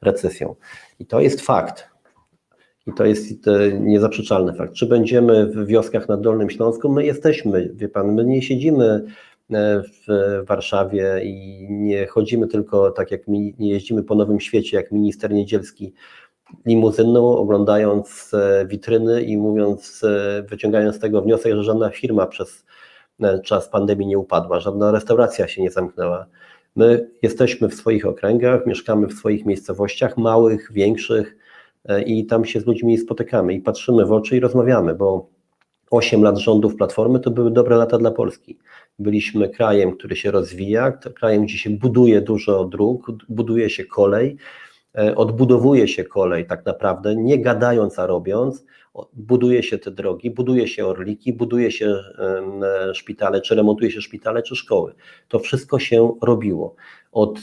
recesją. 0.02 0.56
I 1.00 1.06
to 1.06 1.20
jest 1.20 1.42
fakt. 1.42 1.95
I 2.88 2.94
to 2.94 3.06
jest 3.06 3.48
niezaprzeczalny 3.80 4.54
fakt. 4.54 4.74
Czy 4.74 4.86
będziemy 4.86 5.46
w 5.46 5.66
wioskach 5.68 6.10
na 6.10 6.18
Dolnym 6.18 6.50
Śląsku? 6.50 6.90
My 6.90 7.06
jesteśmy, 7.06 7.72
wie 7.74 7.90
pan, 7.90 8.14
my 8.14 8.26
nie 8.26 8.42
siedzimy 8.42 9.06
e, 9.52 9.82
w 9.82 10.46
Warszawie 10.48 11.22
i 11.24 11.68
nie 11.70 12.08
chodzimy 12.08 12.48
tylko 12.48 12.92
tak 12.92 13.12
jak 13.12 13.28
mi, 13.28 13.56
nie 13.60 13.70
jeździmy 13.70 14.04
po 14.04 14.16
Nowym 14.16 14.40
Świecie, 14.40 14.78
jak 14.78 14.92
minister 14.92 15.34
Niedzielski 15.34 15.94
limuzyną, 16.66 17.38
oglądając 17.38 18.34
e, 18.34 18.66
witryny 18.68 19.24
i 19.24 19.38
mówiąc, 19.38 20.04
e, 20.04 20.44
wyciągając 20.44 20.96
z 20.96 21.00
tego 21.00 21.22
wniosek, 21.22 21.56
że 21.56 21.64
żadna 21.64 21.90
firma 21.90 22.28
przez 22.28 22.66
czas 23.44 23.70
pandemii 23.70 24.08
nie 24.08 24.18
upadła, 24.18 24.60
żadna 24.60 24.92
restauracja 24.92 25.48
się 25.48 25.62
nie 25.62 25.72
zamknęła. 25.72 26.26
My 26.76 27.10
jesteśmy 27.22 27.70
w 27.70 27.74
swoich 27.74 28.06
okręgach, 28.06 28.66
mieszkamy 28.66 29.08
w 29.08 29.14
swoich 29.14 29.46
miejscowościach, 29.46 30.18
małych, 30.18 30.72
większych 30.72 31.38
i 32.06 32.26
tam 32.26 32.46
się 32.46 32.60
z 32.60 32.66
ludźmi 32.66 32.98
spotykamy 32.98 33.54
i 33.54 33.62
patrzymy 33.62 34.06
w 34.06 34.12
oczy 34.12 34.38
i 34.38 34.40
rozmawiamy, 34.40 34.96
bo 34.96 35.30
8 35.92 36.24
lat 36.24 36.38
rządów 36.38 36.76
Platformy 36.76 37.20
to 37.20 37.32
były 37.32 37.52
dobre 37.52 37.78
lata 37.78 37.98
dla 37.98 38.12
Polski. 38.12 38.58
Byliśmy 39.00 39.50
krajem, 39.50 39.92
który 39.92 40.16
się 40.16 40.32
rozwija, 40.32 40.92
krajem, 40.92 41.46
gdzie 41.46 41.58
się 41.58 41.70
buduje 41.70 42.22
dużo 42.22 42.66
dróg, 42.66 43.12
buduje 43.30 43.70
się 43.70 43.86
kolej, 43.86 44.38
e, 44.98 45.16
odbudowuje 45.16 45.88
się 45.88 46.04
kolej 46.04 46.46
tak 46.46 46.66
naprawdę, 46.66 47.16
nie 47.16 47.42
gadając, 47.42 48.00
a 48.00 48.06
robiąc. 48.06 48.66
Buduje 49.14 49.64
się 49.64 49.78
te 49.78 49.92
drogi, 49.92 50.32
buduje 50.32 50.68
się 50.68 50.86
orliki, 50.86 51.34
buduje 51.34 51.72
się 51.72 51.86
e, 51.88 52.94
szpitale, 52.94 53.42
czy 53.42 53.56
remontuje 53.56 53.92
się 53.92 54.02
szpitale, 54.02 54.44
czy 54.44 54.56
szkoły. 54.56 54.94
To 55.28 55.40
wszystko 55.40 55.80
się 55.80 56.18
robiło. 56.22 56.76
Od 57.12 57.40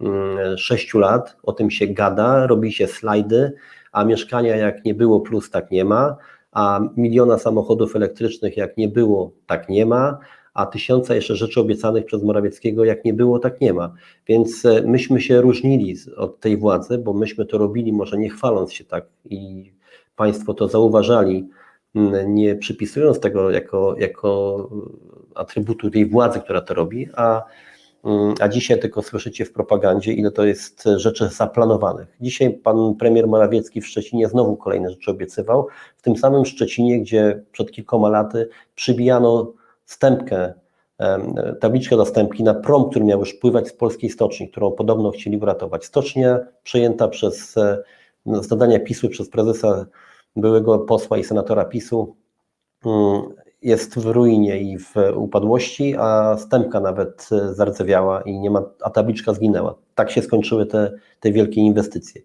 e, 0.00 0.04
mm, 0.04 0.58
sześciu 0.58 0.98
lat 0.98 1.36
o 1.42 1.52
tym 1.52 1.70
się 1.70 1.86
gada, 1.86 2.46
robi 2.46 2.72
się 2.72 2.86
slajdy, 2.86 3.52
a 3.92 4.04
mieszkania 4.04 4.56
jak 4.56 4.84
nie 4.84 4.94
było 4.94 5.20
plus, 5.20 5.50
tak 5.50 5.70
nie 5.70 5.84
ma, 5.84 6.16
a 6.52 6.80
miliona 6.96 7.38
samochodów 7.38 7.96
elektrycznych 7.96 8.56
jak 8.56 8.76
nie 8.76 8.88
było, 8.88 9.32
tak 9.46 9.68
nie 9.68 9.86
ma, 9.86 10.18
a 10.54 10.66
tysiąca 10.66 11.14
jeszcze 11.14 11.36
rzeczy 11.36 11.60
obiecanych 11.60 12.04
przez 12.04 12.22
Morawieckiego 12.22 12.84
jak 12.84 13.04
nie 13.04 13.14
było, 13.14 13.38
tak 13.38 13.60
nie 13.60 13.72
ma. 13.72 13.94
Więc 14.26 14.64
e, 14.64 14.82
myśmy 14.82 15.20
się 15.20 15.40
różnili 15.40 15.96
od 16.16 16.40
tej 16.40 16.56
władzy, 16.56 16.98
bo 16.98 17.12
myśmy 17.12 17.46
to 17.46 17.58
robili, 17.58 17.92
może 17.92 18.18
nie 18.18 18.30
chwaląc 18.30 18.72
się 18.72 18.84
tak 18.84 19.06
i 19.24 19.72
Państwo 20.16 20.54
to 20.54 20.68
zauważali, 20.68 21.48
m, 21.94 22.34
nie 22.34 22.56
przypisując 22.56 23.20
tego 23.20 23.50
jako, 23.50 23.94
jako 23.98 24.68
atrybutu 25.34 25.90
tej 25.90 26.06
władzy, 26.06 26.40
która 26.40 26.60
to 26.60 26.74
robi, 26.74 27.08
a 27.16 27.42
Mm, 27.42 27.69
a 28.40 28.48
dzisiaj 28.48 28.80
tylko 28.80 29.02
słyszycie 29.02 29.44
w 29.44 29.52
propagandzie, 29.52 30.12
ile 30.12 30.30
to 30.30 30.44
jest 30.44 30.84
rzeczy 30.96 31.28
zaplanowanych. 31.28 32.16
Dzisiaj 32.20 32.50
pan 32.50 32.94
premier 32.94 33.26
Morawiecki 33.26 33.80
w 33.80 33.86
Szczecinie 33.86 34.28
znowu 34.28 34.56
kolejne 34.56 34.90
rzeczy 34.90 35.10
obiecywał, 35.10 35.66
w 35.96 36.02
tym 36.02 36.16
samym 36.16 36.44
Szczecinie, 36.44 37.00
gdzie 37.00 37.42
przed 37.52 37.70
kilkoma 37.72 38.08
laty 38.08 38.48
przybijano 38.74 39.52
stępkę, 39.84 40.52
tabliczkę 41.60 41.96
do 41.96 42.06
stępki 42.06 42.44
na 42.44 42.54
prom, 42.54 42.90
który 42.90 43.04
miał 43.04 43.20
już 43.20 43.34
pływać 43.34 43.68
z 43.68 43.72
polskiej 43.72 44.10
stoczni, 44.10 44.48
którą 44.50 44.70
podobno 44.70 45.10
chcieli 45.10 45.36
uratować. 45.36 45.84
Stocznia 45.84 46.38
przejęta 46.62 47.08
przez 47.08 47.56
e, 47.56 47.82
no, 48.26 48.42
zadania 48.42 48.80
PiSu 48.80 49.08
przez 49.08 49.30
prezesa 49.30 49.86
byłego 50.36 50.78
posła 50.78 51.18
i 51.18 51.24
senatora 51.24 51.64
PiSu 51.64 52.16
mm, 52.86 53.22
jest 53.62 53.98
w 53.98 54.06
ruinie 54.06 54.60
i 54.60 54.78
w 54.78 54.94
upadłości, 55.14 55.94
a 55.98 56.36
stępka 56.38 56.80
nawet 56.80 57.28
e, 57.32 57.54
zardzewiała 57.54 58.22
i 58.22 58.38
nie 58.38 58.50
ma, 58.50 58.62
a 58.82 58.90
tabliczka 58.90 59.34
zginęła. 59.34 59.74
Tak 59.94 60.10
się 60.10 60.22
skończyły 60.22 60.66
te, 60.66 60.92
te 61.20 61.32
wielkie 61.32 61.60
inwestycje 61.60 62.22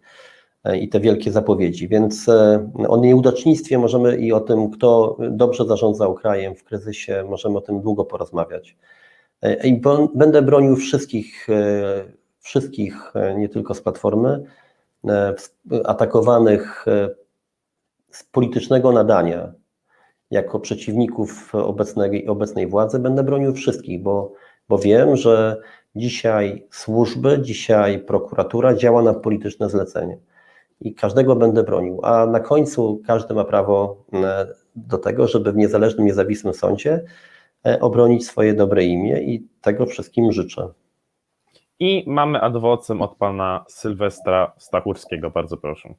e, 0.63 0.77
i 0.77 0.89
te 0.89 0.99
wielkie 0.99 1.31
zapowiedzi. 1.31 1.87
Więc 1.87 2.29
e, 2.29 2.69
o 2.87 2.97
nieudacznictwie 2.97 3.77
możemy 3.77 4.17
i 4.17 4.33
o 4.33 4.39
tym, 4.39 4.69
kto 4.69 5.17
dobrze 5.31 5.65
zarządzał 5.65 6.13
krajem 6.13 6.55
w 6.55 6.63
kryzysie, 6.63 7.25
możemy 7.29 7.57
o 7.57 7.61
tym 7.61 7.81
długo 7.81 8.05
porozmawiać. 8.05 8.77
I 9.63 9.81
będę 10.15 10.41
bronił 10.41 10.75
wszystkich, 10.75 11.47
wszystkich, 12.39 13.13
nie 13.37 13.49
tylko 13.49 13.73
z 13.73 13.81
Platformy, 13.81 14.43
atakowanych 15.83 16.85
z 18.11 18.23
politycznego 18.23 18.91
nadania, 18.91 19.53
jako 20.31 20.59
przeciwników 20.59 21.55
obecnej, 21.55 22.27
obecnej 22.27 22.67
władzy 22.67 22.99
będę 22.99 23.23
bronił 23.23 23.53
wszystkich, 23.53 24.01
bo, 24.01 24.33
bo 24.69 24.77
wiem, 24.77 25.15
że 25.15 25.61
dzisiaj 25.95 26.67
służby, 26.71 27.39
dzisiaj 27.41 27.99
prokuratura 27.99 28.75
działa 28.75 29.01
na 29.01 29.13
polityczne 29.13 29.69
zlecenie 29.69 30.17
i 30.81 30.95
każdego 30.95 31.35
będę 31.35 31.63
bronił, 31.63 31.99
a 32.03 32.25
na 32.25 32.39
końcu 32.39 33.01
każdy 33.07 33.33
ma 33.33 33.43
prawo 33.43 34.05
e, 34.13 34.47
do 34.75 34.97
tego, 34.97 35.27
żeby 35.27 35.51
w 35.51 35.55
niezależnym, 35.55 36.05
niezawisłym 36.05 36.53
sądzie 36.53 37.05
e, 37.65 37.79
obronić 37.79 38.27
swoje 38.27 38.53
dobre 38.53 38.85
imię 38.85 39.21
i 39.21 39.47
tego 39.61 39.85
wszystkim 39.85 40.31
życzę. 40.31 40.69
I 41.79 42.03
mamy 42.07 42.41
adwocem 42.41 43.01
od 43.01 43.15
pana 43.15 43.65
Sylwestra 43.67 44.53
Stachurskiego, 44.57 45.31
bardzo 45.31 45.57
proszę. 45.57 45.93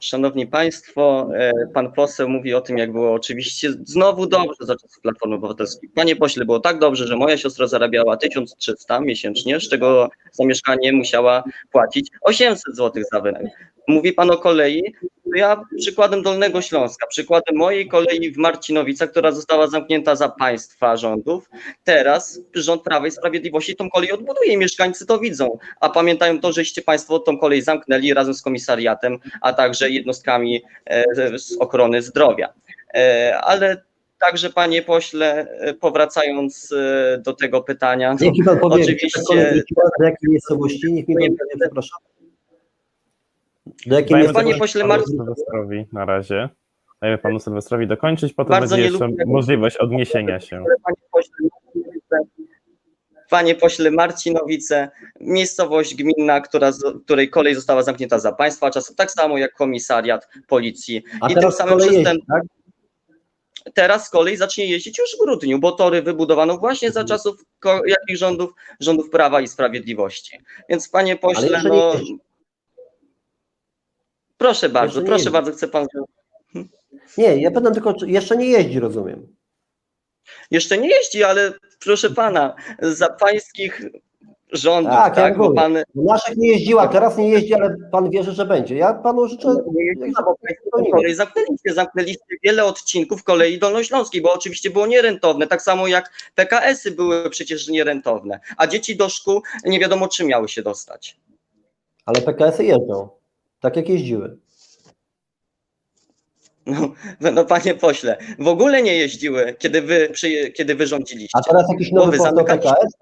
Szanowni 0.00 0.46
Państwo, 0.46 1.28
e, 1.34 1.52
pan 1.74 1.92
poseł 1.92 2.28
mówi 2.28 2.54
o 2.54 2.60
tym, 2.60 2.78
jak 2.78 2.92
było 2.92 3.12
oczywiście 3.12 3.72
znowu 3.84 4.26
dobrze 4.26 4.56
za 4.60 4.76
czasów 4.76 5.00
Platformy 5.02 5.36
Obywatelskiej. 5.36 5.88
Panie 5.94 6.16
pośle, 6.16 6.44
było 6.44 6.60
tak 6.60 6.78
dobrze, 6.78 7.06
że 7.06 7.16
moja 7.16 7.38
siostra 7.38 7.66
zarabiała 7.66 8.16
1300 8.16 9.00
miesięcznie, 9.00 9.60
z 9.60 9.68
czego 9.68 10.08
za 10.32 10.44
mieszkanie 10.44 10.92
musiała 10.92 11.44
płacić 11.72 12.08
800 12.20 12.76
zł 12.76 13.02
za 13.12 13.20
wynajem. 13.20 13.50
Mówi 13.88 14.12
pan 14.12 14.30
o 14.30 14.38
kolei, 14.38 14.82
to 15.24 15.30
ja 15.34 15.62
przykładem 15.78 16.22
Dolnego 16.22 16.62
Śląska, 16.62 17.06
przykładem 17.06 17.56
mojej 17.56 17.88
kolei 17.88 18.30
w 18.30 18.36
Marcinowicach, 18.36 19.10
która 19.10 19.32
została 19.32 19.66
zamknięta 19.66 20.16
za 20.16 20.28
państwa 20.28 20.96
rządów, 20.96 21.50
teraz 21.84 22.40
rząd 22.54 22.82
Prawa 22.82 23.06
i 23.06 23.10
Sprawiedliwości 23.10 23.76
tą 23.76 23.90
kolej 23.90 24.12
odbuduje 24.12 24.52
i 24.52 24.56
mieszkańcy 24.56 25.06
to 25.06 25.18
widzą, 25.18 25.58
a 25.80 25.88
pamiętają 25.88 26.40
to, 26.40 26.52
żeście 26.52 26.82
państwo 26.82 27.18
tą 27.18 27.38
kolej 27.38 27.62
zamknęli 27.62 28.14
razem 28.14 28.34
z 28.34 28.42
komisariatem, 28.42 29.18
a 29.40 29.52
także 29.52 29.90
jednostkami 29.90 30.62
e, 30.86 31.04
z 31.38 31.56
ochrony 31.58 32.02
zdrowia. 32.02 32.52
E, 32.94 33.38
Ale 33.40 33.82
także, 34.20 34.50
panie 34.50 34.82
pośle, 34.82 35.48
e, 35.50 35.74
powracając 35.74 36.74
do 37.18 37.32
tego 37.32 37.62
pytania, 37.62 38.16
Niech 38.20 38.32
mi 38.32 38.44
pan 38.44 38.58
powie, 38.58 38.82
oczywiście- 38.84 39.20
do 39.98 40.04
jakiej 40.04 40.30
miejscowości? 40.30 40.92
Niech 40.92 41.08
mi 41.08 41.14
pan 41.14 41.36
powie, 41.36 41.56
przepraszam. 41.60 41.98
Do 43.86 43.96
jakiej 43.96 44.10
Dajmy 44.18 44.32
Panie 44.32 44.54
pośle 44.54 44.84
Marcin- 44.84 45.04
Sylwestrowi 45.16 45.86
na 45.92 46.04
razie. 46.04 46.48
Dajmy 47.02 47.18
panu 47.18 47.40
Sylwestrowi 47.40 47.86
dokończyć, 47.86 48.32
potem 48.32 48.50
Bardzo 48.50 48.76
będzie 48.76 48.88
jeszcze 48.90 49.06
lubię- 49.06 49.24
możliwość 49.26 49.76
odniesienia 49.76 50.40
się. 50.40 50.64
Panie 50.84 50.96
pośle, 51.12 51.32
Marcinowice, 51.42 52.18
Panie 53.30 53.54
pośle 53.54 53.90
Marcinowice, 53.90 54.90
miejscowość 55.20 55.94
gminna, 55.94 56.40
która, 56.40 56.70
której 57.04 57.30
kolej 57.30 57.54
została 57.54 57.82
zamknięta 57.82 58.18
za 58.18 58.32
państwa 58.32 58.70
czasów, 58.70 58.96
tak 58.96 59.10
samo 59.10 59.38
jak 59.38 59.52
komisariat 59.54 60.28
policji. 60.48 61.02
A 61.20 61.30
I 61.30 61.34
teraz 61.34 61.56
tym 61.56 61.66
samym 61.66 61.78
kolej 61.78 61.86
jeździ, 61.86 62.02
przestęp... 62.04 62.24
tak? 62.28 62.42
teraz 63.74 64.06
z 64.06 64.10
kolei 64.10 64.36
zacznie 64.36 64.66
jeździć 64.66 64.98
już 64.98 65.16
w 65.16 65.24
grudniu, 65.24 65.58
bo 65.58 65.72
tory 65.72 66.02
wybudowano 66.02 66.58
właśnie 66.58 66.90
za 66.90 67.04
czasów 67.04 67.44
ko- 67.60 67.82
jakich 67.86 68.16
rządów? 68.16 68.50
Rządów 68.80 69.10
Prawa 69.10 69.40
i 69.40 69.48
Sprawiedliwości. 69.48 70.40
Więc 70.68 70.88
panie 70.88 71.16
pośle, 71.16 71.62
no... 71.64 71.92
Proszę 74.38 74.68
bardzo, 74.68 75.00
proszę 75.00 75.12
jeździ. 75.14 75.30
bardzo, 75.30 75.52
chce 75.52 75.68
pan... 75.68 75.86
Nie, 77.18 77.36
ja 77.36 77.50
pytam 77.50 77.74
tylko, 77.74 77.94
czy 77.94 78.10
jeszcze 78.10 78.36
nie 78.36 78.46
jeździ, 78.46 78.80
rozumiem. 78.80 79.26
Jeszcze 80.50 80.78
nie 80.78 80.88
jeździ, 80.88 81.24
ale 81.24 81.52
proszę 81.80 82.10
pana, 82.10 82.54
za 82.82 83.08
pańskich 83.08 83.82
rządów, 84.52 84.92
Tak, 84.92 85.14
tak, 85.14 85.32
ja 85.32 85.38
bo 85.38 85.44
mówię. 85.44 85.56
pan... 85.56 85.76
Naszych 85.94 86.36
nie 86.36 86.48
jeździła, 86.48 86.88
teraz 86.88 87.16
nie 87.18 87.28
jeździ, 87.30 87.54
ale 87.54 87.76
pan 87.92 88.10
wierzy, 88.10 88.32
że 88.32 88.46
będzie. 88.46 88.76
Ja 88.76 88.94
panu 88.94 89.28
życzę. 89.28 89.48
Nie 89.72 89.84
jeździła, 89.84 90.22
bo 90.22 90.36
tą 90.78 90.90
kolej 90.90 91.14
zamknęliście, 91.14 91.72
zamknęliście 91.74 92.24
wiele 92.42 92.64
odcinków 92.64 93.24
kolei 93.24 93.58
dolnośląskiej, 93.58 94.22
bo 94.22 94.32
oczywiście 94.32 94.70
było 94.70 94.86
nierentowne, 94.86 95.46
tak 95.46 95.62
samo 95.62 95.86
jak 95.86 96.12
PKS-y 96.34 96.90
były 96.90 97.30
przecież 97.30 97.68
nierentowne, 97.68 98.40
a 98.56 98.66
dzieci 98.66 98.96
do 98.96 99.08
szkół 99.08 99.42
nie 99.64 99.80
wiadomo 99.80 100.08
czy 100.08 100.24
miały 100.24 100.48
się 100.48 100.62
dostać. 100.62 101.16
Ale 102.06 102.20
PKS-y 102.22 102.64
jeżdżą, 102.64 103.08
tak 103.70 103.76
jak 103.76 103.88
jeździły. 103.88 104.36
No, 107.20 107.30
no 107.32 107.44
panie 107.44 107.74
pośle, 107.74 108.16
w 108.38 108.48
ogóle 108.48 108.82
nie 108.82 108.96
jeździły, 108.96 109.54
kiedy 109.58 109.82
wy, 109.82 110.08
przy, 110.12 110.50
kiedy 110.50 110.74
wy 110.74 110.86
rządziliście. 110.86 111.38
A 111.38 111.42
teraz 111.42 111.70
jakiś 111.70 111.92
nowy. 111.92 112.18
PKS? 112.46 112.96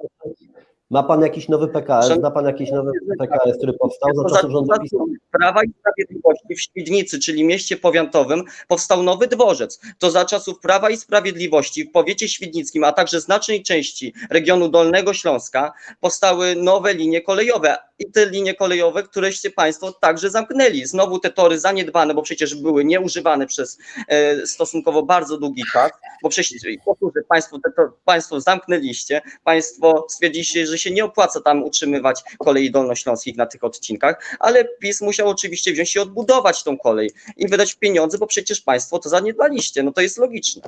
Ma 0.90 1.02
pan 1.02 1.22
jakiś 1.22 1.48
nowy 1.48 1.68
PKS? 1.68 2.08
Szan- 2.08 2.18
Zna 2.18 2.30
pan 2.30 2.44
jakiś 2.46 2.70
nowy 2.70 2.90
PKS, 3.18 3.56
który 3.58 3.72
powstał 3.72 4.10
za 4.14 4.24
czasów 4.36 4.50
za- 4.66 4.74
rządu? 4.76 5.14
Prawa 5.38 5.62
i 5.64 5.68
Sprawiedliwości 5.80 6.54
w 6.54 6.60
Świdnicy, 6.60 7.18
czyli 7.18 7.44
mieście 7.44 7.76
powiatowym, 7.76 8.42
powstał 8.68 9.02
nowy 9.02 9.26
dworzec. 9.26 9.80
To 9.98 10.10
za 10.10 10.24
czasów 10.24 10.60
Prawa 10.60 10.90
i 10.90 10.96
Sprawiedliwości 10.96 11.84
w 11.84 11.92
powiecie 11.92 12.28
świdnickim, 12.28 12.84
a 12.84 12.92
także 12.92 13.20
znacznej 13.20 13.62
części 13.62 14.14
regionu 14.30 14.68
Dolnego 14.68 15.14
Śląska 15.14 15.72
powstały 16.00 16.56
nowe 16.56 16.94
linie 16.94 17.20
kolejowe. 17.20 17.76
I 17.98 18.10
te 18.12 18.26
linie 18.30 18.54
kolejowe, 18.54 19.02
któreście 19.02 19.50
Państwo 19.50 19.92
także 19.92 20.30
zamknęli. 20.30 20.86
Znowu 20.86 21.18
te 21.18 21.30
tory 21.30 21.58
zaniedbane, 21.58 22.14
bo 22.14 22.22
przecież 22.22 22.54
były 22.54 22.84
nieużywane 22.84 23.46
przez 23.46 23.78
e, 24.08 24.46
stosunkowo 24.46 25.02
bardzo 25.02 25.38
długi 25.38 25.62
czas, 25.72 25.90
bo 26.22 26.28
przecież 26.28 26.62
powtórzę, 26.84 27.20
Państwo, 27.28 27.58
te, 27.64 27.70
to, 27.72 27.92
państwo 28.04 28.40
zamknęliście, 28.40 29.22
Państwo 29.44 30.06
stwierdziliście, 30.10 30.66
że 30.66 30.73
się 30.78 30.90
nie 30.90 31.04
opłaca 31.04 31.40
tam 31.40 31.62
utrzymywać 31.62 32.22
kolei 32.38 32.70
dolnośląskich 32.70 33.36
na 33.36 33.46
tych 33.46 33.64
odcinkach, 33.64 34.36
ale 34.40 34.64
PiS 34.64 35.00
musiał 35.00 35.28
oczywiście 35.28 35.72
wziąć 35.72 35.96
i 35.96 35.98
odbudować 35.98 36.64
tą 36.64 36.78
kolej 36.78 37.10
i 37.36 37.48
wydać 37.48 37.74
pieniądze, 37.74 38.18
bo 38.18 38.26
przecież 38.26 38.60
Państwo 38.60 38.98
to 38.98 39.08
zaniedbaliście. 39.08 39.82
No 39.82 39.92
to 39.92 40.00
jest 40.00 40.18
logiczne. 40.18 40.62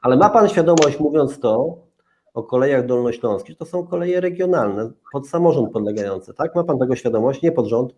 Ale 0.00 0.16
ma 0.16 0.30
pan 0.30 0.48
świadomość, 0.48 0.98
mówiąc 0.98 1.40
to 1.40 1.78
o 2.34 2.42
kolejach 2.42 2.86
dolnośląskich, 2.86 3.50
że 3.50 3.56
to 3.56 3.66
są 3.66 3.86
koleje 3.86 4.20
regionalne, 4.20 4.90
pod 5.12 5.28
samorząd 5.28 5.72
podlegające, 5.72 6.34
tak? 6.34 6.54
Ma 6.54 6.64
pan 6.64 6.78
tego 6.78 6.96
świadomość? 6.96 7.42
Nie 7.42 7.52
pod 7.52 7.66
rząd? 7.66 7.94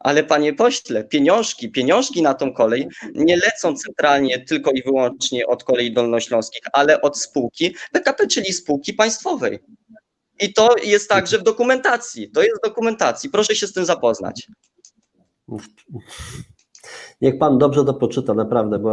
Ale 0.00 0.24
panie 0.24 0.52
pośle, 0.52 1.04
pieniążki, 1.04 1.70
pieniążki 1.70 2.22
na 2.22 2.34
tą 2.34 2.52
kolej 2.52 2.88
nie 3.14 3.36
lecą 3.36 3.76
centralnie 3.76 4.44
tylko 4.44 4.70
i 4.70 4.82
wyłącznie 4.82 5.46
od 5.46 5.64
kolei 5.64 5.92
dolnośląskich, 5.92 6.62
ale 6.72 7.00
od 7.00 7.18
spółki 7.18 7.74
PKP, 7.92 8.26
czyli 8.26 8.52
spółki 8.52 8.94
państwowej. 8.94 9.58
I 10.40 10.52
to 10.52 10.76
jest 10.84 11.08
także 11.08 11.38
w 11.38 11.42
dokumentacji. 11.42 12.30
To 12.30 12.42
jest 12.42 12.58
w 12.58 12.68
dokumentacji. 12.68 13.30
Proszę 13.30 13.54
się 13.54 13.66
z 13.66 13.72
tym 13.72 13.84
zapoznać. 13.84 14.48
Niech 17.20 17.38
pan 17.38 17.58
dobrze 17.58 17.84
to 17.84 17.94
poczyta, 17.94 18.34
naprawdę, 18.34 18.78
bo 18.78 18.90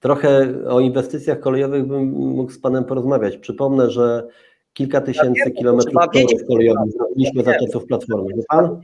trochę 0.00 0.54
o 0.68 0.80
inwestycjach 0.80 1.40
kolejowych 1.40 1.86
bym 1.86 2.04
mógł 2.10 2.52
z 2.52 2.60
panem 2.60 2.84
porozmawiać. 2.84 3.36
Przypomnę, 3.36 3.90
że 3.90 4.28
kilka 4.72 5.00
tysięcy 5.00 5.50
kilometrów 5.50 5.92
trzeba 5.92 6.08
wiedzieć, 6.14 6.30
torów 6.30 6.48
kolejowych 6.48 6.92
zrobiliśmy 6.92 7.42
za 7.44 7.54
czasów 7.54 7.86
Platformy. 7.86 8.34
Wie 8.36 8.42
pan? 8.48 8.80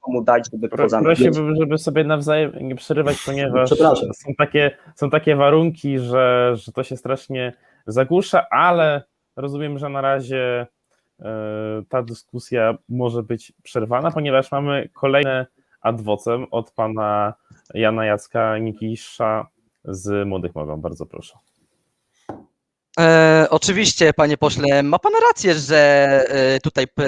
Komu 0.00 0.22
dać, 0.22 0.50
żeby 0.52 0.68
Pro, 0.68 0.84
poza 0.84 1.02
prosiłbym, 1.02 1.56
żeby 1.56 1.78
sobie 1.78 2.04
nawzajem 2.04 2.52
nie 2.60 2.74
przerywać, 2.74 3.16
ponieważ 3.26 3.70
są 4.14 4.34
takie, 4.38 4.70
są 4.94 5.10
takie 5.10 5.36
warunki, 5.36 5.98
że, 5.98 6.52
że 6.56 6.72
to 6.72 6.82
się 6.82 6.96
strasznie 6.96 7.52
zagłusza, 7.86 8.46
ale 8.50 9.02
rozumiem, 9.36 9.78
że 9.78 9.88
na 9.88 10.00
razie 10.00 10.66
e, 11.20 11.26
ta 11.88 12.02
dyskusja 12.02 12.78
może 12.88 13.22
być 13.22 13.52
przerwana, 13.62 14.10
ponieważ 14.10 14.52
mamy 14.52 14.88
kolejne 14.92 15.46
adwocem 15.80 16.46
od 16.50 16.70
pana 16.70 17.34
Jana 17.74 18.04
Jacka 18.04 18.58
Nikisza 18.58 19.46
z 19.84 20.28
Młodych 20.28 20.54
Mogą. 20.54 20.80
Bardzo 20.80 21.06
proszę. 21.06 21.38
E, 23.00 23.46
oczywiście, 23.50 24.12
panie 24.12 24.36
pośle, 24.36 24.82
ma 24.82 24.98
pan 24.98 25.12
rację, 25.28 25.54
że 25.54 25.78
e, 26.28 26.60
tutaj 26.60 26.88
p, 26.88 27.04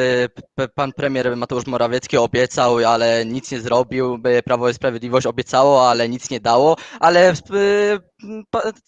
p, 0.55 0.68
pan 0.68 0.93
premier 0.93 1.36
Mateusz 1.36 1.66
Morawiecki 1.66 2.16
obiecał, 2.16 2.78
ale 2.78 3.24
nic 3.26 3.51
nie 3.51 3.61
zrobił. 3.61 4.18
by 4.18 4.43
Prawo 4.43 4.68
i 4.68 4.74
Sprawiedliwość 4.74 5.26
obiecało, 5.26 5.90
ale 5.90 6.09
nic 6.09 6.30
nie 6.30 6.40
dało. 6.40 6.76
Ale 7.01 7.30
e, 7.30 7.34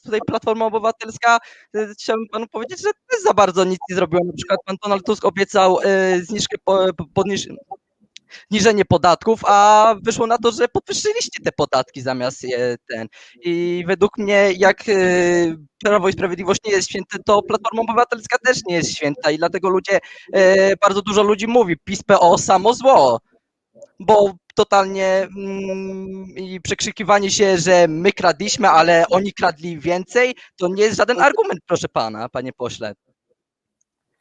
tutaj 0.05 0.21
Platforma 0.27 0.67
Obywatelska, 0.67 1.39
e, 1.75 1.87
chciałbym 1.87 2.27
panu 2.33 2.47
powiedzieć, 2.47 2.81
że 2.83 2.91
też 3.11 3.23
za 3.23 3.35
bardzo 3.35 3.65
nic 3.65 3.79
nie 3.91 3.97
zrobiła. 3.97 4.21
Na 4.27 4.33
przykład 4.33 4.61
pan 4.67 4.77
Donald 4.83 5.07
Tusk 5.07 5.25
obiecał 5.25 5.79
e, 5.85 6.21
zniżkę, 6.21 6.57
po, 6.65 6.87
podniż, 7.15 7.49
zniżenie 8.51 8.85
podatków, 8.85 9.41
a 9.47 9.95
wyszło 10.03 10.26
na 10.26 10.39
to, 10.39 10.53
że 10.53 10.68
podwyższyliście 10.68 11.43
te 11.45 11.53
podatki 11.53 12.01
zamiast 12.01 12.43
je 12.43 12.76
ten. 12.89 13.09
I 13.43 13.85
według 13.87 14.18
mnie, 14.18 14.53
jak 14.57 14.89
e, 14.89 14.93
Prawo 15.85 16.09
i 16.09 16.12
Sprawiedliwość 16.12 16.61
nie 16.66 16.72
jest 16.72 16.89
święte, 16.89 17.18
to 17.26 17.43
Platforma 17.43 17.82
Obywatelska 17.82 18.39
też 18.39 18.59
nie 18.66 18.74
jest 18.74 18.97
święta 18.97 19.30
i 19.30 19.39
dlatego 19.39 19.68
ludzie, 19.68 19.99
e, 20.32 20.76
bardzo 20.76 21.03
dużo 21.03 21.22
ludzi 21.22 21.47
mówi, 21.47 21.76
PiS 21.85 22.03
PO 22.03 22.39
samo 22.39 22.74
zło, 22.74 23.20
bo 24.01 24.35
totalnie 24.55 25.07
mm, 25.07 26.26
i 26.37 26.61
przekrzykiwanie 26.61 27.30
się, 27.30 27.59
że 27.59 27.89
my 27.89 28.12
kradliśmy, 28.12 28.68
ale 28.68 29.05
oni 29.11 29.32
kradli 29.32 29.78
więcej, 29.78 30.35
to 30.57 30.68
nie 30.68 30.82
jest 30.82 30.97
żaden 30.97 31.20
argument, 31.20 31.61
proszę 31.66 31.89
pana, 31.89 32.28
panie 32.28 32.53
pośle, 32.53 32.95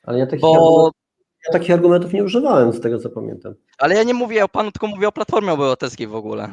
Ale 0.03 0.19
ja 0.19 0.25
takich, 0.25 0.41
bo 0.41 0.91
ja 1.47 1.53
takich 1.53 1.71
argumentów 1.71 2.13
nie 2.13 2.23
używałem, 2.23 2.73
z 2.73 2.79
tego 2.81 2.99
co 2.99 3.09
pamiętam. 3.09 3.53
ale 3.77 3.95
ja 3.95 4.03
nie 4.03 4.13
mówię 4.13 4.43
o 4.45 4.49
panu, 4.49 4.71
tylko 4.71 4.87
mówię 4.87 5.07
o 5.07 5.11
Platformie 5.11 5.51
Obywatelskiej 5.53 6.07
w 6.07 6.15
ogóle. 6.15 6.49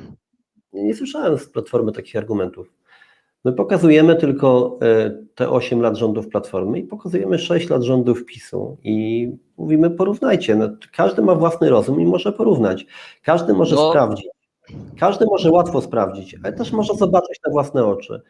Nie, 0.73 0.83
nie 0.85 0.95
słyszałem 0.95 1.39
z 1.39 1.49
Platformy 1.49 1.93
takich 1.93 2.17
argumentów. 2.17 2.73
My 3.45 3.53
pokazujemy 3.53 4.17
tylko 4.17 4.79
e, 4.83 5.11
te 5.35 5.51
8 5.51 5.81
lat 5.83 5.97
rządów 5.97 6.29
Platformy 6.29 6.79
i 6.79 6.83
pokazujemy 6.83 7.39
6 7.39 7.69
lat 7.71 7.83
rządów 7.83 8.25
PiSu 8.25 8.77
i 8.85 9.29
mówimy 9.57 9.91
porównajcie. 9.91 10.57
No, 10.57 10.69
każdy 10.97 11.23
ma 11.23 11.35
własny 11.35 11.71
rozum 11.71 12.01
i 12.01 12.07
może 12.07 12.33
porównać. 12.33 12.87
Każdy 13.23 13.53
może 13.55 13.77
No. 13.77 13.91
sprawdzić. 13.91 14.29
Każdy 14.99 15.25
może 15.27 15.51
łatwo 15.51 15.81
sprawdzić, 15.81 16.37
ale 16.45 16.53
też 16.53 16.73
może 16.73 16.95
zobaczyć 16.95 17.41
na 17.47 17.53
własne 17.53 17.85
oczy. 17.87 18.23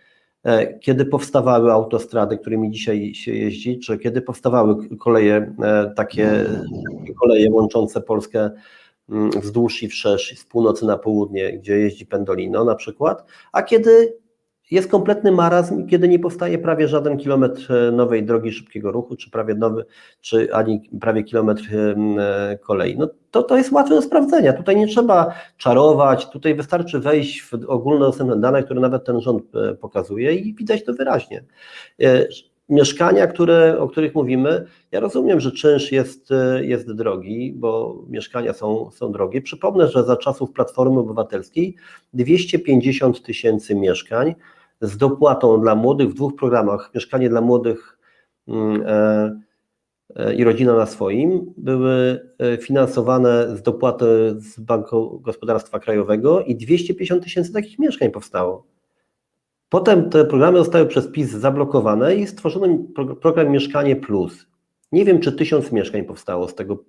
E, 0.45 0.79
Kiedy 0.79 1.05
powstawały 1.05 1.73
autostrady, 1.73 2.39
którymi 2.39 2.71
dzisiaj 2.71 3.15
się 3.15 3.35
jeździ, 3.35 3.79
czy 3.79 3.99
kiedy 3.99 4.23
powstawały 4.23 4.89
koleje, 4.99 5.55
e, 5.63 5.93
takie 5.97 6.47
koleje 7.21 7.51
łączące 7.51 8.01
Polskę 8.01 8.51
mm, 9.11 9.31
wzdłuż 9.31 9.83
i 9.83 9.89
wszerz, 9.89 10.39
z 10.39 10.45
północy 10.45 10.87
na 10.87 10.99
południe, 10.99 11.59
gdzie 11.59 11.79
jeździ 11.79 12.07
Pendolino 12.07 12.65
na 12.65 12.75
przykład, 12.75 13.25
a 13.53 13.63
kiedy 13.63 14.17
jest 14.71 14.91
kompletny 14.91 15.33
marazm, 15.33 15.87
kiedy 15.87 16.09
nie 16.09 16.19
powstaje 16.19 16.59
prawie 16.59 16.89
żaden 16.89 17.19
kilometr 17.19 17.73
e, 17.73 17.93
nowej 17.93 18.25
drogi 18.25 18.53
szybkiego 18.53 18.93
ruchu, 18.93 19.17
czy 19.17 19.31
prawie 19.31 19.55
nowy, 19.55 19.85
czy 20.21 20.55
ani 20.55 20.91
prawie 21.01 21.23
kilometr 21.23 21.63
em, 21.77 22.19
e, 22.19 22.59
kolei. 22.59 22.99
No 22.99 23.09
to, 23.31 23.43
to 23.43 23.57
jest 23.57 23.73
łatwe 23.73 23.95
do 23.95 24.03
sprawdzenia. 24.03 24.53
Tutaj 24.53 24.77
nie 24.77 24.87
trzeba 24.87 25.35
czarować, 25.57 26.31
tutaj 26.31 26.55
wystarczy 26.55 26.99
wejść 26.99 27.43
w 27.43 27.55
ogólnodostępne 27.67 28.41
dane, 28.41 28.63
które 28.63 28.81
nawet 28.81 29.05
ten 29.05 29.21
rząd 29.21 29.43
e, 29.55 29.75
pokazuje 29.75 30.35
i 30.35 30.55
widać 30.55 30.85
to 30.85 30.93
wyraźnie. 30.93 31.45
E, 32.03 32.27
Mieszkania, 32.71 33.27
które, 33.27 33.79
o 33.79 33.89
których 33.89 34.15
mówimy, 34.15 34.67
ja 34.93 35.01
rozumiem, 35.01 35.41
że 35.41 35.53
czynsz 35.53 35.93
jest, 35.93 36.33
e, 36.33 36.65
jest 36.65 36.93
drogi, 36.93 37.53
bo 37.57 38.03
mieszkania 38.09 38.53
są, 38.53 38.91
są 38.91 39.13
drogie. 39.13 39.43
Przypomnę, 39.43 39.89
że 39.89 40.05
za 40.05 40.17
czasów 40.17 40.53
Platformy 40.53 41.01
Obywatelskiej 41.01 41.77
250 42.15 43.23
tysięcy 43.23 43.75
mieszkań 43.75 44.35
z 44.81 44.97
dopłatą 44.97 45.61
dla 45.61 45.75
młodych 45.75 46.11
w 46.11 46.15
dwóch 46.15 46.37
programach, 46.37 46.91
mieszkanie 46.95 47.29
dla 47.29 47.41
młodych 47.41 47.99
mm, 48.49 48.83
e, 48.87 49.41
e, 50.17 50.35
i 50.35 50.45
rodzina 50.45 50.75
na 50.75 50.87
swoim, 50.87 51.55
były 51.57 52.21
e, 52.39 52.57
finansowane 52.57 53.57
z 53.57 53.63
dopłaty 53.63 54.35
z 54.39 54.61
Banku 54.61 55.21
Gospodarstwa 55.21 55.81
Krajowego 55.81 56.41
i 56.41 56.57
250 56.57 57.25
tysięcy 57.25 57.53
takich 57.53 57.79
mieszkań 57.79 58.11
powstało. 58.11 58.67
Potem 59.69 60.11
te 60.11 60.25
programy 60.25 60.59
zostały 60.59 60.87
przez 60.87 61.09
PiS 61.09 61.31
zablokowane 61.31 62.17
i 62.17 62.27
stworzono 62.27 62.79
pro- 62.95 63.17
program 63.17 63.51
Mieszkanie 63.51 63.97
Plus. 63.97 64.47
Nie 64.93 65.05
wiem, 65.05 65.21
czy 65.21 65.33
tysiąc 65.33 65.73
mieszkań 65.73 66.05
powstało 66.05 66.49
z 66.49 66.55
tego 66.55 66.85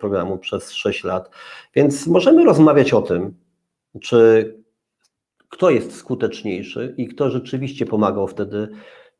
programu 0.00 0.38
przez 0.38 0.72
6 0.72 1.04
lat, 1.04 1.30
więc 1.74 2.06
możemy 2.06 2.44
rozmawiać 2.44 2.92
o 2.92 3.02
tym, 3.02 3.34
czy 4.00 4.61
kto 5.52 5.70
jest 5.70 5.96
skuteczniejszy 5.96 6.94
i 6.96 7.08
kto 7.08 7.30
rzeczywiście 7.30 7.86
pomagał 7.86 8.28
wtedy 8.28 8.68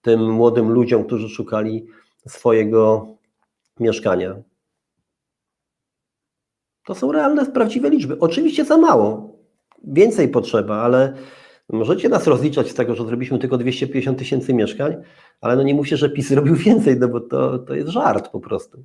tym 0.03 0.33
młodym 0.33 0.71
ludziom, 0.71 1.05
którzy 1.05 1.29
szukali 1.29 1.87
swojego 2.29 3.07
mieszkania. 3.81 4.43
To 6.87 6.95
są 6.95 7.13
realne, 7.13 7.47
prawdziwe 7.47 7.91
liczby. 7.91 8.19
Oczywiście 8.19 8.65
za 8.65 8.77
mało, 8.77 9.39
więcej 9.85 10.29
potrzeba, 10.29 10.77
ale 10.77 11.15
możecie 11.69 12.09
nas 12.09 12.27
rozliczać 12.27 12.71
z 12.71 12.75
tego, 12.75 12.95
że 12.95 13.05
zrobiliśmy 13.05 13.39
tylko 13.39 13.59
250 13.59 14.19
tysięcy 14.19 14.55
mieszkań, 14.55 14.97
ale 15.41 15.57
no 15.57 15.63
nie 15.63 15.75
mówcie, 15.75 15.97
że 15.97 16.11
PiS 16.11 16.31
robił 16.31 16.55
więcej, 16.67 16.97
no 17.01 17.09
bo 17.09 17.21
to, 17.21 17.59
to 17.59 17.75
jest 17.75 17.89
żart 17.89 18.29
po 18.29 18.41
prostu. 18.41 18.85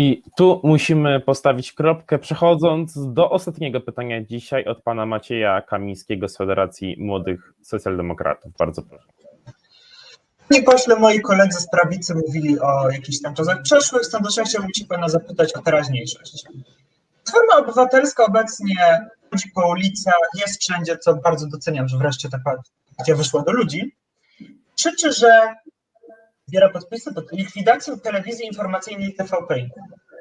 I 0.00 0.22
tu 0.36 0.60
musimy 0.64 1.20
postawić 1.20 1.72
kropkę, 1.72 2.18
przechodząc 2.18 3.12
do 3.12 3.30
ostatniego 3.30 3.80
pytania 3.80 4.24
dzisiaj 4.24 4.64
od 4.64 4.82
pana 4.82 5.06
Macieja 5.06 5.62
Kamińskiego 5.62 6.28
z 6.28 6.36
Federacji 6.36 6.96
Młodych 6.98 7.52
Socjaldemokratów. 7.62 8.52
Bardzo 8.58 8.82
proszę. 8.82 9.04
Panie 10.48 10.62
pośle, 10.62 10.96
moi 10.96 11.20
koledzy 11.20 11.60
z 11.60 11.70
prawicy 11.70 12.14
mówili 12.14 12.60
o 12.60 12.90
jakichś 12.90 13.20
tam 13.20 13.34
czasach 13.34 13.62
przeszłych, 13.62 14.04
stąd 14.04 14.36
ja 14.36 14.44
chciałbym 14.44 14.70
się 14.74 14.84
pana 14.84 15.08
zapytać 15.08 15.54
o 15.54 15.62
teraźniejszość. 15.62 16.44
Platforma 17.24 17.56
Obywatelska 17.56 18.24
obecnie 18.24 19.08
chodzi 19.30 19.50
po 19.54 19.68
ulicach, 19.68 20.28
jest 20.34 20.62
wszędzie, 20.62 20.98
co 20.98 21.14
bardzo 21.14 21.46
doceniam, 21.46 21.88
że 21.88 21.98
wreszcie 21.98 22.28
ta 22.28 22.38
partia 22.96 23.14
wyszła 23.14 23.42
do 23.42 23.52
ludzi. 23.52 23.96
Krzyczy, 24.76 25.12
że 25.12 25.54
zbiera 26.48 26.68
podpisy 26.68 27.14
pod 27.14 27.32
likwidacją 27.32 28.00
telewizji 28.00 28.46
informacyjnej 28.46 29.14
TVP, 29.14 29.54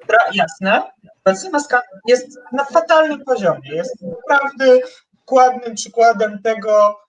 która, 0.04 0.20
jasne, 0.34 0.92
obecnie 1.26 1.50
ma 1.50 1.60
ska- 1.60 1.82
jest 2.08 2.40
na 2.52 2.66
fatalnym 2.66 3.24
poziomie, 3.24 3.76
jest 3.76 3.96
naprawdę 4.30 4.80
dokładnym 5.14 5.76
przykładem 5.76 6.42
tego, 6.42 7.00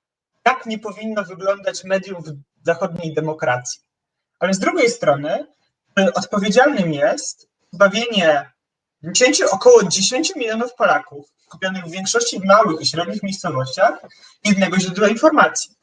jak 0.46 0.66
nie 0.66 0.78
powinno 0.78 1.24
wyglądać 1.24 1.84
medium 1.84 2.22
w 2.22 2.66
zachodniej 2.66 3.14
demokracji. 3.14 3.80
Ale 4.38 4.54
z 4.54 4.58
drugiej 4.58 4.90
strony 4.90 5.46
y, 6.00 6.12
odpowiedzialnym 6.14 6.92
jest 6.92 7.48
zbawienie 7.72 8.50
10, 9.02 9.42
około 9.42 9.82
10 9.82 10.36
milionów 10.36 10.74
Polaków, 10.74 11.26
skupionych 11.46 11.84
w 11.84 11.90
większości 11.90 12.40
w 12.40 12.44
małych 12.44 12.80
i 12.80 12.86
średnich 12.86 13.22
miejscowościach, 13.22 13.98
jednego 14.44 14.78
źródła 14.78 15.08
informacji. 15.08 15.74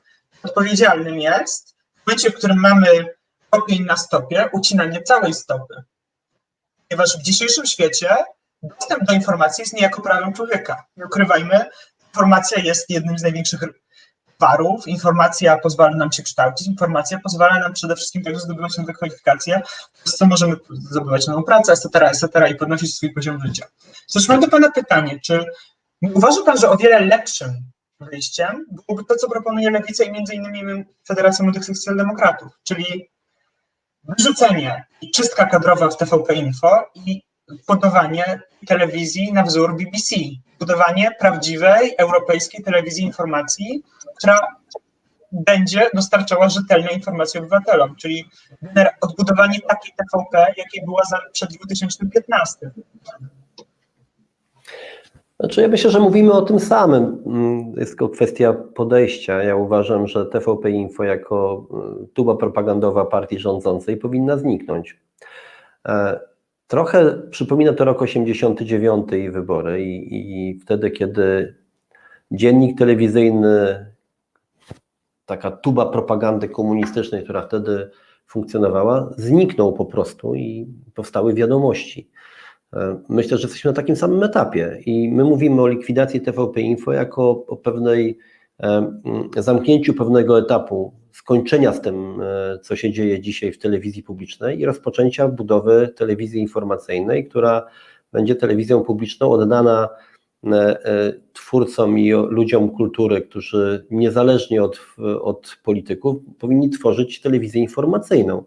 Odpowiedzialnym 0.43 1.19
jest 1.19 1.75
w 2.07 2.29
w 2.31 2.33
którym 2.33 2.59
mamy 2.59 3.14
stopień 3.55 3.85
na 3.85 3.97
stopie, 3.97 4.49
ucinanie 4.53 5.01
całej 5.01 5.33
stopy. 5.33 5.83
Ponieważ 6.89 7.17
w 7.17 7.21
dzisiejszym 7.21 7.65
świecie 7.65 8.15
dostęp 8.63 9.03
do 9.03 9.13
informacji 9.13 9.61
jest 9.61 9.73
niejako 9.73 10.01
prawem 10.01 10.33
człowieka. 10.33 10.85
Nie 10.97 11.05
ukrywajmy, 11.05 11.65
informacja 12.07 12.63
jest 12.63 12.89
jednym 12.89 13.19
z 13.19 13.21
największych 13.21 13.61
warów, 14.39 14.87
informacja 14.87 15.57
pozwala 15.57 15.95
nam 15.95 16.11
się 16.11 16.23
kształcić, 16.23 16.67
informacja 16.67 17.19
pozwala 17.23 17.59
nam 17.59 17.73
przede 17.73 17.95
wszystkim 17.95 18.23
także 18.23 18.39
zdobywać 18.39 18.77
nowe 18.77 18.93
kwalifikacje, 18.93 19.61
przez 20.03 20.17
co 20.17 20.25
możemy 20.25 20.55
zdobywać 20.69 21.27
nową 21.27 21.43
pracę, 21.43 21.73
etc., 21.73 21.89
etc. 22.09 22.49
i 22.49 22.55
podnosić 22.55 22.95
swój 22.95 23.13
poziom 23.13 23.41
życia. 23.45 23.65
Zresztą 24.07 24.33
mam 24.33 24.41
do 24.41 24.47
Pana 24.47 24.71
pytanie, 24.71 25.19
czy 25.19 25.45
uważa 26.01 26.43
Pan, 26.45 26.57
że 26.57 26.69
o 26.69 26.77
wiele 26.77 26.99
lepszym 26.99 27.71
wyjściem 27.99 28.65
byłoby 28.71 29.05
to, 29.05 29.15
co 29.15 29.29
proponuje 29.29 29.71
Lewica 29.71 30.03
i 30.03 30.11
między 30.11 30.33
innymi 30.33 30.85
Federacja 31.07 31.43
Młodych 31.43 31.65
Socjaldemokratów, 31.65 32.51
czyli 32.63 33.09
wyrzucenie 34.07 34.85
i 35.01 35.11
czystka 35.11 35.45
kadrowa 35.45 35.89
w 35.89 35.97
TVP 35.97 36.33
Info 36.33 36.83
i 36.95 37.21
budowanie 37.67 38.39
telewizji 38.67 39.33
na 39.33 39.43
wzór 39.43 39.75
BBC, 39.77 40.15
budowanie 40.59 41.11
prawdziwej 41.19 41.95
europejskiej 41.97 42.63
telewizji 42.63 43.03
informacji, 43.03 43.83
która 44.17 44.39
będzie 45.31 45.89
dostarczała 45.93 46.49
rzetelne 46.49 46.91
informacje 46.91 47.41
obywatelom, 47.41 47.95
czyli 47.95 48.29
odbudowanie 49.01 49.59
takiej 49.59 49.93
TVP, 49.97 50.53
jakiej 50.57 50.85
była 50.85 51.01
przed 51.31 51.53
2015. 51.53 52.71
Znaczy, 55.39 55.61
ja 55.61 55.67
myślę, 55.67 55.91
że 55.91 55.99
mówimy 55.99 56.31
o 56.33 56.41
tym 56.41 56.59
samym. 56.59 57.23
Mm, 57.25 57.73
Jest 57.77 57.91
tylko 57.91 58.09
kwestia 58.09 58.53
podejścia. 58.53 59.43
Ja 59.43 59.55
uważam, 59.55 60.07
że 60.07 60.25
TVP 60.25 60.71
Info 60.71 61.03
jako 61.03 61.67
y, 62.03 62.07
tuba 62.07 62.35
propagandowa 62.35 63.05
partii 63.05 63.39
rządzącej 63.39 63.97
powinna 63.97 64.37
zniknąć. 64.37 64.99
E, 65.87 66.19
Trochę 66.67 67.21
przypomina 67.29 67.73
to 67.73 67.85
rok 67.85 68.01
89 68.01 69.11
i 69.11 69.29
wybory 69.29 69.83
i, 69.85 70.49
i 70.49 70.59
wtedy, 70.59 70.91
kiedy 70.91 71.55
dziennik 72.31 72.77
telewizyjny, 72.77 73.85
taka 75.25 75.51
tuba 75.51 75.85
propagandy 75.85 76.49
komunistycznej, 76.49 77.23
która 77.23 77.41
wtedy 77.41 77.89
funkcjonowała, 78.27 79.09
zniknął 79.17 79.73
po 79.73 79.85
prostu 79.85 80.35
i 80.35 80.67
powstały 80.95 81.33
wiadomości. 81.33 82.09
E, 82.75 82.99
Myślę, 83.09 83.37
że 83.37 83.47
jesteśmy 83.47 83.71
na 83.71 83.75
takim 83.75 83.95
samym 83.95 84.23
etapie 84.23 84.79
i 84.85 85.09
my 85.09 85.23
mówimy 85.23 85.61
o 85.61 85.67
likwidacji 85.67 86.21
TVP 86.21 86.61
Info 86.61 86.93
jako 86.93 87.45
o 87.47 87.57
pewnej 87.57 88.17
e, 88.59 88.67
mm, 88.67 89.29
zamknięciu 89.37 89.93
pewnego 89.93 90.39
etapu, 90.39 90.93
skończenia 91.11 91.73
z 91.73 91.81
tym, 91.81 92.21
e, 92.21 92.59
co 92.59 92.75
się 92.75 92.91
dzieje 92.91 93.21
dzisiaj 93.21 93.51
w 93.51 93.59
telewizji 93.59 94.03
publicznej 94.03 94.59
i 94.59 94.65
rozpoczęcia 94.65 95.27
budowy 95.27 95.93
telewizji 95.95 96.41
informacyjnej, 96.41 97.27
która 97.27 97.67
będzie 98.13 98.35
telewizją 98.35 98.83
publiczną 98.83 99.31
oddana 99.31 99.89
twórcom 101.33 101.99
i 101.99 102.11
ludziom 102.11 102.69
kultury, 102.69 103.21
którzy 103.21 103.85
niezależnie 103.91 104.63
od, 104.63 104.79
od 105.21 105.57
polityków 105.63 106.15
powinni 106.39 106.69
tworzyć 106.69 107.21
telewizję 107.21 107.61
informacyjną 107.61 108.43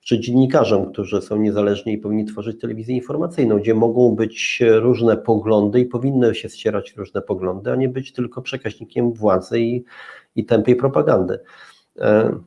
czy 0.00 0.20
dziennikarzom, 0.20 0.92
którzy 0.92 1.22
są 1.22 1.36
niezależni 1.36 1.92
i 1.92 1.98
powinni 1.98 2.24
tworzyć 2.24 2.60
telewizję 2.60 2.96
informacyjną, 2.96 3.58
gdzie 3.58 3.74
mogą 3.74 4.14
być 4.14 4.62
różne 4.70 5.16
poglądy 5.16 5.80
i 5.80 5.86
powinny 5.86 6.34
się 6.34 6.48
ścierać 6.48 6.94
różne 6.96 7.22
poglądy, 7.22 7.72
a 7.72 7.76
nie 7.76 7.88
być 7.88 8.12
tylko 8.12 8.42
przekaźnikiem 8.42 9.12
władzy 9.12 9.60
i, 9.60 9.84
i 10.36 10.44
tępej 10.44 10.76
propagandy. 10.76 11.38
E, 11.98 12.40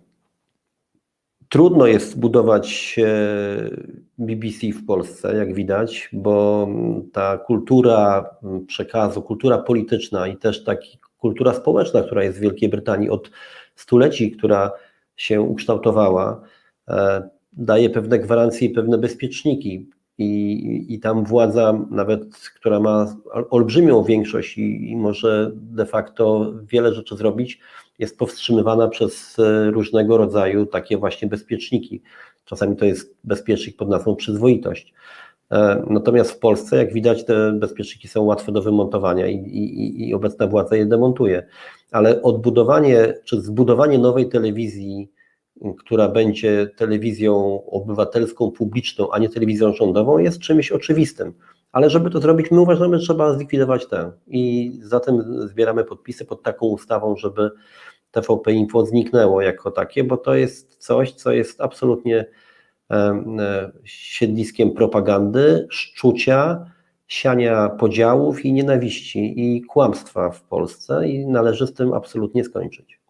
Trudno 1.54 1.88
jest 1.88 2.20
budować 2.20 2.96
e, 2.98 3.06
BBC 4.18 4.68
w 4.68 4.86
Polsce, 4.86 5.36
jak 5.36 5.54
widać, 5.54 6.10
bo 6.14 6.68
ta 7.12 7.38
kultura 7.38 8.30
przekazu, 8.68 9.22
kultura 9.22 9.58
polityczna 9.58 10.28
i 10.28 10.38
też 10.38 10.64
taki 10.64 11.00
kultura 11.18 11.54
społeczna, 11.54 12.04
która 12.04 12.24
jest 12.24 12.38
w 12.38 12.42
Wielkiej 12.42 12.70
Brytanii 12.70 13.10
od 13.10 13.32
stuleci, 13.76 14.32
która 14.32 14.72
się 15.16 15.42
ukształtowała, 15.42 16.42
e, 16.88 17.30
daje 17.58 17.90
pewne 17.90 18.20
gwarancje 18.20 18.68
i 18.68 18.74
pewne 18.74 18.98
bezpieczniki. 18.98 19.90
I, 20.18 20.86
I 20.90 21.00
tam 21.00 21.24
władza, 21.24 21.86
nawet 21.90 22.38
która 22.56 22.80
ma 22.80 23.16
olbrzymią 23.50 24.04
większość 24.04 24.58
i, 24.58 24.92
i 24.92 24.96
może 24.96 25.52
de 25.56 25.86
facto 25.86 26.54
wiele 26.72 26.94
rzeczy 26.94 27.18
zrobić, 27.18 27.60
jest 28.00 28.18
powstrzymywana 28.18 28.88
przez 28.88 29.40
e, 29.40 29.72
różnego 29.72 30.18
rodzaju 30.18 30.66
takie 30.66 30.98
właśnie 30.98 31.28
bezpieczniki. 31.28 32.02
Czasami 32.46 32.76
to 32.76 32.86
jest 32.86 33.16
bezpiecznik 33.24 33.78
pod 33.78 33.90
nazwą 33.90 34.16
przyzwoitość. 34.16 34.94
E, 35.52 35.84
Natomiast 35.90 36.32
w 36.32 36.40
Polsce, 36.40 36.78
jak 36.78 36.94
widać, 36.94 37.26
te 37.26 37.52
bezpieczniki 37.52 38.08
są 38.08 38.24
łatwe 38.24 38.52
do 38.52 38.62
wymontowania 38.62 39.28
i, 39.28 39.36
i, 39.36 40.10
i 40.10 40.14
obecna 40.14 40.48
władza 40.48 40.76
je 40.76 40.86
demontuje. 40.86 41.48
Ale 41.92 42.22
odbudowanie 42.22 43.14
czy 43.24 43.42
zbudowanie 43.42 43.98
nowej 44.00 44.30
telewizji, 44.30 45.12
która 45.78 46.08
będzie 46.08 46.68
telewizją 46.76 47.64
obywatelską, 47.66 48.52
publiczną, 48.52 49.12
a 49.12 49.20
nie 49.20 49.30
telewizją 49.30 49.74
rządową, 49.74 50.18
jest 50.18 50.40
czymś 50.40 50.72
oczywistym. 50.72 51.34
Ale 51.72 51.90
żeby 51.90 52.10
to 52.10 52.20
zrobić, 52.20 52.52
my 52.52 52.62
uważamy, 52.62 52.98
że 52.98 53.04
trzeba 53.04 53.34
zlikwidować 53.34 53.88
tę. 53.88 54.12
I 54.28 54.74
zatem 54.84 55.24
zbieramy 55.48 55.84
podpisy 55.84 56.26
pod 56.26 56.44
taką 56.44 56.66
ustawą, 56.66 57.16
żeby 57.16 57.52
TVP 58.12 58.54
Info 58.54 58.86
zniknęło 58.86 59.42
jako 59.42 59.72
takie, 59.72 60.04
bo 60.04 60.18
to 60.18 60.36
jest 60.36 60.76
coś, 60.76 61.12
co 61.12 61.32
jest 61.32 61.62
absolutnie 61.62 62.26
e, 62.92 63.72
siedliskiem 63.84 64.72
propagandy, 64.72 65.68
szczucia, 65.70 66.66
siania 67.08 67.70
podziałów 67.70 68.46
i 68.46 68.54
nienawiści 68.54 69.34
i 69.38 69.62
kłamstwa 69.62 70.30
w 70.30 70.44
Polsce 70.44 71.10
i 71.10 71.28
należy 71.28 71.68
z 71.68 71.74
tym 71.74 71.94
absolutnie 71.94 72.44
skończyć. 72.44 73.03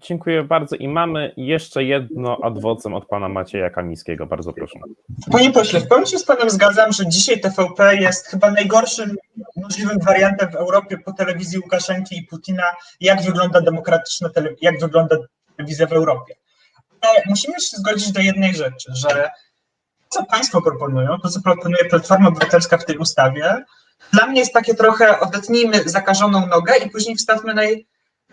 Dziękuję 0.00 0.42
bardzo 0.42 0.76
i 0.76 0.88
mamy 0.88 1.32
jeszcze 1.36 1.84
jedno 1.84 2.38
adwocem 2.42 2.94
od 2.94 3.06
pana 3.06 3.28
Macieja 3.28 3.70
Kamińskiego. 3.70 4.26
Bardzo 4.26 4.52
proszę. 4.52 4.78
Panie 5.32 5.50
pośle, 5.50 5.80
w 5.80 5.88
pełni 5.88 6.06
się 6.06 6.18
z 6.18 6.24
panem 6.24 6.50
zgadzam, 6.50 6.92
że 6.92 7.06
dzisiaj 7.06 7.40
TVP 7.40 7.96
jest 7.96 8.26
chyba 8.26 8.50
najgorszym 8.50 9.16
możliwym 9.56 9.98
wariantem 10.06 10.50
w 10.50 10.54
Europie 10.54 10.98
po 10.98 11.12
telewizji 11.12 11.58
Łukaszenki 11.58 12.18
i 12.18 12.22
Putina, 12.22 12.62
jak 13.00 13.22
wygląda 13.22 13.60
demokratyczna 13.60 14.28
tele, 14.28 14.50
jak 14.60 14.80
wygląda 14.80 15.16
telewizja 15.56 15.86
w 15.86 15.92
Europie. 15.92 16.34
Ale 17.00 17.22
musimy 17.26 17.54
się 17.54 17.76
zgodzić 17.76 18.12
do 18.12 18.20
jednej 18.20 18.54
rzeczy, 18.54 18.92
że 18.94 19.08
to, 19.08 19.28
co 20.08 20.26
państwo 20.26 20.62
proponują, 20.62 21.18
to 21.22 21.28
co 21.28 21.40
proponuje 21.40 21.84
Platforma 21.84 22.28
Obywatelska 22.28 22.78
w 22.78 22.84
tej 22.84 22.98
ustawie, 22.98 23.64
dla 24.12 24.26
mnie 24.26 24.40
jest 24.40 24.52
takie 24.52 24.74
trochę 24.74 25.20
odetnijmy 25.20 25.88
zakażoną 25.88 26.46
nogę 26.46 26.74
i 26.86 26.90
później 26.90 27.16
wstawmy 27.16 27.54
na 27.54 27.64
jej 27.64 27.86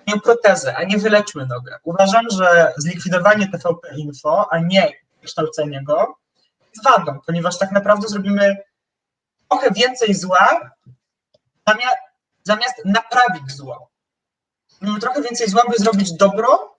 nią 0.08 0.20
protezę, 0.20 0.76
a 0.76 0.84
nie 0.84 0.98
wyleczmy 0.98 1.46
nogę. 1.46 1.78
Uważam, 1.84 2.26
że 2.32 2.74
zlikwidowanie 2.78 3.48
TVP 3.52 3.96
Info, 3.98 4.48
a 4.52 4.60
nie 4.60 4.92
kształcenie 5.24 5.84
go, 5.84 6.16
jest 6.76 6.86
wadą, 6.86 7.20
ponieważ 7.26 7.58
tak 7.58 7.72
naprawdę 7.72 8.08
zrobimy 8.08 8.58
trochę 9.50 9.72
więcej 9.72 10.16
zła, 10.16 10.72
zamiast, 11.68 11.98
zamiast 12.44 12.86
naprawić 12.86 13.52
zło. 13.52 13.90
Zrobimy 14.68 15.00
trochę 15.00 15.22
więcej 15.22 15.50
zła, 15.50 15.64
by 15.70 15.78
zrobić 15.78 16.14
dobro 16.14 16.76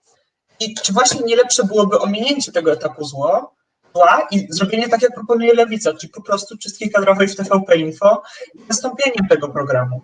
i 0.59 0.73
czy 0.73 0.93
właśnie 0.93 1.21
nie 1.21 1.35
lepsze 1.35 1.63
byłoby 1.63 1.99
ominięcie 1.99 2.51
tego 2.51 2.71
etapu 2.71 3.05
zło, 3.05 3.55
zła 3.95 4.27
i 4.31 4.47
zrobienie 4.49 4.89
tak, 4.89 5.01
jak 5.01 5.13
proponuje 5.13 5.53
Lewica, 5.53 5.93
czyli 5.93 6.13
po 6.13 6.21
prostu 6.21 6.57
czystki 6.57 6.89
kadrowej 6.89 7.27
w 7.27 7.35
TVP 7.35 7.77
Info 7.77 8.21
i 8.53 8.59
zastąpieniem 8.69 9.27
tego 9.29 9.49
programu. 9.49 10.01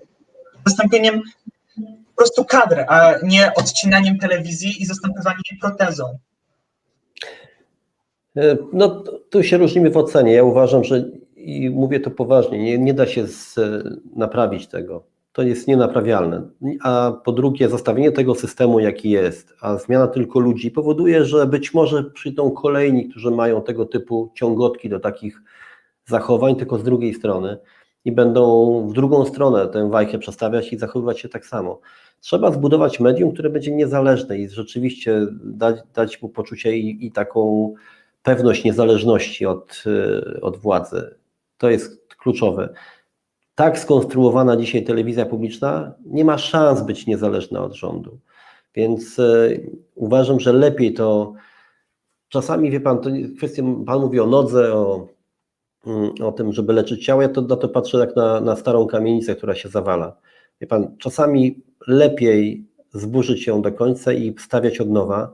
Zastąpieniem 0.66 1.22
po 2.16 2.18
prostu 2.18 2.45
kadr, 2.45 2.86
a 2.88 3.14
nie 3.24 3.53
odcinaniem 3.53 4.18
telewizji 4.18 4.82
i 4.82 4.86
zastępowaniem 4.86 5.41
jej 5.51 5.59
protezą. 5.59 6.03
E, 8.38 8.57
No, 8.74 9.03
tu 9.30 9.43
się 9.43 9.57
różnimy 9.57 9.89
w 9.89 9.97
ocenie. 9.97 10.34
Ja 10.34 10.43
uważam, 10.43 10.84
że 10.84 11.05
i 11.36 11.70
mówię 11.70 11.99
to 11.99 12.11
poważnie, 12.11 12.64
nie, 12.64 12.78
nie 12.78 12.93
da 12.93 13.07
się 13.07 13.28
z, 13.28 13.59
naprawić 14.16 14.68
tego. 14.68 15.03
To 15.34 15.41
jest 15.41 15.68
nienaprawialne. 15.68 16.41
A 16.84 17.14
po 17.26 17.32
drugie, 17.32 17.70
zostawienie 17.70 18.11
tego 18.11 18.36
systemu, 18.36 18.80
jaki 18.80 19.09
jest, 19.09 19.53
a 19.61 19.78
zmiana 19.78 20.07
tylko 20.07 20.39
ludzi 20.39 20.72
powoduje, 20.72 21.26
że 21.26 21.45
być 21.45 21.74
może 21.74 22.03
przyjdą 22.03 22.51
kolejni, 22.51 23.09
którzy 23.09 23.32
mają 23.32 23.61
tego 23.61 23.86
typu 23.86 24.32
ciągotki 24.36 24.89
do 24.89 24.99
takich 24.99 25.41
zachowań, 26.05 26.55
tylko 26.55 26.78
z 26.78 26.84
drugiej 26.84 27.14
strony 27.14 27.57
i 28.06 28.12
będą 28.12 28.88
w 28.88 28.93
drugą 28.93 29.26
stronę 29.26 29.68
tę 29.68 29.89
wajchę 29.89 30.20
przestawiać 30.20 30.74
i 30.74 30.78
zachowywać 30.78 31.20
się 31.20 31.30
tak 31.30 31.45
samo. 31.45 31.80
Trzeba 32.20 32.51
zbudować 32.51 32.99
medium, 32.99 33.32
które 33.32 33.49
będzie 33.49 33.72
niezależne 33.72 34.38
i 34.38 34.49
rzeczywiście 34.49 35.28
dać, 35.43 35.76
dać 35.93 36.22
mu 36.22 36.30
poczucie 36.30 36.78
i, 36.78 37.08
i 37.08 37.12
taką 37.12 37.74
pewność 38.24 38.64
niezależności 38.64 39.45
od, 39.45 39.84
y, 39.88 40.41
od 40.41 40.58
władzy. 40.58 41.16
To 41.58 41.70
jest 41.70 42.16
kluczowe. 42.16 42.74
Tak 43.56 43.80
skonstruowana 43.80 44.58
dzisiaj 44.58 44.84
telewizja 44.84 45.26
publiczna 45.26 45.93
nie 46.06 46.26
ma 46.26 46.38
szans 46.38 46.82
być 46.82 47.08
niezależna 47.08 47.64
od 47.64 47.74
rządu. 47.74 48.20
Więc 48.76 49.20
y, 49.20 49.72
uważam, 49.95 50.39
że 50.39 50.54
lepiej 50.54 50.93
to. 50.93 51.34
Czasami 52.30 52.72
wie 52.72 52.80
pan, 52.80 52.99
to 52.99 53.10
jest 53.10 53.38
kwestia, 53.38 53.64
pan 53.86 54.01
mówi 54.01 54.20
o 54.20 54.28
nodze, 54.28 54.74
o, 54.74 55.08
o 56.24 56.32
tym, 56.32 56.54
żeby 56.54 56.74
leczyć 56.74 57.06
ciało. 57.06 57.22
Ja 57.22 57.30
to, 57.30 57.42
na 57.42 57.56
to 57.56 57.70
patrzę 57.70 57.98
jak 57.98 58.16
na, 58.16 58.42
na 58.42 58.56
starą 58.56 58.88
kamienicę, 58.88 59.36
która 59.36 59.56
się 59.56 59.70
zawala. 59.70 60.18
Wie 60.62 60.68
pan, 60.68 60.98
czasami 60.98 61.64
lepiej 61.88 62.68
zburzyć 62.94 63.48
ją 63.48 63.62
do 63.62 63.72
końca 63.72 64.14
i 64.14 64.36
stawiać 64.40 64.82
od 64.82 64.90
nowa, 64.90 65.34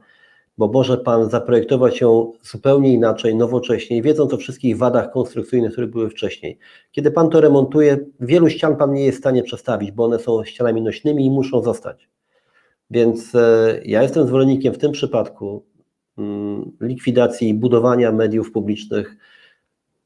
bo 0.57 0.67
może 0.67 0.97
Pan 0.97 1.29
zaprojektować 1.29 2.01
ją 2.01 2.31
zupełnie 2.41 2.93
inaczej, 2.93 3.35
nowocześnie, 3.35 4.01
wiedząc 4.01 4.33
o 4.33 4.37
wszystkich 4.37 4.77
wadach 4.77 5.11
konstrukcyjnych, 5.11 5.71
które 5.71 5.87
były 5.87 6.09
wcześniej. 6.09 6.57
Kiedy 6.91 7.11
Pan 7.11 7.29
to 7.29 7.41
remontuje, 7.41 7.97
wielu 8.19 8.49
ścian 8.49 8.75
Pan 8.75 8.93
nie 8.93 9.05
jest 9.05 9.17
w 9.17 9.21
stanie 9.21 9.43
przestawić, 9.43 9.91
bo 9.91 10.05
one 10.05 10.19
są 10.19 10.43
ścianami 10.43 10.81
nośnymi 10.81 11.25
i 11.25 11.31
muszą 11.31 11.61
zostać. 11.61 12.09
Więc 12.89 13.35
e, 13.35 13.79
ja 13.85 14.03
jestem 14.03 14.27
zwolennikiem 14.27 14.73
w 14.73 14.77
tym 14.77 14.91
przypadku 14.91 15.65
mm, 16.17 16.71
likwidacji 16.81 17.53
budowania 17.53 18.11
mediów 18.11 18.51
publicznych 18.51 19.15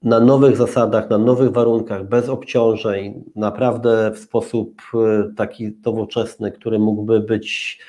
na 0.04 0.20
nowych 0.20 0.58
zasadach, 0.58 1.10
na 1.10 1.18
nowych 1.18 1.52
warunkach, 1.52 2.08
bez 2.08 2.30
obciążeń, 2.30 3.24
naprawdę 3.36 4.12
w 4.12 4.20
sposób 4.20 4.82
e, 4.94 5.34
taki 5.36 5.78
nowoczesny, 5.86 6.52
który 6.52 6.80
mógłby 6.80 7.20
być, 7.20 7.80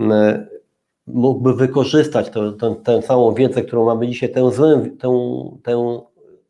e, 0.00 0.46
mógłby 1.06 1.54
wykorzystać 1.54 2.30
to, 2.30 2.52
tę, 2.52 2.74
tę 2.84 3.02
samą 3.02 3.34
wiedzę, 3.34 3.62
którą 3.62 3.84
mamy 3.84 4.06
dzisiaj, 4.06 4.32
tę, 4.32 4.52
złą, 4.52 4.90
tę, 4.98 5.38
tę 5.62 6.00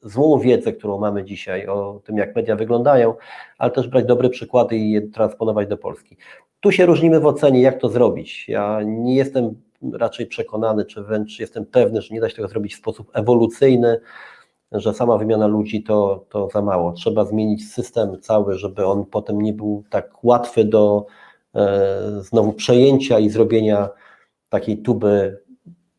złą 0.03 0.39
wiedzę, 0.39 0.73
którą 0.73 0.99
mamy 0.99 1.25
dzisiaj 1.25 1.67
o 1.67 2.01
tym, 2.05 2.17
jak 2.17 2.37
media 2.37 2.57
wyglądają, 2.57 3.15
ale 3.59 3.71
też 3.71 3.89
brać 3.89 4.05
dobre 4.05 4.29
przykłady 4.29 4.77
i 4.77 4.91
je 4.91 5.03
transponować 5.03 5.69
do 5.69 5.77
Polski. 5.77 6.17
Tu 6.61 6.73
się 6.73 6.87
różnimy 6.87 7.21
w 7.21 7.27
ocenie, 7.27 7.63
jak 7.63 7.81
to 7.81 7.89
zrobić. 7.89 8.49
Ja 8.49 8.81
nie 8.85 9.17
jestem 9.17 9.55
raczej 9.93 10.27
przekonany, 10.27 10.85
czy 10.85 11.03
wręcz 11.03 11.41
jestem 11.41 11.67
pewny, 11.67 12.03
że 12.03 12.15
nie 12.15 12.21
da 12.21 12.29
się 12.29 12.37
tego 12.37 12.49
zrobić 12.49 12.75
w 12.75 12.79
sposób 12.79 13.11
ewolucyjny, 13.13 14.01
że 14.75 14.95
sama 14.95 15.19
wymiana 15.19 15.47
ludzi 15.47 15.83
to, 15.83 16.25
to 16.29 16.49
za 16.53 16.63
mało. 16.63 16.93
Trzeba 16.93 17.25
zmienić 17.25 17.73
system 17.73 18.21
cały, 18.21 18.59
żeby 18.59 18.87
on 18.87 19.05
potem 19.05 19.43
nie 19.43 19.53
był 19.53 19.85
tak 19.91 20.25
łatwy 20.25 20.65
do 20.65 21.07
e, 21.55 22.01
znowu 22.21 22.53
przejęcia 22.53 23.19
i 23.19 23.31
zrobienia 23.31 23.89
takiej 24.49 24.79
tuby, 24.79 25.43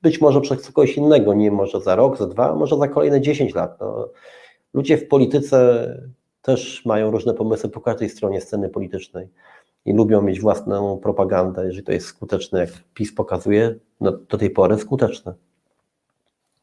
być 0.02 0.22
może 0.22 0.42
przez 0.42 0.72
kogoś 0.72 0.98
innego, 0.98 1.34
nie 1.34 1.52
może 1.52 1.82
za 1.82 1.96
rok, 1.96 2.18
za 2.18 2.28
dwa, 2.28 2.56
może 2.56 2.78
za 2.78 2.88
kolejne 2.88 3.22
10 3.22 3.56
lat. 3.56 3.80
No, 3.80 4.10
ludzie 4.74 4.98
w 4.98 5.08
polityce 5.08 5.88
też 6.42 6.86
mają 6.86 7.12
różne 7.12 7.34
pomysły 7.34 7.70
po 7.70 7.82
każdej 7.82 8.10
stronie 8.10 8.42
sceny 8.42 8.70
politycznej 8.70 9.28
i 9.86 9.94
lubią 9.94 10.22
mieć 10.22 10.42
własną 10.42 10.98
propagandę, 10.98 11.66
jeżeli 11.66 11.84
to 11.84 11.92
jest 11.92 12.08
skuteczne, 12.08 12.60
jak 12.60 12.70
PiS 12.94 13.14
pokazuje, 13.14 13.76
no, 14.02 14.12
do 14.12 14.38
tej 14.38 14.50
pory 14.50 14.78
skuteczne. 14.78 15.34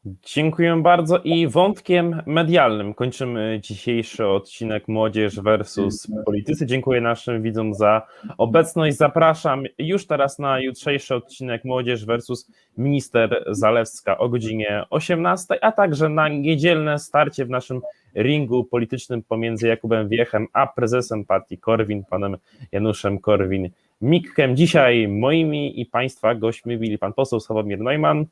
Dziękuję 0.05 0.81
bardzo 0.81 1.19
i 1.19 1.47
wątkiem 1.47 2.21
medialnym 2.25 2.93
kończymy 2.93 3.59
dzisiejszy 3.63 4.27
odcinek 4.27 4.87
Młodzież 4.87 5.39
versus 5.39 6.07
Politycy. 6.25 6.65
Dziękuję 6.65 7.01
naszym 7.01 7.41
widzom 7.41 7.73
za 7.73 8.07
obecność. 8.37 8.97
Zapraszam 8.97 9.63
już 9.77 10.07
teraz 10.07 10.39
na 10.39 10.59
jutrzejszy 10.59 11.15
odcinek 11.15 11.65
Młodzież 11.65 12.05
versus 12.05 12.51
Minister 12.77 13.45
Zalewska 13.51 14.17
o 14.17 14.29
godzinie 14.29 14.85
18, 14.89 15.63
a 15.63 15.71
także 15.71 16.09
na 16.09 16.27
niedzielne 16.29 16.99
starcie 16.99 17.45
w 17.45 17.49
naszym 17.49 17.81
ringu 18.15 18.63
politycznym 18.63 19.23
pomiędzy 19.23 19.67
Jakubem 19.67 20.09
Wiechem 20.09 20.47
a 20.53 20.67
prezesem 20.67 21.25
partii 21.25 21.57
Korwin, 21.57 22.03
panem 22.09 22.37
Januszem 22.71 23.19
Korwin-Mikkem. 23.19 24.53
Dzisiaj 24.53 25.07
moimi 25.07 25.81
i 25.81 25.85
Państwa 25.85 26.35
gośćmi 26.35 26.77
byli 26.77 26.97
pan 26.97 27.13
poseł 27.13 27.39
Sławomir 27.39 27.79
Neumann, 27.79 28.25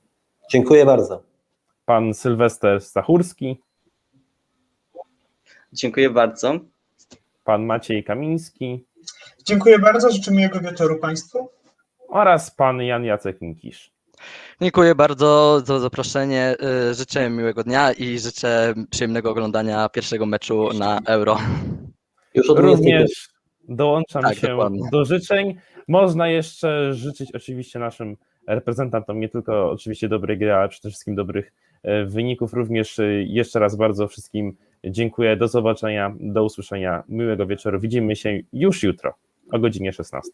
Dziękuję 0.52 0.86
bardzo. 0.86 1.31
Pan 1.92 2.14
Sylwester 2.14 2.82
Stachurski, 2.82 3.58
Dziękuję 5.74 6.10
bardzo. 6.10 6.60
pan 7.44 7.66
Maciej 7.66 8.04
Kamiński 8.04 8.86
Dziękuję 9.46 9.80
bardzo, 9.80 10.12
życzę 10.12 10.32
miłego 10.32 10.60
wieczoru 10.60 11.00
Państwu. 11.00 11.50
oraz 12.10 12.52
pan 12.56 12.82
Jan 12.82 13.04
Jacek 13.04 13.42
Mikisz. 13.42 13.92
Dziękuję 14.62 14.96
bardzo 14.96 15.60
za 15.66 15.80
zaproszenie. 15.80 16.56
y, 16.92 16.94
Życzę 16.94 17.30
miłego 17.30 17.64
dnia 17.64 17.92
i 17.94 18.20
życzę 18.20 18.74
przyjemnego 18.90 19.32
oglądania 19.32 19.90
pierwszego 19.90 20.26
meczu 20.26 20.70
na 20.80 21.00
Euro. 21.06 21.38
Już 22.36 22.50
od 22.50 22.58
25. 22.58 23.00
Również 23.00 23.30
dołączam 23.70 24.24
Tak, 24.24 24.38
się 24.38 24.48
dokładnie. 24.48 24.90
do 24.92 25.06
życzeń. 25.06 25.58
Można 25.88 26.28
jeszcze 26.28 26.94
życzyć 26.94 27.32
oczywiście 27.36 27.80
naszym 27.80 28.18
reprezentantom 28.48 29.20
nie 29.20 29.30
tylko 29.30 29.72
oczywiście 29.72 30.10
dobrej 30.10 30.38
gry, 30.38 30.54
ale 30.54 30.70
przede 30.70 30.90
wszystkim 30.90 31.16
dobrych 31.16 31.52
wyników. 32.06 32.54
Również 32.54 33.00
e, 33.00 33.06
jeszcze 33.24 33.60
raz 33.60 33.76
bardzo 33.76 34.08
wszystkim 34.08 34.56
dziękuję. 34.84 35.38
Do 35.38 35.48
zobaczenia, 35.48 36.16
do 36.20 36.44
usłyszenia, 36.44 37.04
miłego 37.10 37.46
wieczoru. 37.46 37.80
Widzimy 37.80 38.16
się 38.16 38.40
już 38.54 38.84
jutro 38.84 39.14
o 39.52 39.60
godzinie 39.60 39.94
16. 39.94 40.32